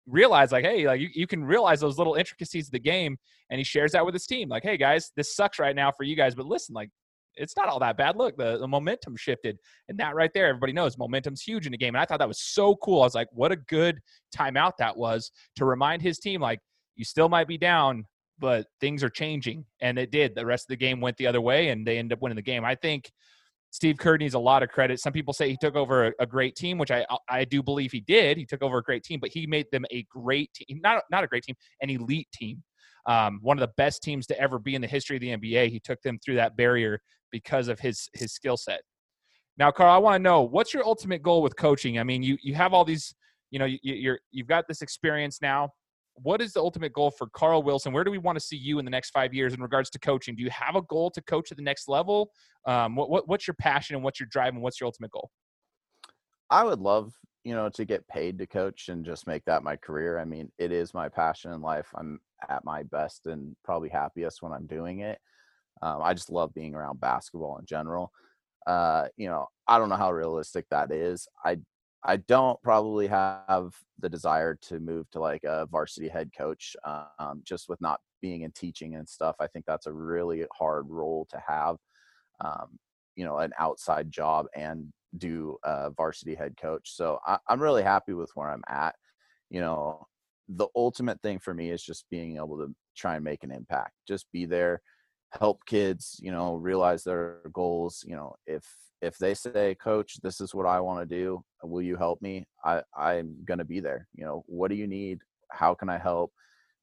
realize, 0.07 0.51
like, 0.51 0.65
hey, 0.65 0.87
like 0.87 1.01
you, 1.01 1.09
you 1.13 1.27
can 1.27 1.45
realize 1.45 1.81
those 1.81 1.99
little 1.99 2.15
intricacies 2.15 2.69
of 2.69 2.73
the 2.73 2.79
game. 2.79 3.19
And 3.51 3.59
he 3.59 3.65
shares 3.65 3.93
that 3.93 4.05
with 4.07 4.15
his 4.15 4.27
team, 4.27 4.49
like, 4.49 4.63
hey 4.63 4.79
guys, 4.79 5.13
this 5.15 5.37
sucks 5.37 5.59
right 5.59 5.77
now 5.77 5.93
for 5.93 6.05
you 6.05 6.17
guys, 6.17 6.35
but 6.35 6.47
listen, 6.47 6.75
like, 6.75 6.89
it's 7.37 7.57
not 7.57 7.69
all 7.69 7.79
that 7.81 7.97
bad. 7.97 8.17
Look, 8.17 8.37
the, 8.37 8.59
the 8.59 8.69
momentum 8.69 9.17
shifted. 9.17 9.59
And 9.89 9.99
that 9.99 10.15
right 10.15 10.31
there, 10.35 10.47
everybody 10.47 10.73
knows 10.73 10.99
momentum's 10.99 11.43
huge 11.43 11.67
in 11.67 11.75
a 11.75 11.77
game. 11.77 11.95
And 11.95 12.03
I 12.03 12.05
thought 12.05 12.19
that 12.19 12.29
was 12.29 12.41
so 12.41 12.77
cool. 12.77 13.03
I 13.03 13.07
was 13.07 13.15
like, 13.15 13.29
what 13.33 13.53
a 13.53 13.57
good 13.57 13.99
timeout 14.37 14.73
that 14.79 14.97
was 14.97 15.31
to 15.57 15.65
remind 15.65 16.03
his 16.03 16.19
team, 16.19 16.41
like, 16.41 16.61
you 16.97 17.05
still 17.05 17.29
might 17.29 17.49
be 17.49 17.57
down, 17.57 18.05
but 18.39 18.67
things 18.81 19.03
are 19.03 19.11
changing. 19.11 19.65
And 19.81 19.99
it 19.99 20.11
did. 20.11 20.35
The 20.35 20.45
rest 20.45 20.65
of 20.65 20.69
the 20.69 20.77
game 20.77 21.01
went 21.01 21.17
the 21.17 21.27
other 21.27 21.41
way, 21.41 21.69
and 21.69 21.87
they 21.87 21.99
ended 21.99 22.17
up 22.17 22.23
winning 22.23 22.37
the 22.37 22.43
game. 22.43 22.65
I 22.65 22.75
think 22.75 23.11
Steve 23.73 23.97
Kerr 23.97 24.19
needs 24.19 24.35
a 24.35 24.39
lot 24.39 24.63
of 24.63 24.69
credit. 24.69 25.01
Some 25.01 25.15
people 25.15 25.33
say 25.33 25.49
he 25.49 25.57
took 25.59 25.77
over 25.77 26.09
a, 26.09 26.13
a, 26.21 26.27
great 26.27 26.55
team, 26.57 26.77
which 26.77 26.91
I 26.91 27.07
I 27.31 27.45
do 27.47 27.63
believe 27.63 27.91
he 27.91 28.01
did. 28.01 28.37
He 28.37 28.45
took 28.45 28.63
over 28.63 28.79
a 28.79 28.83
great 28.83 29.03
team, 29.03 29.19
but 29.19 29.31
he 29.31 29.47
made 29.47 29.67
them 29.73 29.87
a 29.91 30.05
great 30.11 30.53
team, 30.53 30.81
not 30.83 31.05
not 31.11 31.25
a 31.25 31.27
great 31.27 31.43
team, 31.43 31.57
an 31.81 31.89
elite 31.89 32.29
team. 32.35 32.63
Um, 33.07 33.41
one 33.43 33.57
of 33.57 33.67
the 33.67 33.73
best 33.79 34.03
teams 34.03 34.27
to 34.27 34.39
ever 34.39 34.59
be 34.59 34.75
in 34.75 34.83
the 34.83 34.87
history 34.87 35.17
of 35.17 35.23
the 35.23 35.31
NBA. 35.31 35.71
He 35.71 35.81
took 35.81 36.01
them 36.03 36.19
through 36.23 36.37
that 36.37 36.55
barrier 36.55 37.01
because 37.33 37.69
of 37.69 37.81
his 37.81 38.09
his 38.15 38.33
skill 38.33 38.57
set. 38.57 38.83
Now, 39.59 39.71
Carl, 39.71 39.93
I 39.93 39.99
want 39.99 40.15
to 40.15 40.23
know 40.23 40.43
what's 40.43 40.73
your 40.73 40.85
ultimate 40.85 41.23
goal 41.23 41.43
with 41.43 41.57
coaching. 41.57 41.99
I 41.99 42.05
mean, 42.05 42.23
you 42.23 42.39
you 42.43 42.55
have 42.55 42.73
all 42.73 42.85
these, 42.85 43.15
you 43.51 43.59
know, 43.59 43.65
you, 43.65 43.79
you're 43.83 44.21
you've 44.31 44.47
got 44.47 44.69
this 44.69 44.83
experience 44.83 45.41
now 45.43 45.71
what 46.15 46.41
is 46.41 46.53
the 46.53 46.61
ultimate 46.61 46.93
goal 46.93 47.11
for 47.11 47.27
Carl 47.29 47.63
Wilson? 47.63 47.93
Where 47.93 48.05
do 48.05 48.11
we 48.11 48.19
want 48.19 48.37
to 48.37 48.45
see 48.45 48.57
you 48.57 48.79
in 48.79 48.85
the 48.85 48.91
next 48.91 49.11
five 49.11 49.33
years 49.33 49.55
in 49.55 49.61
regards 49.61 49.91
to 49.91 49.99
coaching? 49.99 50.37
Do 50.37 50.43
you 50.43 50.51
have 50.51 50.77
a 50.77 50.83
goal 50.83 51.11
to 51.11 51.23
coach 51.23 51.51
at 51.51 51.57
the 51.57 51.63
next 51.63 51.89
level? 51.89 52.31
Um, 52.67 52.97
what, 52.97 53.11
what, 53.11 53.29
what's 53.29 53.47
your 53.47 53.57
passion 53.59 53.97
and 53.97 54.05
what's 54.05 54.21
your 54.21 54.29
drive 54.31 54.53
and 54.53 54.63
what's 54.63 54.81
your 54.81 54.87
ultimate 54.87 55.11
goal? 55.11 55.31
I 56.51 56.65
would 56.65 56.81
love, 56.81 57.13
you 57.45 57.55
know, 57.55 57.69
to 57.71 57.85
get 57.85 58.07
paid 58.09 58.39
to 58.39 58.47
coach 58.47 58.89
and 58.89 59.05
just 59.05 59.27
make 59.27 59.45
that 59.47 59.63
my 59.63 59.77
career. 59.77 60.19
I 60.19 60.25
mean, 60.25 60.51
it 60.59 60.71
is 60.71 60.93
my 60.93 61.09
passion 61.09 61.53
in 61.53 61.63
life. 61.63 61.89
I'm 61.95 62.21
at 62.49 62.65
my 62.65 62.83
best 62.83 63.27
and 63.27 63.57
probably 63.65 63.89
happiest 63.89 64.43
when 64.43 64.53
I'm 64.53 64.67
doing 64.67 65.01
it. 65.01 65.19
Um, 65.83 66.01
I 66.03 66.15
just 66.15 66.31
love 66.31 66.55
being 66.55 66.75
around 66.75 67.01
basketball 67.01 67.59
in 67.59 67.67
general. 67.67 68.13
Uh, 68.67 69.09
you 69.17 69.29
know, 69.29 69.49
I 69.67 69.79
don't 69.79 69.89
know 69.89 69.97
how 69.97 70.13
realistic 70.13 70.67
that 70.71 70.93
is. 70.93 71.27
I 71.45 71.59
I 72.05 72.17
don't 72.17 72.61
probably 72.63 73.07
have 73.07 73.75
the 74.01 74.09
desire 74.09 74.59
to 74.63 74.81
move 74.81 75.09
to 75.11 75.21
like 75.21 75.45
a 75.45 75.67
varsity 75.67 76.09
head 76.09 76.31
coach, 76.37 76.77
um, 76.85 77.43
just 77.45 77.69
with 77.69 77.81
not 77.81 78.01
being 78.21 78.43
in 78.43 78.51
teaching 78.53 78.97
and 78.97 79.09
stuff. 79.09 79.37
I 79.39 79.47
think 79.47 79.67
that's 79.67 79.87
a 79.87 79.93
really 79.93 80.45
hard 80.53 80.87
role 80.89 81.27
to 81.31 81.41
have, 81.47 81.77
um, 82.41 82.79
you 83.15 83.25
know, 83.25 83.39
an 83.39 83.53
outside 83.59 84.11
job 84.11 84.47
and 84.57 84.93
do 85.19 85.59
a 85.65 85.91
varsity 85.91 86.35
head 86.35 86.57
coach. 86.61 86.93
So 86.97 87.21
I, 87.27 87.39
I'm 87.49 87.63
really 87.63 87.83
happy 87.85 88.15
with 88.15 88.31
where 88.35 88.51
I'm 88.51 88.65
at. 88.69 88.97
You 89.51 89.61
know, 89.61 90.07
the 90.49 90.69
ultimate 90.75 91.21
thing 91.23 91.39
for 91.39 91.55
me 91.55 91.71
is 91.71 91.83
just 91.83 92.05
being 92.11 92.37
able 92.37 92.59
to 92.59 92.75
try 92.97 93.15
and 93.15 93.25
make 93.25 93.45
an 93.45 93.53
impact, 93.53 93.93
just 94.09 94.27
be 94.33 94.45
there, 94.45 94.81
help 95.39 95.65
kids, 95.67 96.19
you 96.23 96.31
know, 96.31 96.57
realize 96.57 97.05
their 97.05 97.41
goals. 97.53 98.05
You 98.07 98.17
know, 98.17 98.35
if 98.47 98.65
if 99.01 99.19
they 99.19 99.35
say, 99.35 99.75
Coach, 99.75 100.21
this 100.23 100.41
is 100.41 100.55
what 100.55 100.67
I 100.67 100.81
want 100.81 101.01
to 101.01 101.17
do, 101.17 101.45
will 101.63 101.83
you 101.83 101.97
help 101.97 102.23
me? 102.23 102.47
I, 102.65 102.83
I'm 102.97 103.37
going 103.45 103.59
to 103.59 103.65
be 103.65 103.81
there. 103.81 104.07
You 104.15 104.25
know, 104.25 104.45
what 104.47 104.69
do 104.69 104.77
you 104.77 104.87
need? 104.87 105.19
How 105.51 105.75
can 105.75 105.89
I 105.89 105.99
help? 105.99 106.33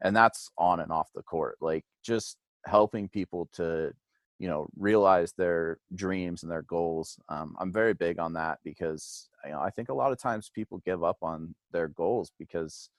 And 0.01 0.15
that's 0.15 0.49
on 0.57 0.81
and 0.81 0.91
off 0.91 1.07
the 1.15 1.23
court. 1.23 1.55
Like 1.61 1.85
just 2.03 2.37
helping 2.65 3.07
people 3.07 3.49
to, 3.53 3.93
you 4.37 4.49
know, 4.49 4.67
realize 4.77 5.31
their 5.37 5.79
dreams 5.95 6.43
and 6.43 6.51
their 6.51 6.63
goals. 6.63 7.17
Um, 7.29 7.55
I'm 7.57 7.71
very 7.71 7.93
big 7.93 8.19
on 8.19 8.33
that 8.33 8.59
because, 8.65 9.29
you 9.45 9.51
know, 9.51 9.61
I 9.61 9.69
think 9.69 9.87
a 9.87 9.93
lot 9.93 10.11
of 10.11 10.19
times 10.19 10.51
people 10.53 10.81
give 10.85 11.03
up 11.05 11.17
on 11.21 11.55
their 11.71 11.87
goals 11.87 12.33
because 12.37 12.89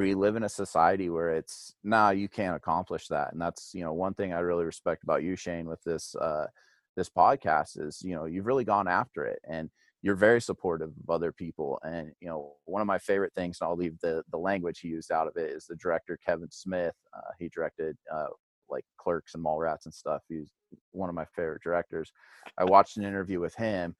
we 0.00 0.14
live 0.14 0.36
in 0.36 0.44
a 0.44 0.48
society 0.48 1.10
where 1.10 1.30
it's, 1.30 1.74
nah, 1.84 2.10
you 2.10 2.28
can't 2.28 2.56
accomplish 2.56 3.08
that. 3.08 3.32
And 3.32 3.40
that's, 3.40 3.72
you 3.74 3.84
know, 3.84 3.92
one 3.92 4.14
thing 4.14 4.32
I 4.32 4.40
really 4.40 4.64
respect 4.64 5.04
about 5.04 5.22
you, 5.22 5.36
Shane, 5.36 5.66
with 5.66 5.82
this, 5.84 6.14
uh, 6.16 6.46
this 6.96 7.08
podcast 7.08 7.80
is 7.80 8.02
you 8.02 8.14
know 8.14 8.26
you've 8.26 8.46
really 8.46 8.64
gone 8.64 8.88
after 8.88 9.24
it 9.24 9.40
and 9.48 9.70
you're 10.02 10.16
very 10.16 10.40
supportive 10.40 10.90
of 10.90 11.10
other 11.10 11.32
people. 11.32 11.78
And 11.82 12.12
you 12.20 12.28
know 12.28 12.54
one 12.64 12.82
of 12.82 12.86
my 12.86 12.98
favorite 12.98 13.32
things 13.34 13.58
and 13.60 13.68
i'll 13.68 13.76
leave 13.76 13.98
the 14.00 14.22
the 14.30 14.38
language 14.38 14.80
he 14.80 14.88
used 14.88 15.12
out 15.12 15.26
of 15.26 15.36
it 15.36 15.50
is 15.50 15.66
the 15.66 15.76
director 15.76 16.18
kevin 16.24 16.50
smith 16.50 16.94
uh, 17.16 17.30
he 17.38 17.48
directed 17.48 17.96
uh, 18.12 18.26
like 18.68 18.84
clerks 18.96 19.34
and 19.34 19.44
mallrats 19.44 19.84
and 19.84 19.94
stuff. 19.94 20.22
He's 20.28 20.50
one 20.92 21.08
of 21.08 21.14
my 21.14 21.26
favorite 21.36 21.62
directors. 21.62 22.10
I 22.56 22.64
watched 22.64 22.96
an 22.96 23.04
interview 23.04 23.38
with 23.38 23.54
him 23.54 23.94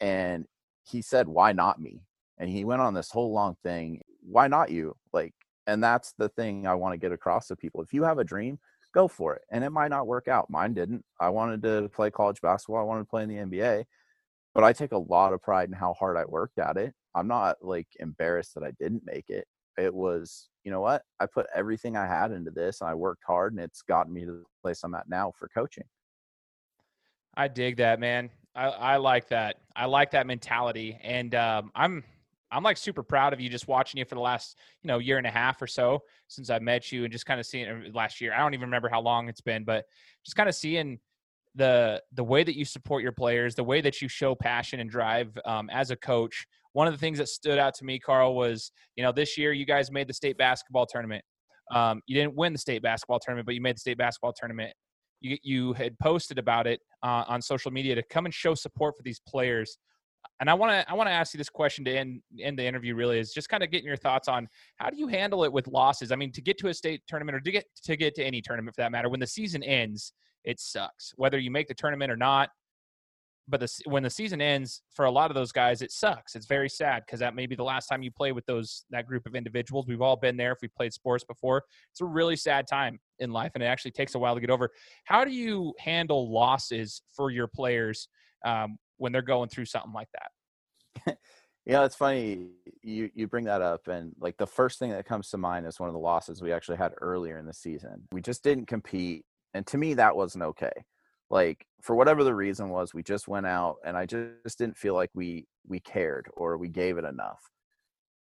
and 0.00 0.46
he 0.82 1.02
said 1.02 1.28
why 1.28 1.52
not 1.52 1.80
me? 1.80 2.02
And 2.38 2.48
he 2.50 2.64
went 2.64 2.82
on 2.82 2.94
this 2.94 3.10
whole 3.10 3.32
long 3.32 3.56
thing 3.62 4.00
why 4.22 4.48
not 4.48 4.70
you 4.70 4.94
like 5.12 5.34
and 5.66 5.82
that's 5.82 6.12
the 6.18 6.28
thing 6.30 6.66
i 6.66 6.74
want 6.74 6.92
to 6.92 6.98
get 6.98 7.12
across 7.12 7.46
to 7.46 7.56
people 7.56 7.82
if 7.82 7.92
you 7.92 8.02
have 8.02 8.18
a 8.18 8.24
dream 8.24 8.58
go 8.92 9.08
for 9.08 9.34
it. 9.34 9.42
And 9.50 9.64
it 9.64 9.70
might 9.70 9.90
not 9.90 10.06
work 10.06 10.28
out. 10.28 10.50
Mine 10.50 10.74
didn't. 10.74 11.04
I 11.20 11.28
wanted 11.28 11.62
to 11.62 11.88
play 11.90 12.10
college 12.10 12.40
basketball. 12.40 12.80
I 12.80 12.84
wanted 12.84 13.02
to 13.02 13.10
play 13.10 13.22
in 13.22 13.28
the 13.28 13.36
NBA, 13.36 13.84
but 14.54 14.64
I 14.64 14.72
take 14.72 14.92
a 14.92 14.98
lot 14.98 15.32
of 15.32 15.42
pride 15.42 15.68
in 15.68 15.74
how 15.74 15.94
hard 15.94 16.16
I 16.16 16.24
worked 16.24 16.58
at 16.58 16.76
it. 16.76 16.94
I'm 17.14 17.28
not 17.28 17.56
like 17.62 17.88
embarrassed 17.98 18.54
that 18.54 18.64
I 18.64 18.72
didn't 18.78 19.02
make 19.04 19.28
it. 19.28 19.46
It 19.78 19.94
was, 19.94 20.48
you 20.64 20.70
know 20.70 20.80
what? 20.80 21.02
I 21.18 21.26
put 21.26 21.46
everything 21.54 21.96
I 21.96 22.06
had 22.06 22.32
into 22.32 22.50
this 22.50 22.80
and 22.80 22.90
I 22.90 22.94
worked 22.94 23.22
hard 23.26 23.52
and 23.52 23.62
it's 23.62 23.82
gotten 23.82 24.12
me 24.12 24.24
to 24.24 24.32
the 24.32 24.44
place 24.62 24.80
I'm 24.84 24.94
at 24.94 25.08
now 25.08 25.32
for 25.38 25.48
coaching. 25.48 25.84
I 27.36 27.48
dig 27.48 27.76
that, 27.78 28.00
man. 28.00 28.30
I, 28.54 28.66
I 28.66 28.96
like 28.96 29.28
that. 29.28 29.56
I 29.76 29.86
like 29.86 30.10
that 30.10 30.26
mentality. 30.26 30.98
And 31.02 31.34
um, 31.34 31.70
I'm 31.74 32.04
I'm 32.52 32.62
like 32.62 32.76
super 32.76 33.02
proud 33.02 33.32
of 33.32 33.40
you 33.40 33.48
just 33.48 33.68
watching 33.68 33.98
you 33.98 34.04
for 34.04 34.14
the 34.14 34.20
last, 34.20 34.56
you 34.82 34.88
know, 34.88 34.98
year 34.98 35.18
and 35.18 35.26
a 35.26 35.30
half 35.30 35.60
or 35.62 35.66
so 35.66 36.00
since 36.28 36.50
I 36.50 36.58
met 36.58 36.90
you 36.90 37.04
and 37.04 37.12
just 37.12 37.26
kind 37.26 37.38
of 37.38 37.46
seeing 37.46 37.68
uh, 37.68 37.80
last 37.94 38.20
year. 38.20 38.32
I 38.32 38.38
don't 38.38 38.54
even 38.54 38.66
remember 38.66 38.88
how 38.88 39.00
long 39.00 39.28
it's 39.28 39.40
been, 39.40 39.64
but 39.64 39.84
just 40.24 40.36
kind 40.36 40.48
of 40.48 40.54
seeing 40.54 40.98
the 41.54 42.02
the 42.12 42.24
way 42.24 42.44
that 42.44 42.56
you 42.56 42.64
support 42.64 43.02
your 43.02 43.12
players, 43.12 43.54
the 43.54 43.64
way 43.64 43.80
that 43.80 44.00
you 44.00 44.08
show 44.08 44.34
passion 44.34 44.80
and 44.80 44.90
drive 44.90 45.36
um, 45.44 45.68
as 45.70 45.90
a 45.90 45.96
coach. 45.96 46.46
One 46.72 46.86
of 46.86 46.92
the 46.92 46.98
things 46.98 47.18
that 47.18 47.28
stood 47.28 47.58
out 47.58 47.74
to 47.74 47.84
me, 47.84 47.98
Carl, 47.98 48.34
was 48.34 48.72
you 48.96 49.02
know 49.02 49.12
this 49.12 49.36
year 49.36 49.52
you 49.52 49.66
guys 49.66 49.90
made 49.90 50.08
the 50.08 50.14
state 50.14 50.38
basketball 50.38 50.86
tournament. 50.86 51.24
Um, 51.72 52.00
you 52.06 52.16
didn't 52.16 52.34
win 52.36 52.52
the 52.52 52.58
state 52.58 52.82
basketball 52.82 53.20
tournament, 53.20 53.46
but 53.46 53.54
you 53.54 53.60
made 53.60 53.76
the 53.76 53.80
state 53.80 53.98
basketball 53.98 54.32
tournament. 54.32 54.72
You 55.20 55.36
you 55.42 55.72
had 55.72 55.98
posted 55.98 56.38
about 56.38 56.66
it 56.66 56.80
uh, 57.02 57.24
on 57.26 57.42
social 57.42 57.70
media 57.70 57.94
to 57.94 58.02
come 58.10 58.24
and 58.24 58.34
show 58.34 58.54
support 58.54 58.96
for 58.96 59.02
these 59.02 59.20
players 59.26 59.78
and 60.40 60.48
I 60.48 60.54
want 60.54 60.72
to 60.72 60.90
I 60.90 60.94
want 60.94 61.08
to 61.08 61.12
ask 61.12 61.34
you 61.34 61.38
this 61.38 61.50
question 61.50 61.84
to 61.84 61.94
end 61.94 62.22
end 62.40 62.58
the 62.58 62.64
interview. 62.64 62.94
Really, 62.94 63.18
is 63.18 63.32
just 63.32 63.48
kind 63.48 63.62
of 63.62 63.70
getting 63.70 63.86
your 63.86 63.96
thoughts 63.96 64.28
on 64.28 64.48
how 64.76 64.90
do 64.90 64.96
you 64.96 65.06
handle 65.06 65.44
it 65.44 65.52
with 65.52 65.68
losses. 65.68 66.12
I 66.12 66.16
mean, 66.16 66.32
to 66.32 66.40
get 66.40 66.58
to 66.58 66.68
a 66.68 66.74
state 66.74 67.02
tournament 67.06 67.36
or 67.36 67.40
to 67.40 67.52
get 67.52 67.64
to 67.84 67.96
get 67.96 68.14
to 68.16 68.24
any 68.24 68.40
tournament 68.40 68.74
for 68.74 68.82
that 68.82 68.92
matter, 68.92 69.08
when 69.08 69.20
the 69.20 69.26
season 69.26 69.62
ends, 69.62 70.12
it 70.44 70.58
sucks. 70.58 71.12
Whether 71.16 71.38
you 71.38 71.50
make 71.50 71.68
the 71.68 71.74
tournament 71.74 72.10
or 72.10 72.16
not, 72.16 72.50
but 73.48 73.60
the, 73.60 73.68
when 73.84 74.02
the 74.02 74.10
season 74.10 74.40
ends 74.40 74.82
for 74.94 75.04
a 75.04 75.10
lot 75.10 75.30
of 75.30 75.34
those 75.34 75.52
guys, 75.52 75.82
it 75.82 75.92
sucks. 75.92 76.34
It's 76.34 76.46
very 76.46 76.68
sad 76.68 77.02
because 77.04 77.20
that 77.20 77.34
may 77.34 77.46
be 77.46 77.56
the 77.56 77.64
last 77.64 77.88
time 77.88 78.02
you 78.02 78.10
play 78.10 78.32
with 78.32 78.46
those 78.46 78.84
that 78.90 79.06
group 79.06 79.26
of 79.26 79.34
individuals. 79.34 79.86
We've 79.86 80.00
all 80.00 80.16
been 80.16 80.36
there 80.36 80.52
if 80.52 80.58
we 80.62 80.68
played 80.68 80.92
sports 80.92 81.24
before. 81.24 81.64
It's 81.90 82.00
a 82.00 82.06
really 82.06 82.36
sad 82.36 82.66
time 82.66 82.98
in 83.18 83.30
life, 83.30 83.52
and 83.54 83.62
it 83.62 83.66
actually 83.66 83.90
takes 83.90 84.14
a 84.14 84.18
while 84.18 84.34
to 84.34 84.40
get 84.40 84.50
over. 84.50 84.70
How 85.04 85.24
do 85.24 85.32
you 85.32 85.74
handle 85.78 86.32
losses 86.32 87.02
for 87.14 87.30
your 87.30 87.46
players? 87.46 88.08
Um, 88.44 88.78
when 89.00 89.12
they're 89.12 89.22
going 89.22 89.48
through 89.48 89.64
something 89.64 89.92
like 89.92 90.08
that. 90.12 91.18
yeah, 91.66 91.84
it's 91.84 91.96
funny 91.96 92.48
you 92.82 93.10
you 93.14 93.26
bring 93.26 93.46
that 93.46 93.62
up, 93.62 93.88
and 93.88 94.12
like 94.20 94.36
the 94.36 94.46
first 94.46 94.78
thing 94.78 94.90
that 94.90 95.06
comes 95.06 95.30
to 95.30 95.38
mind 95.38 95.66
is 95.66 95.80
one 95.80 95.88
of 95.88 95.94
the 95.94 96.00
losses 96.00 96.42
we 96.42 96.52
actually 96.52 96.76
had 96.76 96.92
earlier 97.00 97.38
in 97.38 97.46
the 97.46 97.54
season. 97.54 98.06
We 98.12 98.20
just 98.20 98.44
didn't 98.44 98.66
compete, 98.66 99.24
and 99.54 99.66
to 99.68 99.78
me, 99.78 99.94
that 99.94 100.16
wasn't 100.16 100.44
okay. 100.44 100.72
Like 101.30 101.64
for 101.80 101.96
whatever 101.96 102.24
the 102.24 102.34
reason 102.34 102.68
was, 102.68 102.92
we 102.92 103.02
just 103.02 103.26
went 103.26 103.46
out, 103.46 103.76
and 103.84 103.96
I 103.96 104.04
just 104.04 104.58
didn't 104.58 104.76
feel 104.76 104.94
like 104.94 105.10
we 105.14 105.46
we 105.66 105.80
cared 105.80 106.28
or 106.34 106.58
we 106.58 106.68
gave 106.68 106.98
it 106.98 107.04
enough. 107.04 107.40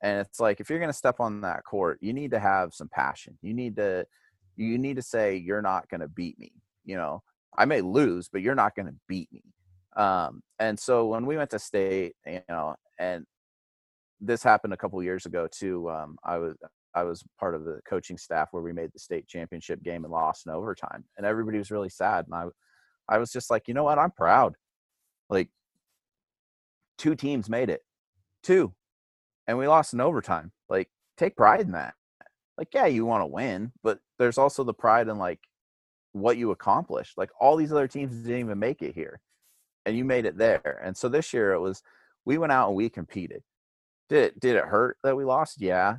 And 0.01 0.25
it's 0.25 0.39
like 0.39 0.61
if 0.61 0.69
you're 0.69 0.79
going 0.79 0.91
to 0.91 0.97
step 0.97 1.19
on 1.19 1.41
that 1.41 1.65
court, 1.65 1.99
you 2.01 2.13
need 2.13 2.31
to 2.31 2.39
have 2.39 2.73
some 2.73 2.87
passion. 2.87 3.37
You 3.41 3.53
need 3.53 3.75
to 3.75 4.05
you 4.55 4.77
need 4.77 4.95
to 4.95 5.01
say 5.01 5.35
you're 5.35 5.61
not 5.61 5.89
going 5.89 6.01
to 6.01 6.07
beat 6.07 6.39
me. 6.39 6.53
You 6.85 6.95
know, 6.95 7.23
I 7.57 7.65
may 7.65 7.81
lose, 7.81 8.29
but 8.29 8.41
you're 8.41 8.55
not 8.55 8.75
going 8.75 8.87
to 8.87 8.95
beat 9.07 9.31
me. 9.33 9.43
Um, 9.95 10.41
and 10.59 10.79
so 10.79 11.07
when 11.07 11.25
we 11.25 11.37
went 11.37 11.49
to 11.51 11.59
state, 11.59 12.13
you 12.25 12.41
know, 12.49 12.75
and 12.99 13.25
this 14.21 14.43
happened 14.43 14.73
a 14.73 14.77
couple 14.77 15.01
years 15.01 15.25
ago 15.25 15.47
too. 15.51 15.89
Um, 15.89 16.17
I 16.23 16.37
was 16.37 16.55
I 16.95 17.03
was 17.03 17.23
part 17.39 17.55
of 17.55 17.65
the 17.65 17.79
coaching 17.87 18.17
staff 18.17 18.49
where 18.51 18.63
we 18.63 18.73
made 18.73 18.91
the 18.93 18.99
state 18.99 19.27
championship 19.27 19.83
game 19.83 20.03
and 20.03 20.11
lost 20.11 20.45
in 20.45 20.51
overtime, 20.51 21.05
and 21.17 21.25
everybody 21.25 21.57
was 21.57 21.71
really 21.71 21.89
sad. 21.89 22.25
And 22.25 22.35
I, 22.35 23.15
I 23.15 23.17
was 23.19 23.31
just 23.31 23.49
like, 23.49 23.67
you 23.67 23.73
know 23.73 23.83
what? 23.83 23.99
I'm 23.99 24.11
proud. 24.11 24.55
Like, 25.29 25.49
two 26.97 27.15
teams 27.15 27.49
made 27.49 27.69
it, 27.69 27.81
two, 28.43 28.73
and 29.47 29.57
we 29.57 29.67
lost 29.67 29.93
in 29.93 30.01
overtime. 30.01 30.51
Like, 30.67 30.89
take 31.17 31.37
pride 31.37 31.61
in 31.61 31.71
that. 31.73 31.93
Like, 32.57 32.69
yeah, 32.73 32.87
you 32.87 33.05
want 33.05 33.21
to 33.21 33.27
win, 33.27 33.71
but 33.83 33.99
there's 34.17 34.37
also 34.37 34.63
the 34.63 34.73
pride 34.73 35.07
in 35.07 35.17
like 35.17 35.39
what 36.13 36.37
you 36.37 36.51
accomplished. 36.51 37.17
Like, 37.17 37.29
all 37.39 37.55
these 37.55 37.71
other 37.71 37.87
teams 37.87 38.15
didn't 38.15 38.39
even 38.39 38.59
make 38.59 38.81
it 38.81 38.95
here, 38.95 39.21
and 39.89 39.97
you 39.97 40.05
made 40.05 40.25
it 40.25 40.37
there. 40.37 40.81
And 40.83 40.95
so 40.95 41.09
this 41.09 41.33
year 41.33 41.51
it 41.53 41.59
was, 41.59 41.83
we 42.25 42.37
went 42.37 42.51
out 42.51 42.69
and 42.69 42.77
we 42.77 42.89
competed. 42.89 43.43
Did 44.07 44.23
it, 44.23 44.39
did 44.39 44.55
it 44.55 44.65
hurt 44.65 44.97
that 45.03 45.17
we 45.17 45.25
lost? 45.25 45.61
Yeah 45.61 45.97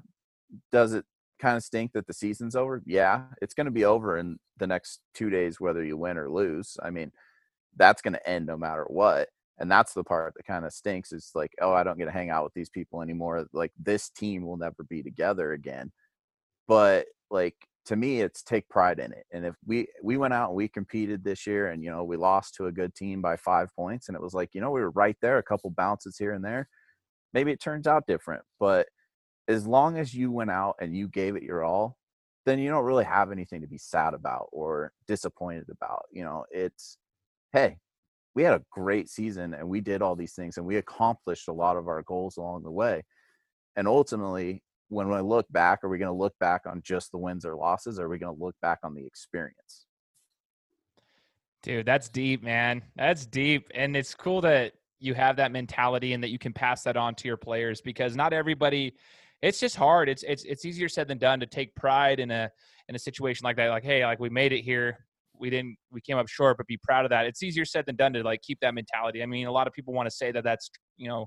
does 0.73 0.95
it 0.95 1.05
kind 1.39 1.57
of 1.57 1.63
stink 1.63 1.93
that 1.93 2.07
the 2.07 2.13
season's 2.13 2.57
over? 2.57 2.83
Yeah, 2.87 3.25
it's 3.41 3.55
going 3.55 3.67
to 3.67 3.71
be 3.71 3.85
over 3.85 4.19
in 4.19 4.39
the 4.59 4.67
next 4.67 5.01
two 5.15 5.31
days, 5.31 5.61
whether 5.61 5.85
you 5.85 5.97
win 5.97 6.19
or 6.19 6.31
lose. 6.31 6.77
I 6.83 6.91
mean, 6.91 7.13
that's 7.77 8.03
going 8.03 8.15
to 8.15 8.29
end 8.29 8.47
no 8.47 8.57
matter 8.57 8.85
what. 8.89 9.29
And 9.59 9.71
that's 9.71 9.93
the 9.93 10.05
part 10.05 10.35
that 10.37 10.47
kind 10.47 10.65
of 10.65 10.73
stinks 10.73 11.13
is 11.13 11.33
like, 11.35 11.53
oh, 11.61 11.73
I 11.73 11.83
don't 11.83 11.99
get 11.99 12.07
to 12.07 12.11
hang 12.11 12.31
out 12.31 12.45
with 12.45 12.55
these 12.55 12.71
people 12.71 13.03
anymore. 13.03 13.47
Like, 13.53 13.73
this 13.79 14.09
team 14.09 14.47
will 14.47 14.57
never 14.57 14.85
be 14.89 15.03
together 15.03 15.53
again. 15.53 15.93
But, 16.67 17.07
like, 17.31 17.57
to 17.91 17.97
me, 17.97 18.21
it's 18.21 18.45
take 18.45 18.69
pride 18.69 19.01
in 19.01 19.13
it. 19.13 19.27
And 19.33 19.45
if 19.45 19.57
we 19.67 19.89
we 20.01 20.17
went 20.17 20.33
out 20.33 20.51
and 20.51 20.57
we 20.57 20.69
competed 20.69 21.25
this 21.25 21.45
year, 21.45 21.71
and 21.71 21.83
you 21.83 21.91
know 21.91 22.05
we 22.05 22.17
lost 22.17 22.55
to 22.55 22.67
a 22.67 22.73
good 22.73 22.95
team 22.95 23.21
by 23.21 23.37
five 23.37 23.75
points, 23.75 24.07
and 24.07 24.15
it 24.15 24.23
was 24.23 24.33
like 24.33 24.51
you 24.55 24.61
know 24.61 24.71
we 24.71 24.81
were 24.81 24.91
right 24.91 25.17
there, 25.21 25.39
a 25.39 25.43
couple 25.43 25.71
bounces 25.71 26.17
here 26.17 26.33
and 26.33 26.45
there. 26.45 26.69
Maybe 27.35 27.51
it 27.51 27.61
turns 27.61 27.89
out 27.89 28.07
different, 28.07 28.45
but 28.61 28.87
as 29.49 29.67
long 29.67 29.99
as 29.99 30.15
you 30.15 30.31
went 30.31 30.53
out 30.53 30.77
and 30.81 30.97
you 30.97 31.09
gave 31.09 31.35
it 31.35 31.43
your 31.43 31.65
all, 31.65 31.97
then 32.47 32.61
you 32.61 32.71
don't 32.71 32.85
really 32.85 33.05
have 33.05 33.33
anything 33.33 33.61
to 33.63 33.67
be 33.67 33.79
sad 33.79 34.15
about 34.15 34.47
or 34.53 34.93
disappointed 35.09 35.67
about. 35.69 36.05
You 36.13 36.23
know, 36.23 36.45
it's 36.53 36.97
hey, 37.53 37.79
we 38.37 38.45
had 38.45 38.55
a 38.55 38.63
great 38.71 39.09
season 39.09 39.53
and 39.53 39.69
we 39.69 39.81
did 39.81 40.01
all 40.01 40.15
these 40.15 40.35
things 40.35 40.59
and 40.59 40.67
we 40.67 40.77
accomplished 40.77 41.49
a 41.49 41.53
lot 41.53 41.77
of 41.77 41.89
our 41.89 42.03
goals 42.03 42.37
along 42.37 42.63
the 42.63 42.71
way. 42.71 43.03
And 43.75 43.89
ultimately, 43.89 44.63
when 44.91 45.09
we 45.09 45.19
look 45.21 45.47
back, 45.51 45.83
are 45.83 45.89
we 45.89 45.99
going 45.99 46.13
to 46.13 46.19
look 46.19 46.35
back 46.39 46.63
on 46.67 46.83
just 46.85 47.11
the 47.11 47.19
wins 47.19 47.47
or 47.47 47.57
losses? 47.57 47.99
Or 47.99 48.05
are 48.05 48.09
we 48.09 48.19
going 48.19 48.37
to 48.37 48.45
look 48.45 48.57
back 48.61 48.81
on 48.83 48.95
the 48.95 49.07
experience? 49.07 49.87
Dude, 51.63 51.87
that's 51.87 52.09
deep, 52.09 52.43
man. 52.43 52.83
That's 52.97 53.25
deep. 53.25 53.71
And 53.75 53.97
it's 53.97 54.15
cool 54.15 54.41
that 54.43 54.73
you 54.99 55.15
have 55.15 55.37
that 55.37 55.53
mentality 55.53 56.13
and 56.13 56.23
that 56.23 56.31
you 56.31 56.39
can 56.39 56.53
pass 56.53 56.83
that 56.83 56.97
on 56.97 57.15
to 57.17 57.29
your 57.29 57.37
players 57.37 57.81
because 57.81 58.17
not 58.17 58.33
everybody 58.33 58.95
it's 59.43 59.59
just 59.59 59.77
hard. 59.77 60.09
It's 60.09 60.23
it's 60.23 60.45
it's 60.45 60.65
easier 60.65 60.89
said 60.89 61.09
than 61.09 61.19
done 61.19 61.41
to 61.41 61.47
take 61.47 61.75
pride 61.75 62.21
in 62.21 62.31
a 62.31 62.51
in 62.89 62.95
a 62.95 62.99
situation 62.99 63.45
like 63.45 63.57
that. 63.57 63.69
Like, 63.69 63.85
hey, 63.85 64.05
like 64.05 64.21
we 64.21 64.29
made 64.29 64.53
it 64.53 64.61
here. 64.61 65.07
We 65.39 65.49
didn't. 65.49 65.77
We 65.91 66.03
came 66.03 66.19
up 66.19 66.29
short, 66.29 66.59
but 66.59 66.67
be 66.67 66.77
proud 66.77 67.07
of 67.07 67.11
that. 67.11 67.25
It's 67.25 67.43
easier 67.43 67.65
said 67.65 67.87
than 67.87 67.97
done 67.97 68.13
to 68.13 68.23
like 68.23 68.43
keep 68.43 68.61
that 68.61 68.75
mentality. 68.75 69.23
I 69.23 69.27
mean, 69.27 69.47
a 69.47 69.53
lot 69.53 69.67
of 69.67 69.73
people 69.73 69.95
want 69.95 70.09
to 70.11 70.15
say 70.15 70.31
that 70.33 70.45
that's 70.45 70.71
you 70.99 71.09
know 71.09 71.27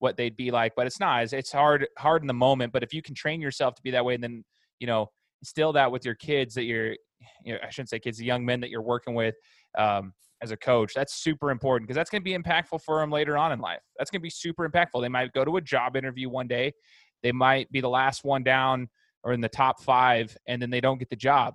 what 0.00 0.16
they'd 0.16 0.36
be 0.36 0.50
like, 0.50 0.72
but 0.76 0.86
it's 0.86 1.00
not. 1.00 1.22
It's, 1.22 1.32
it's 1.32 1.52
hard 1.52 1.86
hard 1.98 2.22
in 2.22 2.26
the 2.26 2.34
moment. 2.34 2.72
But 2.72 2.82
if 2.82 2.92
you 2.92 3.00
can 3.00 3.14
train 3.14 3.40
yourself 3.40 3.74
to 3.76 3.82
be 3.82 3.90
that 3.92 4.04
way, 4.04 4.14
and 4.14 4.22
then 4.22 4.44
you 4.78 4.86
know 4.86 5.10
instill 5.40 5.72
that 5.72 5.90
with 5.90 6.04
your 6.04 6.16
kids 6.16 6.54
that 6.54 6.64
you're, 6.64 6.90
you 7.44 7.54
know, 7.54 7.58
I 7.62 7.70
shouldn't 7.70 7.88
say 7.88 7.98
kids, 7.98 8.18
the 8.18 8.26
young 8.26 8.44
men 8.44 8.60
that 8.60 8.70
you're 8.70 8.82
working 8.82 9.14
with. 9.14 9.36
Um, 9.78 10.12
as 10.42 10.52
a 10.52 10.56
coach. 10.56 10.94
That's 10.94 11.16
super 11.16 11.50
important 11.50 11.86
because 11.86 11.96
that's 11.96 12.08
going 12.08 12.22
to 12.22 12.24
be 12.24 12.34
impactful 12.34 12.80
for 12.80 12.98
them 12.98 13.10
later 13.10 13.36
on 13.36 13.52
in 13.52 13.58
life. 13.58 13.82
That's 13.98 14.10
going 14.10 14.20
to 14.20 14.22
be 14.22 14.30
super 14.30 14.66
impactful. 14.66 15.02
They 15.02 15.08
might 15.10 15.30
go 15.34 15.44
to 15.44 15.58
a 15.58 15.60
job 15.60 15.96
interview 15.96 16.30
one 16.30 16.48
day 16.48 16.72
they 17.22 17.32
might 17.32 17.70
be 17.70 17.80
the 17.80 17.88
last 17.88 18.24
one 18.24 18.42
down 18.42 18.88
or 19.22 19.32
in 19.32 19.40
the 19.40 19.48
top 19.48 19.82
five, 19.82 20.34
and 20.46 20.60
then 20.60 20.70
they 20.70 20.80
don't 20.80 20.98
get 20.98 21.10
the 21.10 21.16
job. 21.16 21.54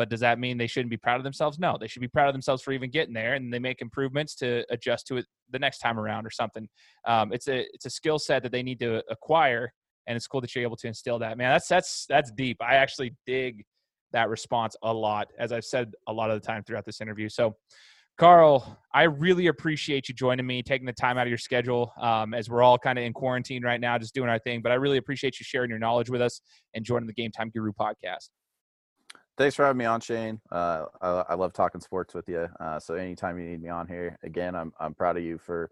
But 0.00 0.08
does 0.08 0.20
that 0.20 0.38
mean 0.38 0.56
they 0.56 0.66
shouldn't 0.66 0.88
be 0.88 0.96
proud 0.96 1.18
of 1.18 1.24
themselves? 1.24 1.58
No, 1.58 1.76
they 1.78 1.86
should 1.86 2.00
be 2.00 2.08
proud 2.08 2.28
of 2.28 2.32
themselves 2.32 2.62
for 2.62 2.72
even 2.72 2.88
getting 2.88 3.12
there, 3.12 3.34
and 3.34 3.52
they 3.52 3.58
make 3.58 3.82
improvements 3.82 4.34
to 4.36 4.64
adjust 4.70 5.06
to 5.08 5.18
it 5.18 5.26
the 5.50 5.58
next 5.58 5.80
time 5.80 6.00
around 6.00 6.24
or 6.24 6.30
something. 6.30 6.66
Um, 7.06 7.34
it's 7.34 7.48
a 7.48 7.66
it's 7.74 7.84
a 7.84 7.90
skill 7.90 8.18
set 8.18 8.42
that 8.44 8.50
they 8.50 8.62
need 8.62 8.80
to 8.80 9.02
acquire, 9.10 9.70
and 10.06 10.16
it's 10.16 10.26
cool 10.26 10.40
that 10.40 10.54
you're 10.54 10.64
able 10.64 10.78
to 10.78 10.86
instill 10.86 11.18
that. 11.18 11.36
Man, 11.36 11.52
that's 11.52 11.68
that's 11.68 12.06
that's 12.08 12.30
deep. 12.30 12.56
I 12.62 12.76
actually 12.76 13.14
dig 13.26 13.62
that 14.12 14.30
response 14.30 14.74
a 14.82 14.90
lot, 14.90 15.28
as 15.38 15.52
I've 15.52 15.66
said 15.66 15.92
a 16.08 16.12
lot 16.14 16.30
of 16.30 16.40
the 16.40 16.46
time 16.46 16.64
throughout 16.64 16.86
this 16.86 17.02
interview. 17.02 17.28
So, 17.28 17.56
Carl, 18.16 18.78
I 18.94 19.02
really 19.02 19.48
appreciate 19.48 20.08
you 20.08 20.14
joining 20.14 20.46
me, 20.46 20.62
taking 20.62 20.86
the 20.86 20.94
time 20.94 21.18
out 21.18 21.26
of 21.26 21.28
your 21.28 21.36
schedule 21.36 21.92
um, 22.00 22.32
as 22.32 22.48
we're 22.48 22.62
all 22.62 22.78
kind 22.78 22.98
of 22.98 23.04
in 23.04 23.12
quarantine 23.12 23.62
right 23.62 23.82
now, 23.82 23.98
just 23.98 24.14
doing 24.14 24.30
our 24.30 24.38
thing. 24.38 24.62
But 24.62 24.72
I 24.72 24.76
really 24.76 24.96
appreciate 24.96 25.38
you 25.38 25.44
sharing 25.44 25.68
your 25.68 25.78
knowledge 25.78 26.08
with 26.08 26.22
us 26.22 26.40
and 26.72 26.86
joining 26.86 27.06
the 27.06 27.12
Game 27.12 27.32
Time 27.32 27.50
Guru 27.50 27.72
podcast. 27.78 28.30
Thanks 29.40 29.56
for 29.56 29.64
having 29.64 29.78
me 29.78 29.86
on, 29.86 30.02
Shane. 30.02 30.38
Uh, 30.52 30.84
I, 31.00 31.08
I, 31.30 31.34
love 31.34 31.54
talking 31.54 31.80
sports 31.80 32.12
with 32.12 32.28
you. 32.28 32.46
Uh, 32.60 32.78
so 32.78 32.92
anytime 32.92 33.38
you 33.38 33.48
need 33.48 33.62
me 33.62 33.70
on 33.70 33.88
here, 33.88 34.18
again, 34.22 34.54
I'm 34.54 34.70
I'm 34.78 34.92
proud 34.92 35.16
of 35.16 35.22
you 35.22 35.38
for 35.38 35.70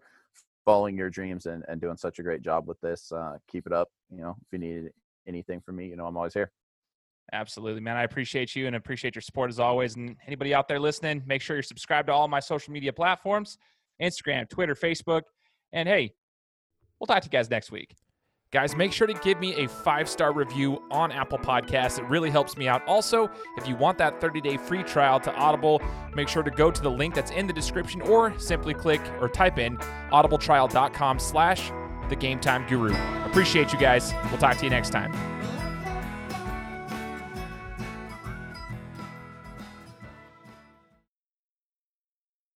following 0.65 0.97
your 0.97 1.11
dreams 1.11 1.45
and, 1.45 1.63
and 1.67 1.79
doing 1.79 1.95
such 1.95 2.17
a 2.17 2.23
great 2.23 2.41
job 2.41 2.67
with 2.67 2.81
this. 2.81 3.11
Uh, 3.11 3.37
keep 3.47 3.67
it 3.67 3.71
up. 3.71 3.91
You 4.09 4.21
know, 4.21 4.35
if 4.41 4.47
you 4.51 4.57
need 4.57 4.89
anything 5.27 5.61
from 5.61 5.75
me, 5.75 5.85
you 5.85 5.95
know, 5.97 6.07
I'm 6.07 6.17
always 6.17 6.33
here. 6.33 6.51
Absolutely, 7.31 7.79
man. 7.79 7.95
I 7.95 8.05
appreciate 8.05 8.55
you 8.55 8.65
and 8.65 8.75
appreciate 8.75 9.13
your 9.13 9.21
support 9.21 9.51
as 9.51 9.59
always. 9.59 9.97
And 9.97 10.15
anybody 10.25 10.51
out 10.51 10.67
there 10.67 10.79
listening, 10.79 11.21
make 11.27 11.43
sure 11.43 11.55
you're 11.55 11.61
subscribed 11.61 12.07
to 12.07 12.11
all 12.11 12.27
my 12.27 12.39
social 12.39 12.73
media 12.73 12.91
platforms 12.91 13.59
Instagram, 14.01 14.49
Twitter, 14.49 14.73
Facebook. 14.73 15.21
And 15.73 15.87
hey, 15.87 16.15
we'll 16.99 17.05
talk 17.05 17.21
to 17.21 17.27
you 17.27 17.29
guys 17.29 17.51
next 17.51 17.71
week. 17.71 17.93
Guys, 18.51 18.75
make 18.75 18.91
sure 18.91 19.05
to 19.05 19.13
give 19.13 19.39
me 19.39 19.53
a 19.63 19.67
five 19.67 20.09
star 20.09 20.33
review 20.33 20.81
on 20.89 21.11
Apple 21.11 21.37
Podcasts. 21.37 21.99
It 21.99 22.05
really 22.05 22.31
helps 22.31 22.57
me 22.57 22.67
out. 22.67 22.83
Also, 22.87 23.29
if 23.57 23.67
you 23.67 23.75
want 23.75 23.99
that 23.99 24.19
30 24.19 24.41
day 24.41 24.57
free 24.57 24.81
trial 24.81 25.19
to 25.19 25.35
Audible, 25.35 25.81
make 26.15 26.27
sure 26.27 26.41
to 26.41 26.49
go 26.49 26.71
to 26.71 26.81
the 26.81 26.89
link 26.89 27.13
that's 27.13 27.29
in 27.29 27.45
the 27.45 27.53
description 27.53 28.01
or 28.01 28.37
simply 28.39 28.73
click 28.73 29.01
or 29.21 29.29
type 29.29 29.59
in 29.59 29.77
audibletrial.com 30.11 31.19
slash 31.19 31.71
the 32.09 32.15
game 32.15 32.39
time 32.39 32.65
guru. 32.67 32.95
Appreciate 33.25 33.71
you 33.71 33.77
guys. 33.77 34.15
We'll 34.31 34.39
talk 34.39 34.57
to 34.57 34.63
you 34.63 34.71
next 34.71 34.89
time. 34.89 35.38